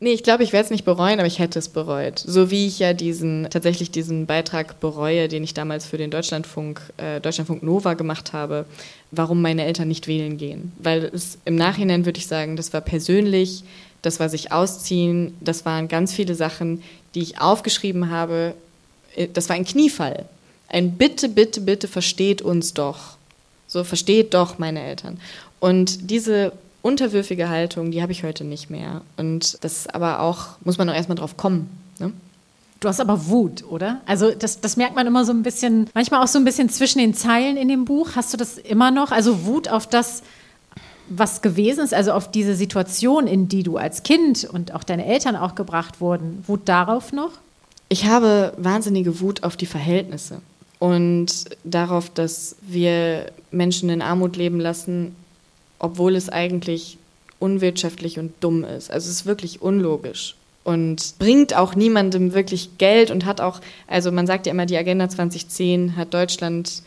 Nee, 0.00 0.12
ich 0.12 0.22
glaube, 0.22 0.44
ich 0.44 0.52
werde 0.52 0.66
es 0.66 0.70
nicht 0.70 0.84
bereuen, 0.84 1.18
aber 1.18 1.26
ich 1.26 1.40
hätte 1.40 1.58
es 1.58 1.68
bereut. 1.68 2.20
So 2.20 2.52
wie 2.52 2.68
ich 2.68 2.78
ja 2.78 2.92
diesen, 2.92 3.48
tatsächlich 3.50 3.90
diesen 3.90 4.26
Beitrag 4.26 4.78
bereue, 4.78 5.26
den 5.26 5.42
ich 5.42 5.54
damals 5.54 5.86
für 5.86 5.98
den 5.98 6.12
Deutschlandfunk, 6.12 6.80
äh, 6.98 7.20
Deutschlandfunk 7.20 7.64
Nova 7.64 7.94
gemacht 7.94 8.32
habe, 8.32 8.64
warum 9.10 9.42
meine 9.42 9.64
Eltern 9.64 9.88
nicht 9.88 10.06
wählen 10.06 10.36
gehen. 10.36 10.70
Weil 10.78 11.10
es 11.12 11.38
im 11.44 11.56
Nachhinein 11.56 12.04
würde 12.04 12.18
ich 12.18 12.28
sagen, 12.28 12.54
das 12.54 12.72
war 12.72 12.80
persönlich, 12.80 13.64
das 14.02 14.20
war 14.20 14.28
sich 14.28 14.52
ausziehen, 14.52 15.34
das 15.40 15.64
waren 15.64 15.88
ganz 15.88 16.12
viele 16.12 16.34
Sachen, 16.34 16.82
die 17.14 17.20
ich 17.20 17.40
aufgeschrieben 17.40 18.10
habe. 18.10 18.54
Äh, 19.16 19.28
das 19.32 19.48
war 19.48 19.56
ein 19.56 19.64
Kniefall. 19.64 20.26
Ein 20.68 20.92
Bitte, 20.92 21.28
bitte, 21.28 21.60
bitte 21.60 21.88
versteht 21.88 22.42
uns 22.42 22.74
doch. 22.74 23.16
So 23.66 23.84
versteht 23.84 24.34
doch 24.34 24.58
meine 24.58 24.82
Eltern. 24.82 25.20
Und 25.60 26.10
diese 26.10 26.52
unterwürfige 26.82 27.48
Haltung, 27.48 27.90
die 27.90 28.02
habe 28.02 28.12
ich 28.12 28.24
heute 28.24 28.44
nicht 28.44 28.70
mehr. 28.70 29.02
Und 29.16 29.58
das 29.62 29.86
aber 29.88 30.20
auch, 30.20 30.56
muss 30.64 30.78
man 30.78 30.88
auch 30.88 30.94
erstmal 30.94 31.16
drauf 31.16 31.36
kommen. 31.36 31.68
Ne? 31.98 32.12
Du 32.80 32.88
hast 32.88 33.00
aber 33.00 33.26
Wut, 33.26 33.64
oder? 33.68 34.00
Also 34.06 34.30
das, 34.30 34.60
das 34.60 34.76
merkt 34.76 34.94
man 34.94 35.06
immer 35.06 35.24
so 35.24 35.32
ein 35.32 35.42
bisschen, 35.42 35.90
manchmal 35.94 36.22
auch 36.22 36.28
so 36.28 36.38
ein 36.38 36.44
bisschen 36.44 36.68
zwischen 36.70 37.00
den 37.00 37.12
Zeilen 37.12 37.56
in 37.56 37.68
dem 37.68 37.84
Buch. 37.84 38.10
Hast 38.14 38.32
du 38.32 38.36
das 38.36 38.56
immer 38.56 38.90
noch? 38.90 39.10
Also 39.10 39.46
Wut 39.46 39.68
auf 39.68 39.88
das, 39.88 40.22
was 41.08 41.42
gewesen 41.42 41.84
ist, 41.84 41.94
also 41.94 42.12
auf 42.12 42.30
diese 42.30 42.54
Situation, 42.54 43.26
in 43.26 43.48
die 43.48 43.62
du 43.62 43.76
als 43.76 44.02
Kind 44.02 44.44
und 44.44 44.74
auch 44.74 44.84
deine 44.84 45.06
Eltern 45.06 45.36
auch 45.36 45.54
gebracht 45.54 46.00
wurden. 46.00 46.44
Wut 46.46 46.62
darauf 46.64 47.12
noch? 47.12 47.32
Ich 47.88 48.06
habe 48.06 48.52
wahnsinnige 48.56 49.20
Wut 49.20 49.42
auf 49.42 49.56
die 49.56 49.66
Verhältnisse 49.66 50.40
und 50.78 51.46
darauf, 51.64 52.10
dass 52.10 52.56
wir 52.62 53.32
Menschen 53.50 53.88
in 53.88 54.02
Armut 54.02 54.36
leben 54.36 54.60
lassen, 54.60 55.16
obwohl 55.78 56.14
es 56.14 56.28
eigentlich 56.28 56.98
unwirtschaftlich 57.38 58.18
und 58.18 58.32
dumm 58.40 58.64
ist. 58.64 58.90
Also 58.90 59.08
es 59.08 59.20
ist 59.20 59.26
wirklich 59.26 59.62
unlogisch 59.62 60.36
und 60.64 61.14
bringt 61.18 61.56
auch 61.56 61.74
niemandem 61.74 62.34
wirklich 62.34 62.76
Geld 62.76 63.10
und 63.10 63.24
hat 63.24 63.40
auch, 63.40 63.60
also 63.86 64.12
man 64.12 64.26
sagt 64.26 64.46
ja 64.46 64.52
immer, 64.52 64.66
die 64.66 64.76
Agenda 64.76 65.08
2010 65.08 65.96
hat 65.96 66.12
Deutschland 66.12 66.82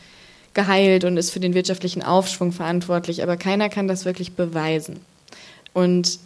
geheilt 0.54 1.04
und 1.04 1.16
ist 1.16 1.30
für 1.30 1.40
den 1.40 1.54
wirtschaftlichen 1.54 2.02
Aufschwung 2.02 2.52
verantwortlich, 2.52 3.22
aber 3.22 3.36
keiner 3.36 3.68
kann 3.68 3.88
das 3.88 4.04
wirklich 4.04 4.32
beweisen. 4.32 5.00
Und 5.72 6.18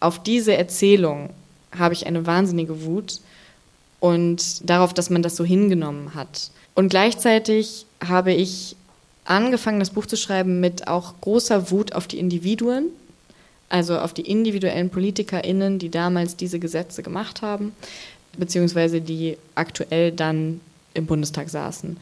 auf 0.00 0.22
diese 0.22 0.56
Erzählung 0.56 1.30
habe 1.76 1.94
ich 1.94 2.06
eine 2.06 2.26
wahnsinnige 2.26 2.84
Wut 2.84 3.20
und 4.00 4.68
darauf, 4.68 4.94
dass 4.94 5.10
man 5.10 5.22
das 5.22 5.36
so 5.36 5.44
hingenommen 5.44 6.14
hat. 6.14 6.50
Und 6.74 6.88
gleichzeitig 6.88 7.86
habe 8.04 8.32
ich 8.32 8.76
angefangen, 9.24 9.78
das 9.78 9.90
Buch 9.90 10.06
zu 10.06 10.16
schreiben 10.16 10.60
mit 10.60 10.88
auch 10.88 11.14
großer 11.20 11.70
Wut 11.70 11.94
auf 11.94 12.06
die 12.06 12.18
Individuen, 12.18 12.86
also 13.68 13.98
auf 13.98 14.12
die 14.12 14.22
individuellen 14.22 14.90
PolitikerInnen, 14.90 15.78
die 15.78 15.90
damals 15.90 16.36
diese 16.36 16.58
Gesetze 16.58 17.02
gemacht 17.02 17.42
haben, 17.42 17.72
beziehungsweise 18.36 19.00
die 19.00 19.38
aktuell 19.54 20.12
dann 20.12 20.60
im 20.94 21.06
Bundestag 21.06 21.48
saßen. 21.48 21.96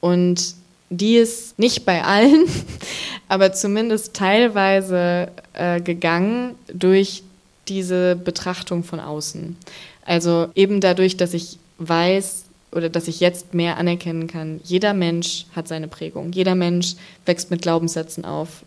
Und 0.00 0.54
die 0.90 1.16
ist 1.16 1.58
nicht 1.58 1.84
bei 1.84 2.04
allen, 2.04 2.46
aber 3.28 3.52
zumindest 3.52 4.14
teilweise 4.14 5.28
äh, 5.52 5.80
gegangen 5.80 6.54
durch 6.72 7.22
diese 7.68 8.16
Betrachtung 8.16 8.84
von 8.84 9.00
außen. 9.00 9.56
Also 10.04 10.48
eben 10.54 10.80
dadurch, 10.80 11.16
dass 11.16 11.34
ich 11.34 11.58
weiß, 11.78 12.44
oder 12.72 12.88
dass 12.88 13.08
ich 13.08 13.20
jetzt 13.20 13.54
mehr 13.54 13.76
anerkennen 13.76 14.26
kann, 14.26 14.60
jeder 14.64 14.94
Mensch 14.94 15.46
hat 15.54 15.66
seine 15.66 15.88
Prägung. 15.88 16.32
Jeder 16.32 16.54
Mensch 16.54 16.94
wächst 17.24 17.50
mit 17.50 17.62
Glaubenssätzen 17.62 18.24
auf, 18.24 18.62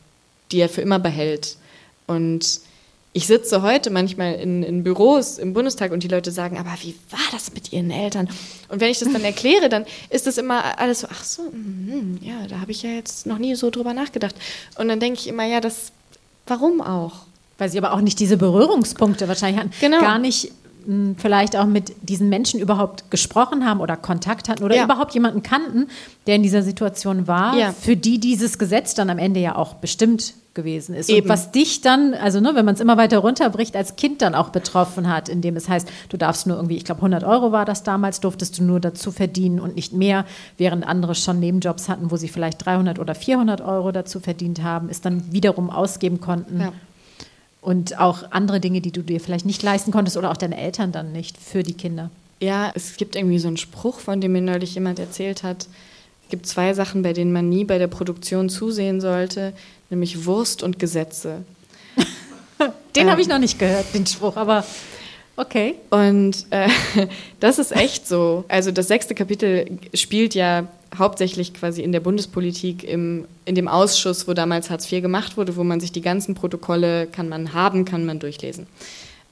die 0.52 0.60
er 0.60 0.70
für 0.70 0.82
immer 0.82 1.00
behält. 1.00 1.58
Und 2.08 2.62
ich 3.12 3.26
sitze 3.26 3.62
heute 3.64 3.90
manchmal 3.90 4.36
in, 4.36 4.62
in, 4.62 4.84
Büros 4.84 5.40
im 5.40 5.54
Bundestag 5.54 5.92
und 5.92 6.04
die 6.04 6.08
Leute 6.08 6.32
sagen, 6.32 6.58
aber 6.58 6.72
wie 6.82 6.96
war 7.10 7.20
das 7.32 7.52
mit 7.54 7.74
ihren 7.74 7.90
Eltern? 7.90 8.30
Und 8.68 8.82
wenn 8.82 8.92
ich 8.92 9.00
das 9.00 9.12
dann 9.12 9.24
erkläre, 9.24 9.68
dann 9.68 9.86
ist 10.10 10.28
das 10.28 10.38
immer 10.38 10.78
alles 10.80 11.00
so, 11.02 11.08
ach 11.10 11.24
so, 11.24 11.42
mm, 11.44 12.20
ja, 12.22 12.48
da 12.48 12.60
habe 12.60 12.72
ich 12.72 12.84
ja 12.84 12.92
jetzt 12.92 13.26
noch 13.26 13.40
nie 13.40 13.56
so 13.56 13.72
drüber 13.72 13.94
nachgedacht. 13.94 14.36
Und 14.78 14.90
dann 14.90 15.00
denke 15.00 15.20
ich 15.20 15.28
immer, 15.28 15.46
ja, 15.46 15.60
das, 15.60 15.92
warum 16.46 16.82
auch? 16.82 17.26
Weil 17.58 17.70
sie 17.70 17.80
aber 17.80 17.94
auch 17.94 18.02
nicht 18.02 18.20
diese 18.20 18.38
Berührungspunkte 18.38 19.28
wahrscheinlich 19.28 19.60
hatten. 19.60 19.72
Genau. 19.82 20.00
Gar 20.02 20.20
nicht 20.20 20.52
vielleicht 21.18 21.56
auch 21.56 21.66
mit 21.66 21.94
diesen 22.02 22.30
Menschen 22.30 22.60
überhaupt 22.60 23.12
gesprochen 23.12 23.66
haben 23.66 23.80
oder 23.80 23.96
Kontakt 23.96 24.50
hatten 24.50 24.64
oder 24.64 24.76
ja. 24.76 24.86
überhaupt 24.86 25.14
jemanden 25.14 25.44
kannten, 25.44 25.88
der 26.28 26.36
in 26.36 26.44
dieser 26.44 26.64
Situation 26.64 27.28
war, 27.28 27.56
ja. 27.58 27.74
für 27.74 27.96
die 27.96 28.20
dieses 28.20 28.58
Gesetz 28.58 28.96
dann 28.96 29.10
am 29.10 29.18
Ende 29.18 29.40
ja 29.40 29.56
auch 29.56 29.76
bestimmt 29.76 30.34
gewesen 30.56 30.96
ist. 30.96 31.10
Eben. 31.10 31.22
Und 31.22 31.30
was 31.30 31.52
dich 31.52 31.82
dann, 31.82 32.14
also 32.14 32.40
ne, 32.40 32.52
wenn 32.54 32.66
man 32.66 32.76
es 32.76 32.82
immer 32.82 32.98
weiter 32.98 33.20
runterbricht, 33.20 33.76
als 33.76 33.96
Kind 33.96 34.22
dann 34.22 34.36
auch 34.36 34.50
betroffen 34.50 35.08
hat, 35.08 35.30
indem 35.30 35.56
es 35.56 35.70
heißt, 35.70 35.88
du 36.10 36.18
darfst 36.18 36.48
nur 36.48 36.58
irgendwie, 36.58 36.76
ich 36.76 36.86
glaube 36.86 37.00
100 37.00 37.24
Euro 37.24 37.52
war 37.52 37.66
das 37.66 37.84
damals, 37.84 38.20
durftest 38.20 38.58
du 38.58 38.64
nur 38.64 38.80
dazu 38.80 39.12
verdienen 39.12 39.60
und 39.60 39.76
nicht 39.76 39.94
mehr, 39.94 40.26
während 40.58 40.86
andere 40.86 41.16
schon 41.16 41.40
Nebenjobs 41.40 41.88
hatten, 41.88 42.12
wo 42.12 42.18
sie 42.18 42.28
vielleicht 42.28 42.66
300 42.66 43.00
oder 43.00 43.16
400 43.16 43.62
Euro 43.62 43.92
dazu 43.92 44.20
verdient 44.20 44.64
haben, 44.64 44.90
es 44.90 45.02
dann 45.02 45.32
wiederum 45.32 45.70
ausgeben 45.70 46.20
konnten. 46.20 46.62
Ja 46.62 46.74
und 47.62 48.00
auch 48.00 48.32
andere 48.32 48.60
Dinge, 48.60 48.82
die 48.82 48.92
du 48.92 49.02
dir 49.02 49.20
vielleicht 49.20 49.46
nicht 49.46 49.62
leisten 49.64 49.92
konntest 49.92 50.18
oder 50.18 50.32
auch 50.32 50.38
deine 50.38 50.58
Eltern 50.58 50.92
dann 50.92 51.12
nicht 51.12 51.38
für 51.38 51.64
die 51.64 51.74
Kinder. 51.74 52.10
Ja, 52.40 52.72
es 52.74 52.96
gibt 52.96 53.16
irgendwie 53.16 53.40
so 53.40 53.48
einen 53.48 53.58
Spruch, 53.58 54.00
von 54.00 54.22
dem 54.22 54.32
mir 54.32 54.42
neulich 54.42 54.76
jemand 54.76 55.00
erzählt 55.00 55.44
hat. 55.44 55.68
Es 56.24 56.30
gibt 56.30 56.46
zwei 56.46 56.74
Sachen, 56.74 57.02
bei 57.02 57.12
denen 57.12 57.34
man 57.34 57.50
nie 57.50 57.66
bei 57.66 57.78
der 57.78 57.88
Produktion 57.88 58.50
zusehen 58.50 59.02
sollte, 59.02 59.54
nämlich 59.90 60.26
Wurst 60.26 60.64
und 60.64 60.80
Gesetze. 60.80 61.44
den 62.96 63.04
ähm, 63.04 63.10
habe 63.10 63.22
ich 63.22 63.28
noch 63.28 63.40
nicht 63.40 63.60
gehört, 63.60 63.94
den 63.94 64.06
Spruch, 64.06 64.38
aber 64.38 64.64
okay. 65.36 65.76
Und 65.90 66.46
äh, 66.52 66.70
das 67.42 67.60
ist 67.60 67.76
echt 67.76 68.08
so. 68.08 68.46
Also 68.48 68.72
das 68.72 68.88
sechste 68.88 69.16
Kapitel 69.16 69.80
spielt 69.94 70.34
ja 70.34 70.68
hauptsächlich 70.98 71.54
quasi 71.54 71.82
in 71.82 71.92
der 71.92 72.00
Bundespolitik 72.00 72.84
im, 72.84 73.26
in 73.46 73.56
dem 73.56 73.68
Ausschuss, 73.68 74.28
wo 74.28 74.34
damals 74.34 74.70
Hartz 74.70 74.92
IV 74.92 75.02
gemacht 75.02 75.38
wurde, 75.38 75.56
wo 75.56 75.64
man 75.64 75.80
sich 75.80 75.92
die 75.92 76.02
ganzen 76.02 76.36
Protokolle 76.36 77.08
kann 77.08 77.30
man 77.30 77.54
haben, 77.54 77.86
kann 77.86 78.06
man 78.06 78.20
durchlesen. 78.20 78.68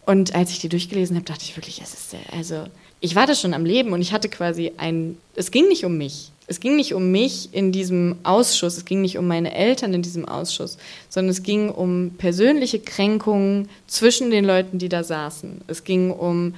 Und 0.06 0.36
als 0.36 0.52
ich 0.52 0.60
die 0.60 0.70
durchgelesen 0.70 1.16
habe, 1.16 1.26
dachte 1.26 1.44
ich 1.44 1.58
wirklich, 1.58 1.82
es 1.82 1.94
ist 1.94 2.16
also 2.32 2.66
ich 3.00 3.16
war 3.16 3.28
da 3.28 3.36
schon 3.36 3.54
am 3.54 3.66
Leben 3.66 3.94
und 3.94 4.02
ich 4.02 4.12
hatte 4.12 4.30
quasi 4.30 4.72
ein, 4.78 5.18
es 5.36 5.52
ging 5.52 5.68
nicht 5.68 5.86
um 5.86 5.98
mich. 5.98 6.32
Es 6.50 6.62
ging 6.62 6.78
nicht 6.78 6.94
um 6.94 7.12
mich 7.12 7.50
in 7.52 7.74
diesem 7.74 8.16
Ausschuss, 8.24 8.78
es 8.78 8.86
ging 8.86 9.02
nicht 9.02 9.18
um 9.18 9.28
meine 9.28 9.54
Eltern 9.54 9.94
in 9.94 10.02
diesem 10.02 10.26
Ausschuss, 10.26 10.78
sondern 11.10 11.32
es 11.32 11.44
ging 11.44 11.70
um 11.70 12.12
persönliche 12.18 12.80
Kränkungen 12.80 13.68
zwischen 13.86 14.32
den 14.32 14.46
Leuten, 14.46 14.80
die 14.80 14.88
da 14.88 15.04
saßen. 15.04 15.62
Es 15.68 15.84
ging 15.84 16.10
um 16.10 16.54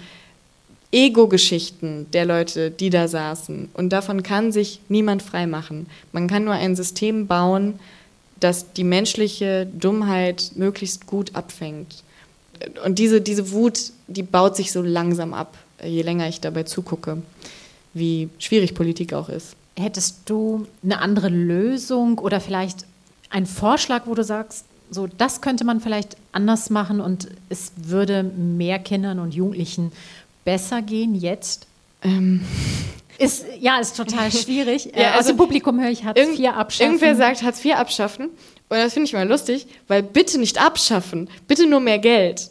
Ego-Geschichten 0.92 2.08
der 2.14 2.26
Leute, 2.26 2.72
die 2.72 2.90
da 2.90 3.08
saßen. 3.08 3.70
Und 3.74 3.90
davon 3.90 4.24
kann 4.24 4.52
sich 4.52 4.80
niemand 4.90 5.22
freimachen. 5.22 5.88
Man 6.12 6.28
kann 6.28 6.46
nur 6.46 6.54
ein 6.54 6.76
System 6.76 7.28
bauen, 7.28 7.80
das 8.40 8.74
die 8.74 8.84
menschliche 8.84 9.68
Dummheit 9.68 10.52
möglichst 10.56 11.06
gut 11.06 11.36
abfängt. 11.36 12.04
und 12.86 13.00
diese, 13.00 13.22
diese 13.22 13.52
Wut, 13.52 13.92
die 14.08 14.24
baut 14.24 14.56
sich 14.56 14.72
so 14.72 14.82
langsam 14.82 15.34
ab, 15.34 15.58
je 15.84 16.02
länger 16.02 16.28
ich 16.28 16.42
dabei 16.42 16.64
zugucke, 16.64 17.22
wie 17.94 18.30
schwierig 18.40 18.74
Politik 18.74 19.14
auch 19.14 19.30
ist. 19.30 19.56
Hättest 19.78 20.22
du 20.26 20.68
eine 20.84 21.00
andere 21.00 21.30
Lösung 21.30 22.20
oder 22.20 22.42
vielleicht 22.42 22.86
einen 23.30 23.46
Vorschlag, 23.46 24.08
wo 24.08 24.16
du 24.16 24.24
sagst, 24.24 24.66
so 24.92 25.08
das 25.08 25.42
könnte 25.42 25.64
man 25.64 25.80
vielleicht 25.80 26.18
anders 26.32 26.70
machen 26.70 27.00
und 27.00 27.30
es 27.50 27.72
würde 27.78 28.24
mehr 28.24 28.80
Kindern 28.80 29.20
und 29.20 29.34
Jugendlichen 29.34 29.92
besser 30.50 30.82
gehen 30.82 31.14
jetzt? 31.14 31.68
Ähm. 32.02 32.42
Ist, 33.20 33.46
ja, 33.60 33.78
ist 33.80 33.96
total 33.96 34.32
schwierig. 34.44 34.92
ja, 34.96 35.10
also 35.10 35.20
Aus 35.20 35.28
dem 35.28 35.38
Publikum 35.38 35.80
höre 35.80 35.92
ich 35.92 36.04
Hartz 36.04 36.20
IV 36.20 36.48
abschaffen. 36.48 36.94
Irgendwer 36.94 37.16
sagt 37.16 37.44
Hartz 37.44 37.64
IV 37.64 37.76
abschaffen. 37.76 38.30
Und 38.70 38.78
das 38.78 38.94
finde 38.94 39.06
ich 39.06 39.14
mal 39.14 39.28
lustig, 39.28 39.68
weil 39.88 40.02
bitte 40.02 40.40
nicht 40.40 40.60
abschaffen, 40.60 41.30
bitte 41.48 41.68
nur 41.68 41.82
mehr 41.82 42.00
Geld. 42.00 42.50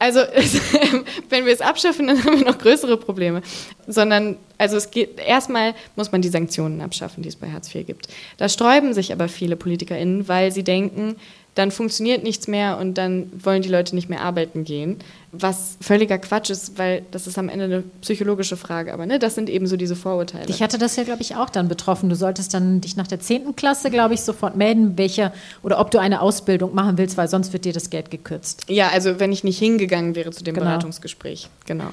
Also 0.00 0.20
wenn 1.28 1.44
wir 1.44 1.52
es 1.52 1.60
abschaffen, 1.60 2.08
dann 2.08 2.24
haben 2.24 2.38
wir 2.38 2.46
noch 2.46 2.58
größere 2.58 2.96
Probleme. 2.96 3.42
Sondern, 3.86 4.36
also 4.58 4.76
es 4.76 4.90
geht, 4.90 5.20
erstmal 5.20 5.74
muss 5.94 6.10
man 6.10 6.22
die 6.22 6.28
Sanktionen 6.28 6.80
abschaffen, 6.80 7.22
die 7.22 7.28
es 7.28 7.36
bei 7.36 7.50
Hartz 7.52 7.72
IV 7.72 7.86
gibt. 7.86 8.08
Da 8.38 8.48
sträuben 8.48 8.92
sich 8.92 9.12
aber 9.12 9.28
viele 9.28 9.54
PolitikerInnen, 9.54 10.26
weil 10.26 10.50
sie 10.50 10.64
denken, 10.64 11.14
dann 11.56 11.70
funktioniert 11.70 12.22
nichts 12.22 12.48
mehr 12.48 12.76
und 12.76 12.98
dann 12.98 13.32
wollen 13.42 13.62
die 13.62 13.70
Leute 13.70 13.94
nicht 13.94 14.10
mehr 14.10 14.20
arbeiten 14.20 14.64
gehen. 14.64 14.98
Was 15.32 15.78
völliger 15.80 16.18
Quatsch 16.18 16.50
ist, 16.50 16.76
weil 16.76 17.02
das 17.12 17.26
ist 17.26 17.38
am 17.38 17.48
Ende 17.48 17.64
eine 17.64 17.82
psychologische 18.02 18.58
Frage. 18.58 18.92
Aber 18.92 19.06
ne, 19.06 19.18
das 19.18 19.34
sind 19.34 19.48
eben 19.48 19.66
so 19.66 19.78
diese 19.78 19.96
Vorurteile. 19.96 20.44
Ich 20.48 20.62
hatte 20.62 20.76
das 20.76 20.96
ja, 20.96 21.04
glaube 21.04 21.22
ich, 21.22 21.34
auch 21.34 21.48
dann 21.48 21.68
betroffen. 21.68 22.10
Du 22.10 22.14
solltest 22.14 22.52
dann 22.52 22.82
dich 22.82 22.96
nach 22.96 23.06
der 23.06 23.20
10. 23.20 23.56
Klasse, 23.56 23.90
glaube 23.90 24.12
ich, 24.12 24.20
sofort 24.20 24.54
melden, 24.54 24.98
welche 24.98 25.32
oder 25.62 25.80
ob 25.80 25.90
du 25.90 25.98
eine 25.98 26.20
Ausbildung 26.20 26.74
machen 26.74 26.98
willst, 26.98 27.16
weil 27.16 27.28
sonst 27.28 27.54
wird 27.54 27.64
dir 27.64 27.72
das 27.72 27.88
Geld 27.88 28.10
gekürzt. 28.10 28.64
Ja, 28.68 28.90
also 28.90 29.18
wenn 29.18 29.32
ich 29.32 29.42
nicht 29.42 29.58
hingegangen 29.58 30.14
wäre 30.14 30.32
zu 30.32 30.44
dem 30.44 30.54
genau. 30.54 30.66
Beratungsgespräch. 30.66 31.48
Genau 31.64 31.90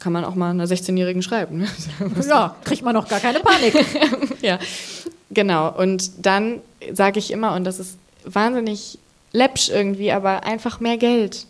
kann 0.00 0.12
man 0.12 0.26
auch 0.26 0.34
mal 0.34 0.50
einer 0.50 0.66
16-Jährigen 0.66 1.22
schreiben. 1.22 1.60
Ne? 1.60 1.66
Ja, 2.28 2.56
kriegt 2.62 2.82
man 2.82 2.92
noch 2.92 3.08
gar 3.08 3.20
keine 3.20 3.40
Panik. 3.40 3.74
ja, 4.42 4.58
genau. 5.30 5.74
Und 5.74 6.26
dann 6.26 6.60
sage 6.92 7.18
ich 7.18 7.30
immer, 7.30 7.54
und 7.54 7.64
das 7.64 7.78
ist 7.78 7.96
wahnsinnig 8.24 8.98
läppsch 9.32 9.68
irgendwie, 9.68 10.12
aber 10.12 10.44
einfach 10.44 10.80
mehr 10.80 10.96
Geld. 10.96 11.46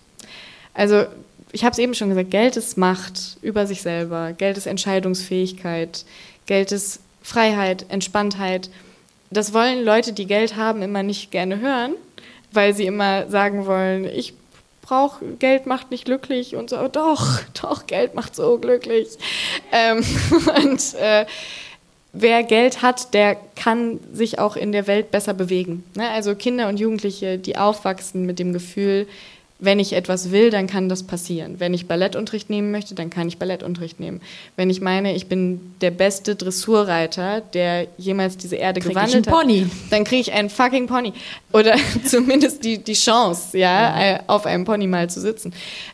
Also 0.73 1.05
ich 1.53 1.65
habe 1.65 1.73
es 1.73 1.79
eben 1.79 1.95
schon 1.95 2.09
gesagt, 2.09 2.31
Geld 2.31 2.57
ist 2.57 2.77
Macht 2.77 3.37
über 3.43 3.67
sich 3.67 3.83
selber, 3.83 4.33
Geld 4.33 4.57
ist 4.57 4.67
Entscheidungsfähigkeit, 4.67 6.05
Geld 6.47 6.73
ist 6.73 7.01
Freiheit, 7.23 7.87
Entspanntheit. 7.89 8.71
Das 9.31 9.55
wollen 9.55 9.85
Leute, 9.85 10.13
die 10.13 10.27
Geld 10.27 10.57
haben, 10.57 10.83
immer 10.83 11.03
nicht 11.03 11.31
gerne 11.31 11.61
hören, 11.61 11.95
weil 12.53 12.75
sie 12.75 12.87
immer 12.87 13.29
sagen 13.29 13.67
wollen, 13.67 14.05
ich 14.05 14.35
brauche 14.83 15.25
Geld 15.39 15.67
macht 15.67 15.91
nicht 15.91 16.05
glücklich 16.05 16.57
und 16.57 16.71
so. 16.71 16.89
Doch, 16.89 17.41
doch, 17.61 17.87
Geld 17.87 18.15
macht 18.15 18.37
so 18.37 18.59
glücklich. 18.59 19.09
Ähm, 19.73 20.05
und 20.63 20.95
äh, 20.95 21.25
wer 22.15 22.43
Geld 22.43 22.81
hat, 22.81 23.13
der 23.13 23.37
kann 23.57 24.01
sich 24.13 24.39
auch 24.39 24.57
in 24.57 24.73
der 24.73 24.87
Welt 24.87 25.11
besser 25.11 25.35
bewegen. 25.35 25.85
Ne? 25.97 26.09
Also 26.11 26.35
Kinder 26.35 26.69
und 26.69 26.79
Jugendliche, 26.79 27.39
die 27.39 27.57
aufwachsen 27.57 28.25
mit 28.25 28.39
dem 28.39 28.53
Gefühl, 28.53 29.07
wenn 29.61 29.79
ich 29.79 29.93
etwas 29.93 30.31
will, 30.31 30.51
dann 30.51 30.67
kann 30.67 30.89
das 30.89 31.05
passieren. 31.05 31.59
Wenn 31.59 31.75
ich 31.75 31.87
Ballettunterricht 31.87 32.51
nehmen 32.51 32.71
möchte, 32.71 32.95
dann 32.95 33.09
kann 33.09 33.29
ich 33.29 33.39
Ballettunterricht 33.39 34.01
nehmen. 34.01 34.21
Wenn 34.57 34.69
ich 34.69 34.81
meine, 34.81 35.15
ich 35.15 35.27
bin 35.27 35.75
der 35.81 35.91
beste 35.91 36.35
Dressurreiter, 36.35 37.41
der 37.41 37.87
jemals 37.97 38.37
diese 38.37 38.57
Erde 38.57 38.81
krieg 38.81 38.91
gewandelt 38.91 39.27
hat, 39.27 39.47
dann 39.91 40.05
kriege 40.05 40.21
ich 40.21 40.33
einen 40.33 40.51
fucking 40.51 40.87
Pony. 40.87 41.13
Oder 41.53 41.77
zumindest 42.05 42.65
die, 42.65 42.79
die 42.79 42.95
Chance, 42.95 43.57
ja, 43.57 44.05
ja, 44.05 44.21
auf 44.27 44.45
einem 44.45 44.65
Pony 44.65 44.87
mal 44.87 45.09
zu 45.09 45.21
sitzen. 45.21 45.53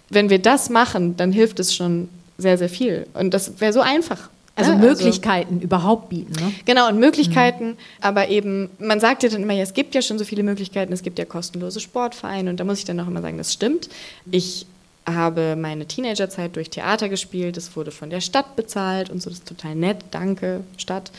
Wenn 0.08 0.30
wir 0.30 0.38
das 0.38 0.70
machen, 0.70 1.16
dann 1.16 1.30
hilft 1.30 1.60
es 1.60 1.74
schon 1.74 2.08
sehr, 2.38 2.56
sehr 2.56 2.70
viel. 2.70 3.06
Und 3.12 3.34
das 3.34 3.60
wäre 3.60 3.72
so 3.72 3.80
einfach. 3.80 4.30
Also 4.61 4.72
ja, 4.72 4.78
Möglichkeiten 4.78 5.54
also, 5.54 5.64
überhaupt 5.64 6.08
bieten. 6.08 6.32
Ne? 6.32 6.52
Genau, 6.64 6.88
und 6.88 6.98
Möglichkeiten, 6.98 7.70
mhm. 7.70 7.76
aber 8.00 8.28
eben, 8.28 8.70
man 8.78 9.00
sagt 9.00 9.22
ja 9.22 9.28
dann 9.28 9.42
immer, 9.42 9.54
ja, 9.54 9.62
es 9.62 9.74
gibt 9.74 9.94
ja 9.94 10.02
schon 10.02 10.18
so 10.18 10.24
viele 10.24 10.42
Möglichkeiten, 10.42 10.92
es 10.92 11.02
gibt 11.02 11.18
ja 11.18 11.24
kostenlose 11.24 11.80
Sportvereine 11.80 12.50
und 12.50 12.61
da 12.61 12.64
muss 12.64 12.78
ich 12.78 12.84
dann 12.84 13.00
auch 13.00 13.08
immer 13.08 13.22
sagen, 13.22 13.38
das 13.38 13.52
stimmt. 13.52 13.88
Ich 14.30 14.66
habe 15.06 15.56
meine 15.56 15.86
Teenagerzeit 15.86 16.54
durch 16.56 16.70
Theater 16.70 17.08
gespielt, 17.08 17.56
es 17.56 17.74
wurde 17.74 17.90
von 17.90 18.11
der 18.11 18.20
Stadt 18.20 18.56
bezahlt 18.56 19.11
und 19.11 19.22
so, 19.22 19.30
das 19.30 19.40
ist 19.40 19.48
total 19.48 19.74
nett, 19.74 19.98
danke 20.11 20.61
Stadt. 20.76 21.11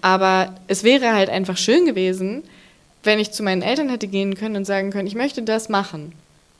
Aber 0.00 0.54
es 0.68 0.84
wäre 0.84 1.12
halt 1.12 1.30
einfach 1.30 1.56
schön 1.56 1.86
gewesen, 1.86 2.42
wenn 3.02 3.18
ich 3.18 3.32
zu 3.32 3.42
meinen 3.42 3.62
Eltern 3.62 3.88
hätte 3.88 4.08
gehen 4.08 4.34
können 4.34 4.56
und 4.56 4.64
sagen 4.66 4.90
können, 4.90 5.06
ich 5.06 5.14
möchte 5.14 5.42
das 5.42 5.68
machen. 5.68 6.12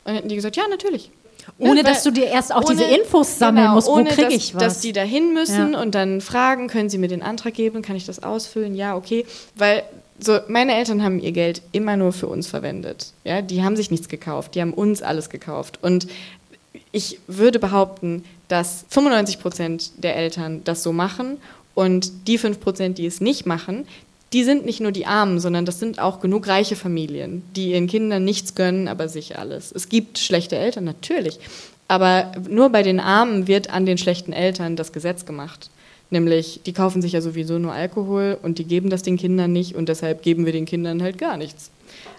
Und 0.04 0.14
hätten 0.14 0.28
die 0.28 0.36
gesagt, 0.36 0.56
ja, 0.56 0.64
natürlich. 0.68 1.10
Ohne 1.58 1.76
ne, 1.76 1.82
dass 1.82 2.02
du 2.02 2.10
dir 2.10 2.26
erst 2.26 2.54
auch 2.54 2.64
ohne, 2.64 2.76
diese 2.76 2.84
Infos 2.84 3.38
sammeln 3.38 3.64
genau, 3.64 3.74
musst, 3.74 3.88
wo 3.88 4.02
kriege 4.04 4.32
ich 4.32 4.54
was. 4.54 4.62
Dass 4.62 4.80
die 4.80 4.92
da 4.92 5.02
hin 5.02 5.34
müssen 5.34 5.72
ja. 5.72 5.80
und 5.80 5.94
dann 5.94 6.20
fragen, 6.20 6.68
können 6.68 6.88
sie 6.88 6.98
mir 6.98 7.08
den 7.08 7.22
Antrag 7.22 7.54
geben, 7.54 7.82
kann 7.82 7.96
ich 7.96 8.06
das 8.06 8.22
ausfüllen? 8.22 8.74
Ja, 8.74 8.96
okay. 8.96 9.26
Weil 9.56 9.82
so, 10.18 10.38
meine 10.48 10.74
Eltern 10.74 11.02
haben 11.02 11.18
ihr 11.18 11.32
Geld 11.32 11.62
immer 11.72 11.96
nur 11.96 12.12
für 12.12 12.26
uns 12.26 12.46
verwendet. 12.46 13.12
Ja, 13.24 13.42
die 13.42 13.62
haben 13.62 13.76
sich 13.76 13.90
nichts 13.90 14.08
gekauft, 14.08 14.54
die 14.54 14.60
haben 14.60 14.74
uns 14.74 15.02
alles 15.02 15.30
gekauft. 15.30 15.78
Und 15.82 16.06
ich 16.92 17.18
würde 17.26 17.58
behaupten, 17.58 18.24
dass 18.48 18.84
95 18.90 19.40
Prozent 19.40 19.90
der 19.98 20.16
Eltern 20.16 20.62
das 20.64 20.82
so 20.82 20.92
machen 20.92 21.38
und 21.74 22.28
die 22.28 22.38
5 22.38 22.60
Prozent, 22.60 22.98
die 22.98 23.06
es 23.06 23.20
nicht 23.20 23.46
machen, 23.46 23.86
die 24.32 24.44
sind 24.44 24.64
nicht 24.64 24.80
nur 24.80 24.92
die 24.92 25.06
Armen, 25.06 25.40
sondern 25.40 25.64
das 25.64 25.80
sind 25.80 25.98
auch 25.98 26.20
genug 26.20 26.46
reiche 26.46 26.76
Familien, 26.76 27.42
die 27.56 27.72
ihren 27.72 27.88
Kindern 27.88 28.24
nichts 28.24 28.54
gönnen, 28.54 28.86
aber 28.86 29.08
sich 29.08 29.38
alles. 29.38 29.72
Es 29.72 29.88
gibt 29.88 30.18
schlechte 30.18 30.56
Eltern, 30.56 30.84
natürlich. 30.84 31.40
Aber 31.88 32.30
nur 32.48 32.70
bei 32.70 32.84
den 32.84 33.00
Armen 33.00 33.48
wird 33.48 33.70
an 33.70 33.86
den 33.86 33.98
schlechten 33.98 34.32
Eltern 34.32 34.76
das 34.76 34.92
Gesetz 34.92 35.26
gemacht. 35.26 35.70
Nämlich, 36.10 36.60
die 36.64 36.72
kaufen 36.72 37.02
sich 37.02 37.12
ja 37.12 37.20
sowieso 37.20 37.58
nur 37.58 37.72
Alkohol 37.72 38.38
und 38.40 38.58
die 38.58 38.64
geben 38.64 38.90
das 38.90 39.02
den 39.02 39.16
Kindern 39.16 39.52
nicht 39.52 39.74
und 39.74 39.88
deshalb 39.88 40.22
geben 40.22 40.44
wir 40.44 40.52
den 40.52 40.66
Kindern 40.66 41.02
halt 41.02 41.18
gar 41.18 41.36
nichts. 41.36 41.70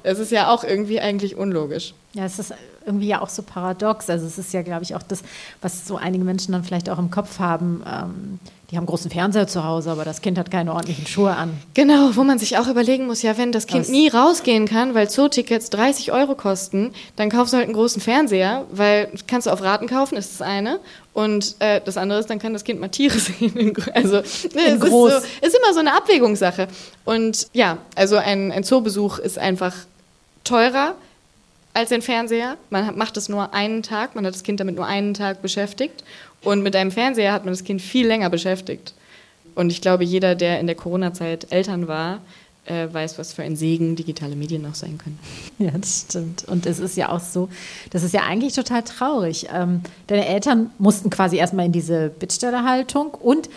Es 0.03 0.19
ist 0.19 0.31
ja 0.31 0.49
auch 0.49 0.63
irgendwie 0.63 0.99
eigentlich 0.99 1.35
unlogisch. 1.35 1.93
Ja, 2.13 2.25
es 2.25 2.39
ist 2.39 2.53
irgendwie 2.85 3.07
ja 3.07 3.21
auch 3.21 3.29
so 3.29 3.43
paradox. 3.43 4.09
Also 4.09 4.25
es 4.25 4.37
ist 4.37 4.53
ja, 4.53 4.61
glaube 4.61 4.83
ich, 4.83 4.95
auch 4.95 5.03
das, 5.03 5.23
was 5.61 5.87
so 5.87 5.97
einige 5.97 6.23
Menschen 6.23 6.53
dann 6.53 6.63
vielleicht 6.63 6.89
auch 6.89 6.99
im 6.99 7.11
Kopf 7.11 7.39
haben. 7.39 7.83
Ähm, 7.85 8.39
die 8.71 8.77
haben 8.77 8.85
großen 8.85 9.11
Fernseher 9.11 9.47
zu 9.47 9.65
Hause, 9.65 9.91
aber 9.91 10.05
das 10.05 10.21
Kind 10.21 10.37
hat 10.37 10.49
keine 10.49 10.73
ordentlichen 10.73 11.05
Schuhe 11.05 11.35
an. 11.35 11.57
Genau, 11.73 12.11
wo 12.15 12.23
man 12.23 12.39
sich 12.39 12.57
auch 12.57 12.67
überlegen 12.67 13.05
muss, 13.05 13.21
ja, 13.21 13.37
wenn 13.37 13.51
das 13.51 13.67
Kind 13.67 13.89
nie 13.89 14.07
rausgehen 14.07 14.65
kann, 14.65 14.93
weil 14.93 15.09
Zootickets 15.09 15.69
30 15.71 16.13
Euro 16.13 16.35
kosten, 16.35 16.93
dann 17.17 17.29
kaufst 17.29 17.53
du 17.53 17.57
halt 17.57 17.65
einen 17.65 17.75
großen 17.75 18.01
Fernseher, 18.01 18.65
weil 18.71 19.09
kannst 19.27 19.47
du 19.47 19.51
auf 19.51 19.61
Raten 19.61 19.87
kaufen, 19.87 20.15
ist 20.15 20.39
das 20.39 20.41
eine. 20.41 20.79
Und 21.13 21.55
äh, 21.59 21.81
das 21.83 21.97
andere 21.97 22.21
ist, 22.21 22.29
dann 22.29 22.39
kann 22.39 22.53
das 22.53 22.63
Kind 22.63 22.79
mal 22.79 22.87
Tiere 22.87 23.19
sehen. 23.19 23.73
Also 23.93 24.17
ne, 24.17 24.23
es 24.23 24.81
ist, 24.81 24.89
so, 24.89 25.07
ist, 25.07 25.25
immer 25.43 25.73
so 25.73 25.81
eine 25.81 25.93
Abwägungssache. 25.93 26.69
Und 27.03 27.47
ja, 27.51 27.77
also 27.95 28.15
ein, 28.15 28.53
ein 28.53 28.63
Zoobesuch 28.63 29.19
ist 29.19 29.37
einfach 29.37 29.73
teurer 30.45 30.95
als 31.73 31.91
ein 31.91 32.01
Fernseher. 32.01 32.57
Man 32.69 32.97
macht 32.97 33.17
es 33.17 33.29
nur 33.29 33.53
einen 33.53 33.83
Tag, 33.83 34.15
man 34.15 34.25
hat 34.25 34.33
das 34.33 34.43
Kind 34.43 34.59
damit 34.59 34.75
nur 34.75 34.85
einen 34.85 35.13
Tag 35.13 35.41
beschäftigt. 35.41 36.03
Und 36.43 36.63
mit 36.63 36.75
einem 36.75 36.91
Fernseher 36.91 37.33
hat 37.33 37.45
man 37.45 37.53
das 37.53 37.63
Kind 37.63 37.81
viel 37.81 38.07
länger 38.07 38.29
beschäftigt. 38.29 38.93
Und 39.55 39.71
ich 39.71 39.81
glaube, 39.81 40.03
jeder, 40.03 40.35
der 40.35 40.59
in 40.59 40.67
der 40.67 40.75
Corona-Zeit 40.75 41.47
Eltern 41.51 41.87
war, 41.87 42.21
äh, 42.65 42.87
weiß, 42.91 43.17
was 43.17 43.33
für 43.33 43.43
ein 43.43 43.55
Segen 43.55 43.95
digitale 43.95 44.35
Medien 44.35 44.65
auch 44.65 44.75
sein 44.75 44.97
können. 44.97 45.19
Ja, 45.59 45.71
das 45.71 46.05
stimmt. 46.07 46.45
Und 46.45 46.65
es 46.65 46.79
ist 46.79 46.97
ja 46.97 47.09
auch 47.09 47.19
so, 47.19 47.49
das 47.91 48.03
ist 48.03 48.13
ja 48.13 48.21
eigentlich 48.21 48.53
total 48.53 48.83
traurig. 48.83 49.47
Ähm, 49.53 49.81
deine 50.07 50.27
Eltern 50.27 50.71
mussten 50.77 51.09
quasi 51.09 51.37
erstmal 51.37 51.65
in 51.65 51.71
diese 51.71 52.09
Bittstellerhaltung 52.09 53.13
und 53.13 53.49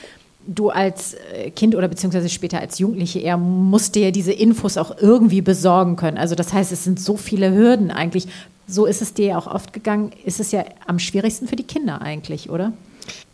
du 0.46 0.70
als 0.70 1.14
äh, 1.14 1.50
Kind 1.50 1.74
oder 1.74 1.88
beziehungsweise 1.88 2.28
später 2.28 2.60
als 2.60 2.78
Jugendliche 2.78 3.20
eher 3.20 3.36
musst 3.36 3.94
dir 3.94 4.12
diese 4.12 4.32
Infos 4.32 4.76
auch 4.76 4.96
irgendwie 4.98 5.40
besorgen 5.40 5.96
können. 5.96 6.18
Also 6.18 6.34
das 6.34 6.52
heißt, 6.52 6.72
es 6.72 6.84
sind 6.84 7.00
so 7.00 7.16
viele 7.16 7.52
Hürden 7.54 7.90
eigentlich 7.90 8.28
so 8.66 8.86
ist 8.86 9.02
es 9.02 9.14
dir 9.14 9.26
ja 9.26 9.38
auch 9.38 9.46
oft 9.46 9.72
gegangen, 9.72 10.12
ist 10.24 10.40
es 10.40 10.52
ja 10.52 10.64
am 10.86 10.98
schwierigsten 10.98 11.48
für 11.48 11.56
die 11.56 11.64
Kinder 11.64 12.00
eigentlich, 12.00 12.50
oder? 12.50 12.72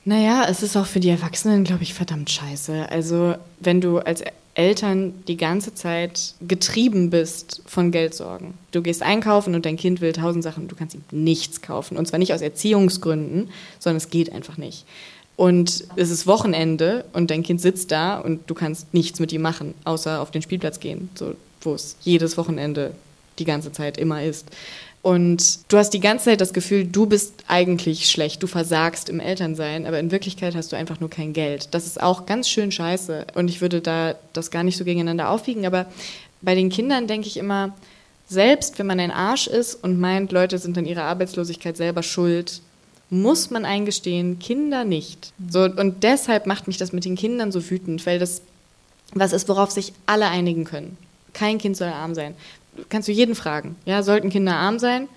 Naja, 0.05 0.47
es 0.49 0.63
ist 0.63 0.77
auch 0.77 0.87
für 0.87 1.01
die 1.01 1.11
Erwachsenen, 1.11 1.65
glaube 1.65 1.83
ich, 1.83 1.95
verdammt 1.95 2.31
scheiße. 2.31 2.91
Also, 2.91 3.35
wenn 3.61 3.81
du 3.81 3.99
als 3.99 4.23
Eltern 4.55 5.15
die 5.29 5.37
ganze 5.37 5.75
Zeit 5.75 6.35
getrieben 6.41 7.11
bist 7.11 7.63
von 7.67 7.93
Geldsorgen. 7.93 8.55
Du 8.73 8.83
gehst 8.83 9.03
einkaufen 9.03 9.55
und 9.55 9.65
dein 9.65 9.77
Kind 9.77 10.01
will 10.01 10.13
tausend 10.13 10.43
Sachen, 10.43 10.67
du 10.67 10.75
kannst 10.75 10.97
ihm 10.97 11.05
nichts 11.13 11.63
kaufen. 11.63 11.97
Und 11.97 12.09
zwar 12.09 12.19
nicht 12.19 12.35
aus 12.35 12.41
Erziehungsgründen, 12.41 13.51
sondern 13.79 13.99
es 13.99 14.11
geht 14.11 14.33
einfach 14.33 14.59
nicht. 14.59 14.87
Und 15.41 15.85
es 15.97 16.11
ist 16.11 16.27
Wochenende 16.27 17.07
und 17.15 17.31
dein 17.31 17.43
Kind 17.43 17.63
sitzt 17.63 17.91
da 17.93 18.19
und 18.19 18.43
du 18.51 18.53
kannst 18.53 18.93
nichts 18.93 19.21
mit 19.21 19.33
ihm 19.33 19.41
machen, 19.41 19.73
außer 19.85 20.21
auf 20.21 20.31
den 20.31 20.43
Spielplatz 20.43 20.81
gehen, 20.81 21.09
so, 21.15 21.35
wo 21.63 21.73
es 21.73 21.97
jedes 22.03 22.37
Wochenende 22.37 22.93
die 23.39 23.47
ganze 23.47 23.73
Zeit 23.73 23.97
immer 23.97 24.23
ist. 24.23 24.49
Und 25.01 25.61
du 25.73 25.79
hast 25.79 25.95
die 25.95 26.01
ganze 26.01 26.27
Zeit 26.27 26.43
das 26.43 26.53
Gefühl, 26.53 26.85
du 26.85 27.07
bist 27.07 27.33
eigentlich 27.49 28.11
schlecht, 28.11 28.43
du 28.43 28.47
versagst 28.49 29.09
im 29.09 29.19
Elternsein, 29.19 29.87
aber 29.87 29.99
in 29.99 30.11
Wirklichkeit 30.11 30.55
hast 30.55 30.73
du 30.73 30.77
einfach 30.77 31.01
nur 31.01 31.09
kein 31.09 31.33
Geld. 31.33 31.69
Das 31.71 31.87
ist 31.87 32.03
auch 32.03 32.27
ganz 32.27 32.47
schön 32.47 32.71
scheiße. 32.71 33.29
Und 33.33 33.49
ich 33.49 33.63
würde 33.63 33.81
da 33.81 34.17
das 34.35 34.51
gar 34.51 34.63
nicht 34.63 34.77
so 34.77 34.85
gegeneinander 34.85 35.31
aufwiegen, 35.31 35.65
aber 35.65 35.87
bei 36.43 36.55
den 36.55 36.69
Kindern 36.69 37.07
denke 37.07 37.29
ich 37.29 37.39
immer, 37.39 37.75
selbst 38.29 38.79
wenn 38.79 38.87
man 38.87 39.01
ein 39.01 39.11
Arsch 39.11 39.47
ist 39.47 39.77
und 39.83 39.99
meint, 39.99 40.33
Leute 40.33 40.59
sind 40.59 40.77
an 40.77 40.85
ihrer 40.85 41.05
Arbeitslosigkeit 41.05 41.79
selber 41.79 42.03
schuld, 42.03 42.61
muss 43.11 43.51
man 43.51 43.65
eingestehen, 43.65 44.39
Kinder 44.39 44.85
nicht. 44.85 45.33
So, 45.51 45.65
und 45.65 46.03
deshalb 46.05 46.47
macht 46.47 46.69
mich 46.69 46.77
das 46.77 46.93
mit 46.93 47.05
den 47.05 47.17
Kindern 47.17 47.53
so 47.53 47.71
wütend, 47.71 48.07
weil 48.07 48.19
das 48.19 48.43
was 49.13 49.33
ist, 49.33 49.49
worauf 49.49 49.71
sich 49.71 49.93
alle 50.07 50.29
einigen 50.29 50.65
können. 50.65 50.97
Kein 51.33 51.59
Kind 51.59 51.77
soll 51.77 51.89
arm 51.89 52.15
sein. 52.15 52.35
Kannst 52.89 53.09
du 53.09 53.13
jeden 53.13 53.35
fragen. 53.35 53.77
Ja, 53.85 54.03
sollten 54.03 54.31
Kinder 54.31 54.55
arm 54.55 54.79
sein? 54.79 55.09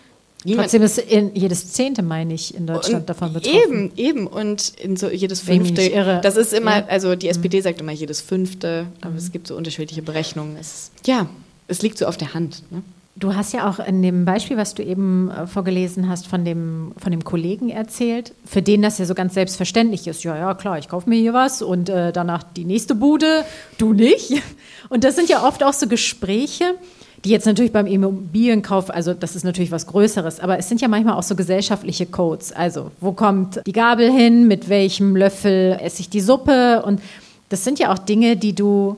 Niemand. 0.45 0.65
Trotzdem 0.65 0.81
ist 0.81 0.97
in, 0.97 1.35
jedes 1.35 1.71
Zehnte, 1.71 2.01
meine 2.01 2.33
ich, 2.33 2.53
in 2.53 2.67
Deutschland 2.67 3.01
und 3.01 3.09
davon 3.09 3.31
betroffen. 3.31 3.63
Eben, 3.63 3.91
eben. 3.95 4.27
Und 4.27 4.73
in 4.77 4.97
so 4.97 5.09
jedes 5.09 5.39
Fünfte. 5.39 5.83
Irre. 5.83 6.19
Das 6.21 6.35
ist 6.35 6.53
immer, 6.53 6.79
ja. 6.79 6.85
also 6.87 7.15
die 7.15 7.29
SPD 7.29 7.59
mhm. 7.59 7.63
sagt 7.63 7.79
immer 7.79 7.93
jedes 7.93 8.19
Fünfte, 8.19 8.87
aber 8.99 9.11
mhm. 9.11 9.17
es 9.17 9.31
gibt 9.31 9.47
so 9.47 9.55
unterschiedliche 9.55 10.01
Berechnungen. 10.01 10.57
Es, 10.59 10.91
ja, 11.05 11.29
es 11.67 11.81
liegt 11.81 11.97
so 11.97 12.07
auf 12.07 12.17
der 12.17 12.33
Hand. 12.33 12.63
Ne? 12.71 12.83
Du 13.15 13.35
hast 13.35 13.53
ja 13.53 13.69
auch 13.69 13.77
in 13.77 14.01
dem 14.01 14.25
Beispiel, 14.25 14.57
was 14.57 14.73
du 14.73 14.81
eben 14.81 15.29
äh, 15.29 15.45
vorgelesen 15.45 16.09
hast, 16.09 16.27
von 16.27 16.43
dem, 16.43 16.93
von 16.97 17.11
dem 17.11 17.23
Kollegen 17.23 17.69
erzählt, 17.69 18.33
für 18.43 18.63
den 18.63 18.81
das 18.81 18.97
ja 18.97 19.05
so 19.05 19.13
ganz 19.13 19.35
selbstverständlich 19.35 20.07
ist. 20.07 20.23
Ja, 20.23 20.35
ja, 20.35 20.53
klar, 20.55 20.79
ich 20.79 20.89
kaufe 20.89 21.07
mir 21.07 21.19
hier 21.19 21.33
was 21.33 21.61
und 21.61 21.89
äh, 21.89 22.11
danach 22.11 22.41
die 22.41 22.65
nächste 22.65 22.95
Bude, 22.95 23.45
du 23.77 23.93
nicht. 23.93 24.31
Und 24.89 25.03
das 25.05 25.15
sind 25.15 25.29
ja 25.29 25.47
oft 25.47 25.63
auch 25.63 25.73
so 25.73 25.87
Gespräche, 25.87 26.75
die 27.23 27.29
jetzt 27.29 27.45
natürlich 27.45 27.71
beim 27.71 27.87
Immobilienkauf, 27.87 28.89
also 28.89 29.13
das 29.13 29.35
ist 29.35 29.43
natürlich 29.43 29.71
was 29.71 29.87
Größeres, 29.87 30.39
aber 30.39 30.59
es 30.59 30.67
sind 30.67 30.81
ja 30.81 30.87
manchmal 30.87 31.15
auch 31.15 31.23
so 31.23 31.35
gesellschaftliche 31.35 32.05
Codes. 32.05 32.51
Also, 32.51 32.91
wo 32.99 33.13
kommt 33.13 33.61
die 33.65 33.71
Gabel 33.71 34.11
hin, 34.11 34.47
mit 34.47 34.67
welchem 34.69 35.15
Löffel 35.15 35.77
esse 35.81 36.01
ich 36.01 36.09
die 36.09 36.19
Suppe? 36.19 36.83
Und 36.83 37.01
das 37.49 37.63
sind 37.63 37.79
ja 37.79 37.93
auch 37.93 37.97
Dinge, 37.97 38.35
die 38.35 38.53
du 38.53 38.97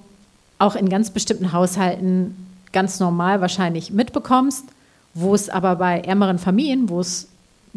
auch 0.57 0.75
in 0.75 0.89
ganz 0.89 1.11
bestimmten 1.11 1.51
Haushalten 1.51 2.44
ganz 2.75 2.99
normal 2.99 3.39
wahrscheinlich 3.39 3.89
mitbekommst, 3.91 4.65
wo 5.13 5.33
es 5.33 5.49
aber 5.49 5.77
bei 5.77 6.01
ärmeren 6.01 6.37
Familien, 6.37 6.89
wo 6.89 6.99
es 6.99 7.29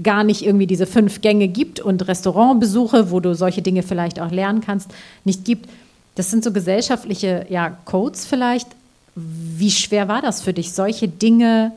gar 0.03 0.25
nicht 0.25 0.45
irgendwie 0.45 0.67
diese 0.67 0.87
fünf 0.87 1.21
Gänge 1.21 1.47
gibt 1.47 1.79
und 1.79 2.07
Restaurantbesuche, 2.09 3.13
wo 3.13 3.21
du 3.21 3.35
solche 3.35 3.63
Dinge 3.63 3.85
vielleicht 3.85 4.19
auch 4.21 4.33
lernen 4.33 4.61
kannst, 4.61 4.91
nicht 5.25 5.45
gibt. 5.45 5.71
Das 6.17 6.33
sind 6.33 6.43
so 6.43 6.53
gesellschaftliche 6.53 7.47
ja, 7.49 7.79
Codes 7.85 8.27
vielleicht. 8.27 8.67
Wie 9.15 9.71
schwer 9.71 10.09
war 10.09 10.21
das 10.21 10.43
für 10.43 10.53
dich, 10.53 10.73
solche 10.73 11.07
Dinge 11.07 11.71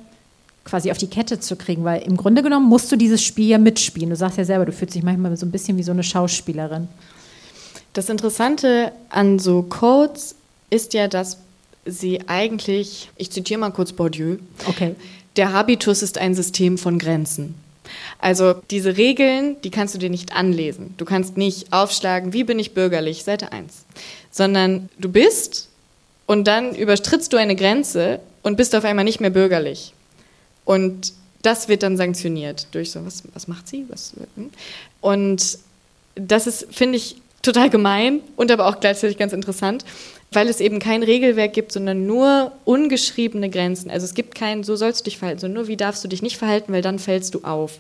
quasi 0.66 0.90
auf 0.90 0.98
die 0.98 1.08
Kette 1.08 1.40
zu 1.40 1.56
kriegen? 1.56 1.84
Weil 1.84 2.02
im 2.02 2.18
Grunde 2.18 2.42
genommen 2.42 2.68
musst 2.68 2.92
du 2.92 2.96
dieses 2.96 3.24
Spiel 3.24 3.50
ja 3.50 3.60
mitspielen. 3.60 4.10
Du 4.10 4.16
sagst 4.16 4.40
ja 4.40 4.46
selber, 4.46 4.66
du 4.66 4.72
fühlst 4.72 4.96
dich 4.96 5.04
manchmal 5.04 5.38
so 5.38 5.46
ein 5.46 5.52
bisschen 5.52 5.78
wie 5.78 5.84
so 5.84 5.92
eine 5.92 6.04
Schauspielerin. 6.04 6.88
Das 7.94 8.10
Interessante 8.10 8.92
an 9.10 9.38
so 9.38 9.62
Codes 9.62 10.34
ist 10.72 10.96
ja, 10.96 11.08
dass 11.08 11.38
sie 11.86 12.28
eigentlich, 12.28 13.10
ich 13.18 13.32
zitiere 13.32 13.60
mal 13.60 13.72
kurz 13.72 13.94
Bourdieu, 13.94 14.38
okay. 14.68 14.96
der 15.36 15.54
Habitus 15.54 16.02
ist 16.02 16.18
ein 16.18 16.36
System 16.36 16.78
von 16.78 17.00
Grenzen. 17.00 17.56
Also 18.20 18.54
diese 18.70 18.98
Regeln, 18.98 19.58
die 19.64 19.72
kannst 19.72 19.96
du 19.96 20.00
dir 20.00 20.10
nicht 20.10 20.34
anlesen. 20.34 20.94
Du 20.98 21.06
kannst 21.06 21.38
nicht 21.38 21.74
aufschlagen, 21.74 22.34
wie 22.34 22.44
bin 22.44 22.60
ich 22.60 22.74
bürgerlich, 22.74 23.24
Seite 23.24 23.52
1. 23.52 23.86
Sondern 24.32 24.90
du 24.98 25.10
bist 25.10 25.70
und 26.26 26.46
dann 26.46 26.76
übertrittst 26.76 27.34
du 27.34 27.38
eine 27.38 27.56
Grenze 27.56 28.20
und 28.44 28.56
bist 28.56 28.76
auf 28.76 28.86
einmal 28.86 29.06
nicht 29.06 29.20
mehr 29.20 29.30
bürgerlich. 29.30 29.94
Und 30.64 31.14
das 31.42 31.68
wird 31.68 31.84
dann 31.84 31.98
sanktioniert 31.98 32.68
durch 32.72 32.92
so, 32.92 33.04
was, 33.06 33.24
was 33.34 33.48
macht 33.48 33.68
sie? 33.68 33.86
Was, 33.90 34.14
hm? 34.36 34.52
und 35.02 35.58
das 36.16 36.46
ist, 36.46 36.68
finde 36.72 36.98
ich, 36.98 37.16
total 37.42 37.70
gemein 37.70 38.22
und 38.36 38.52
aber 38.52 38.68
auch 38.68 38.80
gleichzeitig 38.80 39.18
ganz 39.18 39.34
interessant, 39.34 39.84
weil 40.34 40.48
es 40.48 40.60
eben 40.60 40.80
kein 40.80 41.04
Regelwerk 41.04 41.54
gibt, 41.54 41.72
sondern 41.72 42.06
nur 42.08 42.52
ungeschriebene 42.66 43.50
Grenzen. 43.50 43.92
Also 43.92 44.06
es 44.06 44.14
gibt 44.14 44.36
kein, 44.36 44.64
so 44.64 44.76
sollst 44.76 45.02
du 45.02 45.04
dich 45.06 45.18
verhalten, 45.18 45.42
sondern 45.42 45.62
nur, 45.62 45.68
wie 45.68 45.78
darfst 45.78 46.04
du 46.04 46.08
dich 46.08 46.22
nicht 46.22 46.38
verhalten, 46.38 46.72
weil 46.72 46.82
dann 46.82 47.00
fällst 47.00 47.36
du 47.36 47.44
auf. 47.44 47.80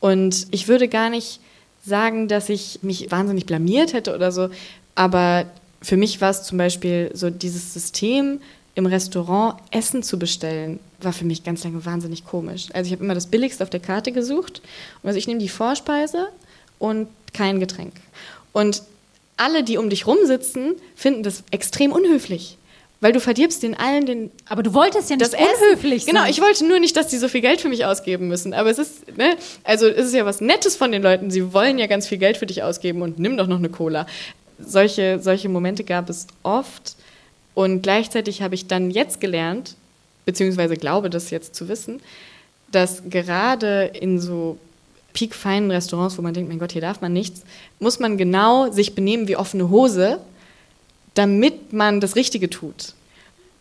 Und 0.00 0.46
ich 0.50 0.66
würde 0.66 0.88
gar 0.88 1.10
nicht 1.10 1.40
sagen, 1.84 2.28
dass 2.28 2.48
ich 2.48 2.80
mich 2.82 3.10
wahnsinnig 3.10 3.46
blamiert 3.46 3.92
hätte 3.92 4.14
oder 4.14 4.32
so, 4.32 4.48
aber 4.94 5.46
für 5.82 5.96
mich 5.96 6.20
war 6.20 6.30
es 6.30 6.42
zum 6.42 6.58
Beispiel 6.58 7.10
so 7.14 7.30
dieses 7.30 7.72
System, 7.72 8.40
im 8.74 8.86
Restaurant 8.86 9.56
Essen 9.70 10.02
zu 10.02 10.18
bestellen, 10.18 10.78
war 11.00 11.12
für 11.12 11.24
mich 11.24 11.44
ganz 11.44 11.64
lange 11.64 11.84
wahnsinnig 11.84 12.24
komisch. 12.24 12.68
Also 12.72 12.86
ich 12.86 12.92
habe 12.92 13.04
immer 13.04 13.14
das 13.14 13.26
Billigste 13.26 13.62
auf 13.62 13.70
der 13.70 13.80
Karte 13.80 14.12
gesucht. 14.12 14.62
Also 15.02 15.18
ich 15.18 15.26
nehme 15.26 15.40
die 15.40 15.48
Vorspeise 15.48 16.28
und 16.78 17.08
kein 17.32 17.60
Getränk. 17.60 17.94
Und 18.52 18.82
alle, 19.40 19.64
die 19.64 19.78
um 19.78 19.90
dich 19.90 20.06
rumsitzen, 20.06 20.74
finden 20.94 21.22
das 21.22 21.44
extrem 21.50 21.92
unhöflich. 21.92 22.58
Weil 23.02 23.12
du 23.12 23.20
verdirbst 23.20 23.62
den 23.62 23.74
allen 23.74 24.04
den. 24.04 24.30
Aber 24.46 24.62
du 24.62 24.74
wolltest 24.74 25.08
ja 25.08 25.16
nicht 25.16 25.32
unhöflich 25.32 26.04
sein. 26.04 26.14
Genau, 26.14 26.28
ich 26.28 26.42
wollte 26.42 26.66
nur 26.66 26.78
nicht, 26.78 26.94
dass 26.96 27.08
die 27.08 27.16
so 27.16 27.28
viel 27.28 27.40
Geld 27.40 27.60
für 27.60 27.70
mich 27.70 27.86
ausgeben 27.86 28.28
müssen. 28.28 28.52
Aber 28.52 28.68
es 28.68 28.78
ist, 28.78 29.16
ne, 29.16 29.36
also 29.64 29.88
es 29.88 30.06
ist 30.06 30.14
ja 30.14 30.26
was 30.26 30.42
Nettes 30.42 30.76
von 30.76 30.92
den 30.92 31.02
Leuten. 31.02 31.30
Sie 31.30 31.54
wollen 31.54 31.78
ja 31.78 31.86
ganz 31.86 32.06
viel 32.06 32.18
Geld 32.18 32.36
für 32.36 32.44
dich 32.44 32.62
ausgeben 32.62 33.00
und 33.00 33.18
nimm 33.18 33.38
doch 33.38 33.46
noch 33.46 33.56
eine 33.56 33.70
Cola. 33.70 34.06
Solche, 34.58 35.18
solche 35.18 35.48
Momente 35.48 35.82
gab 35.82 36.10
es 36.10 36.26
oft. 36.42 36.96
Und 37.54 37.82
gleichzeitig 37.82 38.42
habe 38.42 38.54
ich 38.54 38.66
dann 38.66 38.90
jetzt 38.90 39.18
gelernt, 39.18 39.76
beziehungsweise 40.26 40.76
glaube 40.76 41.08
das 41.08 41.30
jetzt 41.30 41.54
zu 41.54 41.68
wissen, 41.68 42.02
dass 42.70 43.02
gerade 43.08 43.90
in 43.98 44.20
so 44.20 44.58
piekfeinen 45.12 45.70
Restaurants, 45.70 46.16
wo 46.18 46.22
man 46.22 46.34
denkt, 46.34 46.48
mein 46.48 46.58
Gott, 46.58 46.72
hier 46.72 46.80
darf 46.80 47.00
man 47.00 47.12
nichts, 47.12 47.42
muss 47.78 47.98
man 47.98 48.16
genau 48.16 48.70
sich 48.70 48.94
benehmen 48.94 49.28
wie 49.28 49.36
offene 49.36 49.70
Hose, 49.70 50.20
damit 51.14 51.72
man 51.72 52.00
das 52.00 52.16
Richtige 52.16 52.50
tut. 52.50 52.94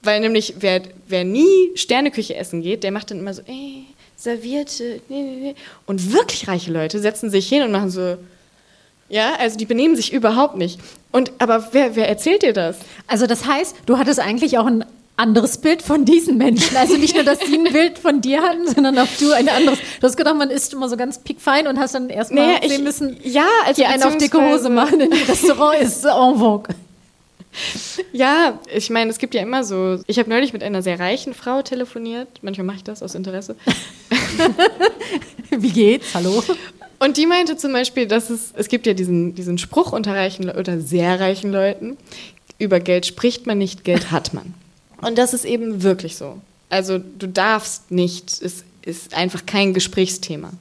Weil 0.02 0.22
nämlich, 0.22 0.56
wer, 0.60 0.82
wer 1.08 1.24
nie 1.24 1.72
Sterneküche 1.76 2.36
essen 2.36 2.62
geht, 2.62 2.84
der 2.84 2.92
macht 2.92 3.12
dann 3.12 3.20
immer 3.20 3.34
so, 3.34 3.42
ey, 3.48 3.86
servierte, 4.16 5.02
nee, 5.10 5.22
nee, 5.22 5.36
nee. 5.42 5.56
Und 5.86 6.14
wirklich 6.14 6.48
reiche 6.48 6.72
Leute 6.72 7.00
setzen 7.00 7.30
sich 7.30 7.48
hin 7.50 7.64
und 7.64 7.72
machen 7.72 7.90
so, 7.90 8.18
ja, 9.10 9.36
also 9.40 9.58
die 9.58 9.66
benehmen 9.66 9.96
sich 9.96 10.14
überhaupt 10.14 10.56
nicht. 10.56 10.80
Und 11.12 11.32
aber 11.40 11.70
wer, 11.72 11.96
wer 11.96 12.08
erzählt 12.08 12.44
dir 12.44 12.54
das? 12.54 12.78
Also 13.08 13.26
das 13.26 13.46
heißt, 13.46 13.76
du 13.86 13.98
hattest 13.98 14.20
eigentlich 14.20 14.58
auch 14.58 14.68
ein 14.68 14.86
anderes 15.20 15.58
Bild 15.58 15.82
von 15.82 16.06
diesen 16.06 16.38
Menschen. 16.38 16.76
Also 16.78 16.98
nicht 16.98 17.14
nur, 17.14 17.24
dass 17.24 17.40
sie 17.40 17.58
ein 17.58 17.64
Bild 17.74 18.00
von 18.00 18.22
dir 18.22 18.42
hatten, 18.42 18.68
sondern 18.68 18.98
auch 18.98 19.08
du 19.20 19.32
ein 19.34 19.50
anderes. 19.50 19.80
Du 20.00 20.08
hast 20.08 20.18
gedacht, 20.18 20.36
man 20.36 20.50
ist 20.50 20.74
immer 20.74 20.90
so 20.90 20.98
ganz 20.98 21.20
piekfein 21.20 21.68
und 21.68 21.78
hast 21.78 21.94
dann 21.94 22.10
erstmal 22.10 22.48
naja, 22.48 22.68
sehen 22.68 22.84
müssen, 22.84 23.18
ja, 23.24 23.48
also 23.66 23.84
hier 23.84 23.90
einen 23.92 24.04
auf 24.04 24.18
dicke 24.18 24.42
Hose 24.42 24.70
machen 24.70 25.02
im 25.02 25.12
Restaurant 25.12 25.80
ist 25.82 26.06
en 26.06 26.38
vogue. 26.38 26.74
Ja, 28.14 28.60
ich 28.74 28.90
meine, 28.90 29.10
es 29.10 29.18
gibt 29.18 29.34
ja 29.34 29.42
immer 29.42 29.64
so. 29.64 30.00
Ich 30.08 30.20
habe 30.20 30.30
neulich 30.30 30.54
mit 30.54 30.64
einer 30.64 30.82
sehr 30.82 31.00
reichen 31.00 31.34
Frau 31.34 31.62
telefoniert. 31.64 32.28
Manchmal 32.42 32.66
mache 32.66 32.78
ich 32.78 32.84
das 32.84 33.02
aus 33.02 33.16
Interesse. 33.16 33.56
Wie 35.50 35.72
geht's? 35.72 36.14
Hallo? 36.14 36.44
Und 37.00 37.18
die 37.18 37.26
meinte 37.26 37.58
zum 37.58 37.74
Beispiel, 37.74 38.06
dass 38.06 38.30
es, 38.30 38.54
es 38.56 38.68
gibt 38.68 38.86
ja 38.86 38.94
diesen, 38.94 39.34
diesen 39.34 39.58
Spruch 39.58 39.94
unter 39.94 40.14
reichen 40.14 40.50
oder 40.50 40.80
sehr 40.80 41.20
reichen 41.20 41.52
Leuten, 41.52 41.98
über 42.60 42.80
Geld 42.80 43.06
spricht 43.06 43.48
man 43.48 43.58
nicht, 43.58 43.84
Geld 43.84 44.12
hat 44.12 44.34
man. 44.34 44.54
Und 45.02 45.18
das 45.18 45.34
ist 45.34 45.46
eben 45.46 45.84
wirklich 45.84 46.16
so. 46.16 46.40
Also 46.70 46.98
du 47.00 47.28
darfst 47.28 47.92
nicht, 47.92 48.42
es 48.42 48.64
ist 48.84 49.14
einfach 49.14 49.46
kein 49.46 49.74
Gesprächsthema. 49.74 50.52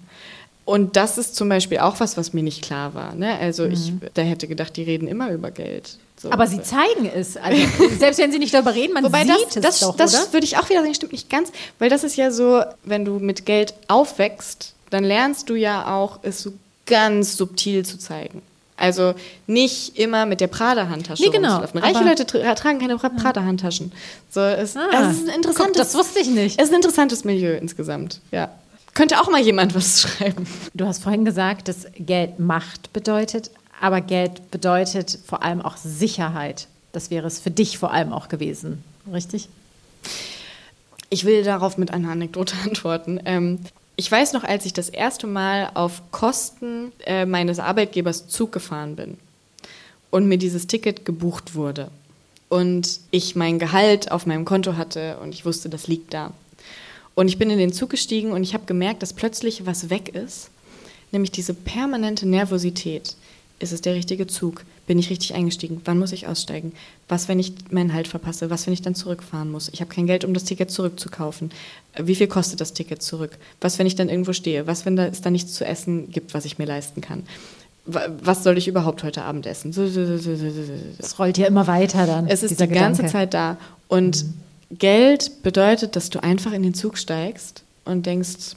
Und 0.64 0.96
das 0.96 1.16
ist 1.16 1.34
zum 1.34 1.48
Beispiel 1.48 1.78
auch 1.78 1.98
was, 2.00 2.16
was 2.16 2.34
mir 2.34 2.42
nicht 2.42 2.62
klar 2.62 2.94
war. 2.94 3.14
Ne? 3.14 3.38
Also 3.38 3.64
mhm. 3.64 3.72
ich, 3.72 3.92
da 4.14 4.22
hätte 4.22 4.48
gedacht, 4.48 4.76
die 4.76 4.82
reden 4.82 5.08
immer 5.08 5.30
über 5.30 5.50
Geld. 5.50 5.96
So. 6.20 6.30
Aber 6.32 6.46
sie 6.46 6.60
zeigen 6.62 7.06
es. 7.06 7.36
Also, 7.36 7.62
selbst 7.98 8.18
wenn 8.18 8.32
sie 8.32 8.38
nicht 8.38 8.52
darüber 8.52 8.74
reden, 8.74 8.92
man 8.92 9.04
Wobei 9.04 9.22
sieht 9.22 9.30
das, 9.30 9.56
es 9.56 9.62
das, 9.62 9.80
doch, 9.80 9.96
Das 9.96 10.14
oder? 10.14 10.32
würde 10.32 10.44
ich 10.44 10.56
auch 10.58 10.68
wieder 10.68 10.82
sagen, 10.82 10.94
stimmt 10.94 11.12
nicht 11.12 11.30
ganz. 11.30 11.52
Weil 11.78 11.90
das 11.90 12.04
ist 12.04 12.16
ja 12.16 12.30
so, 12.30 12.62
wenn 12.84 13.04
du 13.04 13.18
mit 13.18 13.46
Geld 13.46 13.72
aufwächst, 13.86 14.74
dann 14.90 15.04
lernst 15.04 15.48
du 15.48 15.54
ja 15.54 15.94
auch, 15.94 16.18
es 16.22 16.42
so 16.42 16.52
ganz 16.86 17.36
subtil 17.36 17.84
zu 17.84 17.98
zeigen. 17.98 18.42
Also 18.78 19.14
nicht 19.48 19.98
immer 19.98 20.24
mit 20.24 20.40
der 20.40 20.46
Prada-Handtasche 20.46 21.24
nee, 21.24 21.30
genau, 21.30 21.64
Reiche 21.74 22.04
Leute 22.04 22.24
tra 22.24 22.54
tragen 22.54 22.78
keine 22.78 22.96
Prada-Handtaschen. 22.96 23.92
So, 24.30 24.40
es, 24.40 24.76
ah, 24.76 24.86
das 24.92 25.16
ist 25.16 25.28
ein 25.28 25.34
interessantes. 25.34 25.56
Guck, 25.56 25.74
das 25.74 25.94
wusste 25.94 26.20
ich 26.20 26.28
nicht. 26.28 26.58
Es 26.58 26.66
ist 26.66 26.70
ein 26.70 26.76
interessantes 26.76 27.24
Milieu 27.24 27.56
insgesamt. 27.56 28.20
Ja. 28.30 28.50
Könnte 28.94 29.20
auch 29.20 29.28
mal 29.30 29.40
jemand 29.40 29.74
was 29.74 30.02
schreiben. 30.02 30.46
Du 30.74 30.86
hast 30.86 31.02
vorhin 31.02 31.24
gesagt, 31.24 31.66
dass 31.66 31.86
Geld 31.96 32.38
Macht 32.38 32.92
bedeutet, 32.92 33.50
aber 33.80 34.00
Geld 34.00 34.50
bedeutet 34.52 35.18
vor 35.26 35.42
allem 35.42 35.60
auch 35.60 35.76
Sicherheit. 35.76 36.68
Das 36.92 37.10
wäre 37.10 37.26
es 37.26 37.40
für 37.40 37.50
dich 37.50 37.78
vor 37.78 37.92
allem 37.92 38.12
auch 38.12 38.28
gewesen, 38.28 38.84
richtig? 39.12 39.48
Ich 41.10 41.24
will 41.24 41.42
darauf 41.42 41.78
mit 41.78 41.92
einer 41.92 42.10
Anekdote 42.10 42.54
antworten. 42.64 43.20
Ähm, 43.24 43.58
ich 43.98 44.10
weiß 44.10 44.32
noch, 44.32 44.44
als 44.44 44.64
ich 44.64 44.72
das 44.72 44.88
erste 44.88 45.26
Mal 45.26 45.72
auf 45.74 46.12
Kosten 46.12 46.92
äh, 47.04 47.26
meines 47.26 47.58
Arbeitgebers 47.58 48.28
Zug 48.28 48.52
gefahren 48.52 48.94
bin 48.94 49.18
und 50.10 50.28
mir 50.28 50.38
dieses 50.38 50.68
Ticket 50.68 51.04
gebucht 51.04 51.56
wurde 51.56 51.90
und 52.48 53.00
ich 53.10 53.34
mein 53.34 53.58
Gehalt 53.58 54.12
auf 54.12 54.24
meinem 54.24 54.44
Konto 54.44 54.76
hatte 54.76 55.18
und 55.18 55.34
ich 55.34 55.44
wusste, 55.44 55.68
das 55.68 55.88
liegt 55.88 56.14
da. 56.14 56.32
Und 57.16 57.26
ich 57.26 57.38
bin 57.38 57.50
in 57.50 57.58
den 57.58 57.72
Zug 57.72 57.90
gestiegen 57.90 58.30
und 58.30 58.44
ich 58.44 58.54
habe 58.54 58.66
gemerkt, 58.66 59.02
dass 59.02 59.12
plötzlich 59.12 59.66
was 59.66 59.90
weg 59.90 60.14
ist, 60.14 60.50
nämlich 61.10 61.32
diese 61.32 61.52
permanente 61.52 62.28
Nervosität. 62.28 63.16
Ist 63.60 63.72
es 63.72 63.80
der 63.80 63.94
richtige 63.94 64.26
Zug? 64.26 64.64
Bin 64.86 64.98
ich 64.98 65.10
richtig 65.10 65.34
eingestiegen? 65.34 65.80
Wann 65.84 65.98
muss 65.98 66.12
ich 66.12 66.28
aussteigen? 66.28 66.72
Was, 67.08 67.26
wenn 67.26 67.40
ich 67.40 67.52
meinen 67.70 67.92
Halt 67.92 68.06
verpasse? 68.06 68.50
Was, 68.50 68.66
wenn 68.66 68.74
ich 68.74 68.82
dann 68.82 68.94
zurückfahren 68.94 69.50
muss? 69.50 69.68
Ich 69.72 69.80
habe 69.80 69.92
kein 69.92 70.06
Geld, 70.06 70.24
um 70.24 70.32
das 70.32 70.44
Ticket 70.44 70.70
zurückzukaufen. 70.70 71.50
Wie 71.96 72.14
viel 72.14 72.28
kostet 72.28 72.60
das 72.60 72.72
Ticket 72.72 73.02
zurück? 73.02 73.36
Was, 73.60 73.78
wenn 73.78 73.86
ich 73.86 73.96
dann 73.96 74.08
irgendwo 74.08 74.32
stehe? 74.32 74.68
Was, 74.68 74.86
wenn 74.86 74.96
es 74.96 75.22
da 75.22 75.30
nichts 75.30 75.54
zu 75.54 75.64
essen 75.64 76.10
gibt, 76.12 76.34
was 76.34 76.44
ich 76.44 76.58
mir 76.58 76.66
leisten 76.66 77.00
kann? 77.00 77.24
Was 77.84 78.44
soll 78.44 78.58
ich 78.58 78.68
überhaupt 78.68 79.02
heute 79.02 79.22
Abend 79.22 79.46
essen? 79.46 79.70
Es 79.70 81.18
rollt 81.18 81.38
ja 81.38 81.46
immer 81.46 81.66
weiter 81.66 82.06
dann. 82.06 82.28
Es 82.28 82.42
ist 82.42 82.60
die 82.60 82.68
Gedanke. 82.68 82.78
ganze 82.78 83.06
Zeit 83.06 83.34
da. 83.34 83.56
Und 83.88 84.24
mhm. 84.24 84.78
Geld 84.78 85.42
bedeutet, 85.42 85.96
dass 85.96 86.10
du 86.10 86.22
einfach 86.22 86.52
in 86.52 86.62
den 86.62 86.74
Zug 86.74 86.98
steigst 86.98 87.62
und 87.84 88.06
denkst, 88.06 88.56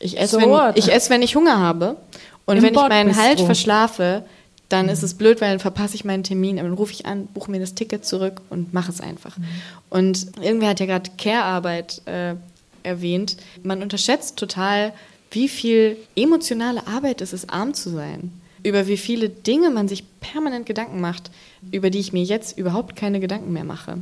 ich 0.00 0.18
esse, 0.18 0.40
so 0.40 0.42
wenn, 0.42 0.72
ich, 0.74 0.92
ess, 0.92 1.08
wenn 1.10 1.22
ich 1.22 1.36
Hunger 1.36 1.58
habe. 1.58 1.96
Und 2.44 2.60
wenn 2.60 2.74
ich 2.74 2.80
meinen 2.80 3.16
Halt 3.16 3.40
verschlafe, 3.40 4.24
dann 4.72 4.86
mhm. 4.86 4.92
ist 4.92 5.02
es 5.02 5.14
blöd, 5.14 5.40
weil 5.40 5.50
dann 5.50 5.60
verpasse 5.60 5.94
ich 5.94 6.04
meinen 6.04 6.22
Termin. 6.22 6.56
dann 6.56 6.72
rufe 6.72 6.92
ich 6.92 7.06
an, 7.06 7.26
buche 7.26 7.50
mir 7.50 7.60
das 7.60 7.74
Ticket 7.74 8.04
zurück 8.04 8.40
und 8.50 8.72
mache 8.72 8.90
es 8.90 9.00
einfach. 9.00 9.36
Mhm. 9.36 9.44
Und 9.90 10.26
irgendwer 10.40 10.70
hat 10.70 10.80
ja 10.80 10.86
gerade 10.86 11.10
Care-Arbeit 11.18 12.02
äh, 12.06 12.34
erwähnt. 12.82 13.36
Man 13.62 13.82
unterschätzt 13.82 14.36
total, 14.36 14.92
wie 15.30 15.48
viel 15.48 15.96
emotionale 16.16 16.86
Arbeit 16.86 17.20
es 17.20 17.32
ist, 17.32 17.50
arm 17.50 17.74
zu 17.74 17.90
sein. 17.90 18.32
Über 18.62 18.86
wie 18.86 18.96
viele 18.96 19.28
Dinge 19.28 19.70
man 19.70 19.88
sich 19.88 20.04
permanent 20.20 20.66
Gedanken 20.66 21.00
macht, 21.00 21.30
über 21.70 21.90
die 21.90 21.98
ich 21.98 22.12
mir 22.12 22.22
jetzt 22.22 22.56
überhaupt 22.56 22.96
keine 22.96 23.20
Gedanken 23.20 23.52
mehr 23.52 23.64
mache. 23.64 23.98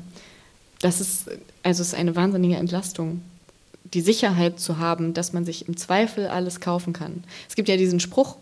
Das 0.80 1.00
ist, 1.00 1.30
also 1.62 1.82
ist 1.82 1.94
eine 1.94 2.14
wahnsinnige 2.16 2.56
Entlastung 2.56 3.22
die 3.94 4.00
Sicherheit 4.00 4.60
zu 4.60 4.78
haben, 4.78 5.14
dass 5.14 5.32
man 5.32 5.44
sich 5.44 5.66
im 5.68 5.76
Zweifel 5.76 6.28
alles 6.28 6.60
kaufen 6.60 6.92
kann. 6.92 7.24
Es 7.48 7.56
gibt 7.56 7.68
ja 7.68 7.76
diesen 7.76 8.00
Spruch, 8.00 8.36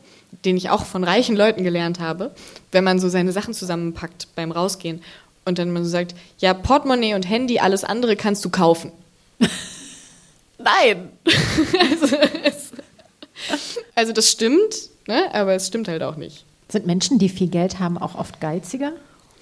den 0.44 0.56
ich 0.56 0.70
auch 0.70 0.84
von 0.84 1.04
reichen 1.04 1.36
Leuten 1.36 1.64
gelernt 1.64 2.00
habe, 2.00 2.34
wenn 2.72 2.84
man 2.84 2.98
so 2.98 3.08
seine 3.08 3.32
Sachen 3.32 3.54
zusammenpackt 3.54 4.28
beim 4.34 4.52
Rausgehen 4.52 5.02
und 5.44 5.58
dann 5.58 5.72
man 5.72 5.84
so 5.84 5.90
sagt, 5.90 6.14
ja, 6.38 6.54
Portemonnaie 6.54 7.14
und 7.14 7.28
Handy, 7.28 7.58
alles 7.58 7.84
andere 7.84 8.16
kannst 8.16 8.44
du 8.44 8.50
kaufen. 8.50 8.92
Nein! 10.58 11.10
also, 11.90 12.16
es, 12.44 12.70
also, 13.94 14.12
das 14.12 14.30
stimmt, 14.30 14.90
ne? 15.06 15.32
aber 15.32 15.54
es 15.54 15.68
stimmt 15.68 15.88
halt 15.88 16.02
auch 16.02 16.16
nicht. 16.16 16.44
Sind 16.68 16.86
Menschen, 16.86 17.18
die 17.18 17.28
viel 17.28 17.48
Geld 17.48 17.78
haben, 17.78 17.96
auch 17.96 18.14
oft 18.14 18.40
geiziger? 18.40 18.92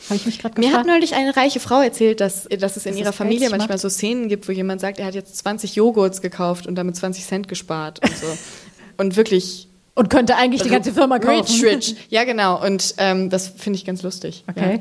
Habe 0.05 0.17
ich 0.17 0.27
mich 0.27 0.39
gerade 0.39 0.61
Mir 0.61 0.73
hat 0.73 0.87
neulich 0.87 1.15
eine 1.15 1.37
reiche 1.37 1.59
Frau 1.59 1.81
erzählt, 1.81 2.21
dass, 2.21 2.45
dass 2.45 2.77
es 2.77 2.87
in 2.87 2.93
das 2.93 3.01
ihrer 3.01 3.13
Familie 3.13 3.51
manchmal 3.51 3.79
so 3.79 3.89
Szenen 3.89 4.29
gibt, 4.29 4.47
wo 4.47 4.53
jemand 4.53 4.81
sagt, 4.81 5.01
er 5.01 5.07
hat 5.07 5.15
jetzt 5.15 5.37
20 5.39 5.75
Joghurts 5.75 6.21
gekauft 6.21 6.67
und 6.67 6.77
damit 6.77 6.97
20 6.97 7.25
Cent 7.25 7.49
gespart 7.49 8.01
und 8.03 8.17
so. 8.17 8.27
und 8.99 9.17
wirklich. 9.17 9.69
Und 9.97 10.11
könnte 10.11 10.37
eigentlich 10.37 10.63
die 10.63 10.69
ganze 10.69 10.93
Firma 10.93 11.19
kaufen. 11.19 11.51
Rich, 11.51 11.65
rich. 11.65 11.97
Ja, 12.11 12.25
genau. 12.25 12.63
Und 12.63 12.95
ähm, 12.99 13.31
das 13.31 13.49
finde 13.49 13.79
ich 13.79 13.85
ganz 13.85 14.03
lustig. 14.03 14.45
Okay. 14.47 14.75
Ja. 14.75 14.81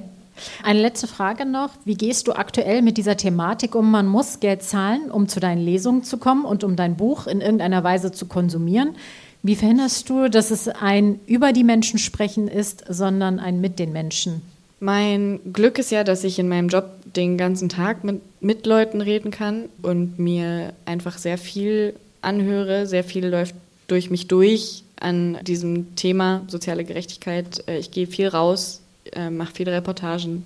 Eine 0.63 0.81
letzte 0.81 1.07
Frage 1.07 1.45
noch. 1.45 1.69
Wie 1.85 1.95
gehst 1.95 2.27
du 2.27 2.33
aktuell 2.33 2.81
mit 2.81 2.97
dieser 2.97 3.15
Thematik 3.15 3.75
um? 3.75 3.89
Man 3.89 4.07
muss 4.07 4.41
Geld 4.41 4.63
zahlen, 4.63 5.09
um 5.09 5.27
zu 5.29 5.39
deinen 5.39 5.63
Lesungen 5.63 6.03
zu 6.03 6.17
kommen 6.17 6.43
und 6.45 6.65
um 6.65 6.75
dein 6.75 6.97
Buch 6.97 7.27
in 7.27 7.41
irgendeiner 7.41 7.83
Weise 7.83 8.11
zu 8.11 8.25
konsumieren. 8.25 8.95
Wie 9.41 9.55
verhinderst 9.55 10.09
du, 10.09 10.27
dass 10.27 10.51
es 10.51 10.67
ein 10.67 11.19
über 11.27 11.53
die 11.53 11.63
Menschen 11.63 11.99
sprechen 11.99 12.47
ist, 12.47 12.83
sondern 12.89 13.39
ein 13.39 13.61
mit 13.61 13.79
den 13.79 13.93
Menschen? 13.93 14.41
Mein 14.79 15.39
Glück 15.53 15.79
ist 15.79 15.91
ja, 15.91 16.03
dass 16.03 16.23
ich 16.23 16.39
in 16.39 16.49
meinem 16.49 16.67
Job 16.67 16.89
den 17.15 17.37
ganzen 17.37 17.69
Tag 17.69 18.03
mit, 18.03 18.21
mit 18.41 18.65
Leuten 18.65 18.99
reden 18.99 19.31
kann 19.31 19.69
und 19.81 20.19
mir 20.19 20.73
einfach 20.85 21.17
sehr 21.17 21.37
viel 21.37 21.95
anhöre. 22.21 22.87
Sehr 22.87 23.05
viel 23.05 23.27
läuft 23.27 23.55
durch 23.87 24.09
mich 24.09 24.27
durch 24.27 24.83
an 24.99 25.39
diesem 25.43 25.95
Thema 25.95 26.43
soziale 26.47 26.85
Gerechtigkeit. 26.85 27.67
Äh, 27.67 27.79
ich 27.79 27.91
gehe 27.91 28.07
viel 28.07 28.27
raus, 28.27 28.81
äh, 29.13 29.29
mache 29.29 29.53
viele 29.53 29.71
Reportagen. 29.71 30.45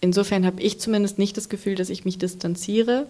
Insofern 0.00 0.46
habe 0.46 0.62
ich 0.62 0.80
zumindest 0.80 1.18
nicht 1.18 1.36
das 1.36 1.48
Gefühl, 1.48 1.74
dass 1.74 1.90
ich 1.90 2.04
mich 2.04 2.18
distanziere. 2.18 3.06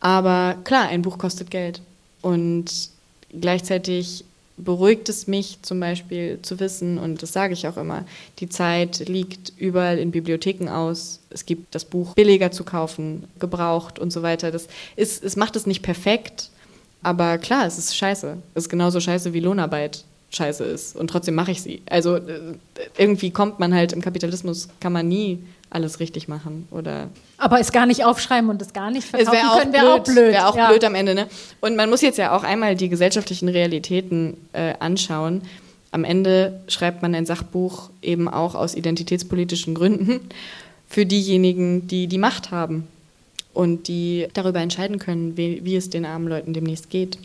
Aber 0.00 0.56
klar, 0.64 0.88
ein 0.88 1.02
Buch 1.02 1.18
kostet 1.18 1.50
Geld. 1.50 1.80
Und 2.22 2.90
gleichzeitig 3.38 4.24
beruhigt 4.56 5.08
es 5.08 5.26
mich 5.26 5.58
zum 5.62 5.80
Beispiel 5.80 6.38
zu 6.42 6.60
wissen, 6.60 6.98
und 6.98 7.22
das 7.22 7.32
sage 7.32 7.54
ich 7.54 7.66
auch 7.66 7.76
immer, 7.76 8.04
die 8.38 8.48
Zeit 8.48 9.08
liegt 9.08 9.52
überall 9.56 9.98
in 9.98 10.10
Bibliotheken 10.10 10.68
aus. 10.68 11.20
Es 11.30 11.46
gibt 11.46 11.74
das 11.74 11.84
Buch 11.84 12.14
billiger 12.14 12.50
zu 12.50 12.64
kaufen, 12.64 13.24
gebraucht 13.38 13.98
und 13.98 14.12
so 14.12 14.22
weiter. 14.22 14.50
Das 14.50 14.68
ist, 14.96 15.24
es 15.24 15.36
macht 15.36 15.56
es 15.56 15.66
nicht 15.66 15.82
perfekt, 15.82 16.50
aber 17.02 17.38
klar, 17.38 17.66
es 17.66 17.78
ist 17.78 17.96
scheiße. 17.96 18.36
Es 18.54 18.64
ist 18.64 18.68
genauso 18.68 19.00
scheiße 19.00 19.32
wie 19.32 19.40
Lohnarbeit 19.40 20.04
scheiße 20.30 20.64
ist. 20.64 20.96
Und 20.96 21.08
trotzdem 21.08 21.34
mache 21.34 21.50
ich 21.50 21.62
sie. 21.62 21.82
Also 21.88 22.16
äh, 22.16 22.56
irgendwie 22.96 23.30
kommt 23.30 23.58
man 23.58 23.74
halt 23.74 23.92
im 23.92 24.00
Kapitalismus, 24.00 24.68
kann 24.80 24.92
man 24.92 25.08
nie 25.08 25.44
alles 25.70 26.00
richtig 26.00 26.28
machen 26.28 26.68
oder 26.70 27.08
aber 27.38 27.58
es 27.58 27.72
gar 27.72 27.86
nicht 27.86 28.04
aufschreiben 28.04 28.50
und 28.50 28.60
es 28.60 28.74
gar 28.74 28.90
nicht 28.90 29.08
verkaufen 29.08 29.38
es 29.42 29.58
können, 29.58 29.72
wäre 29.72 29.94
auch 29.94 30.00
blöd. 30.00 30.32
Wäre 30.32 30.46
auch 30.46 30.56
ja. 30.56 30.68
blöd 30.68 30.84
am 30.84 30.94
Ende, 30.94 31.14
ne? 31.14 31.28
Und 31.60 31.76
man 31.76 31.88
muss 31.88 32.02
jetzt 32.02 32.18
ja 32.18 32.36
auch 32.36 32.44
einmal 32.44 32.76
die 32.76 32.90
gesellschaftlichen 32.90 33.48
Realitäten 33.48 34.36
äh, 34.52 34.74
anschauen. 34.80 35.42
Am 35.90 36.04
Ende 36.04 36.60
schreibt 36.68 37.00
man 37.02 37.14
ein 37.14 37.24
Sachbuch 37.24 37.90
eben 38.02 38.28
auch 38.28 38.54
aus 38.54 38.74
identitätspolitischen 38.74 39.74
Gründen 39.74 40.20
für 40.88 41.06
diejenigen, 41.06 41.86
die 41.88 42.06
die 42.06 42.18
Macht 42.18 42.50
haben 42.50 42.86
und 43.54 43.88
die 43.88 44.28
darüber 44.34 44.60
entscheiden 44.60 44.98
können, 44.98 45.36
wie, 45.36 45.64
wie 45.64 45.76
es 45.76 45.90
den 45.90 46.04
armen 46.04 46.28
Leuten 46.28 46.52
demnächst 46.52 46.90
geht. 46.90 47.18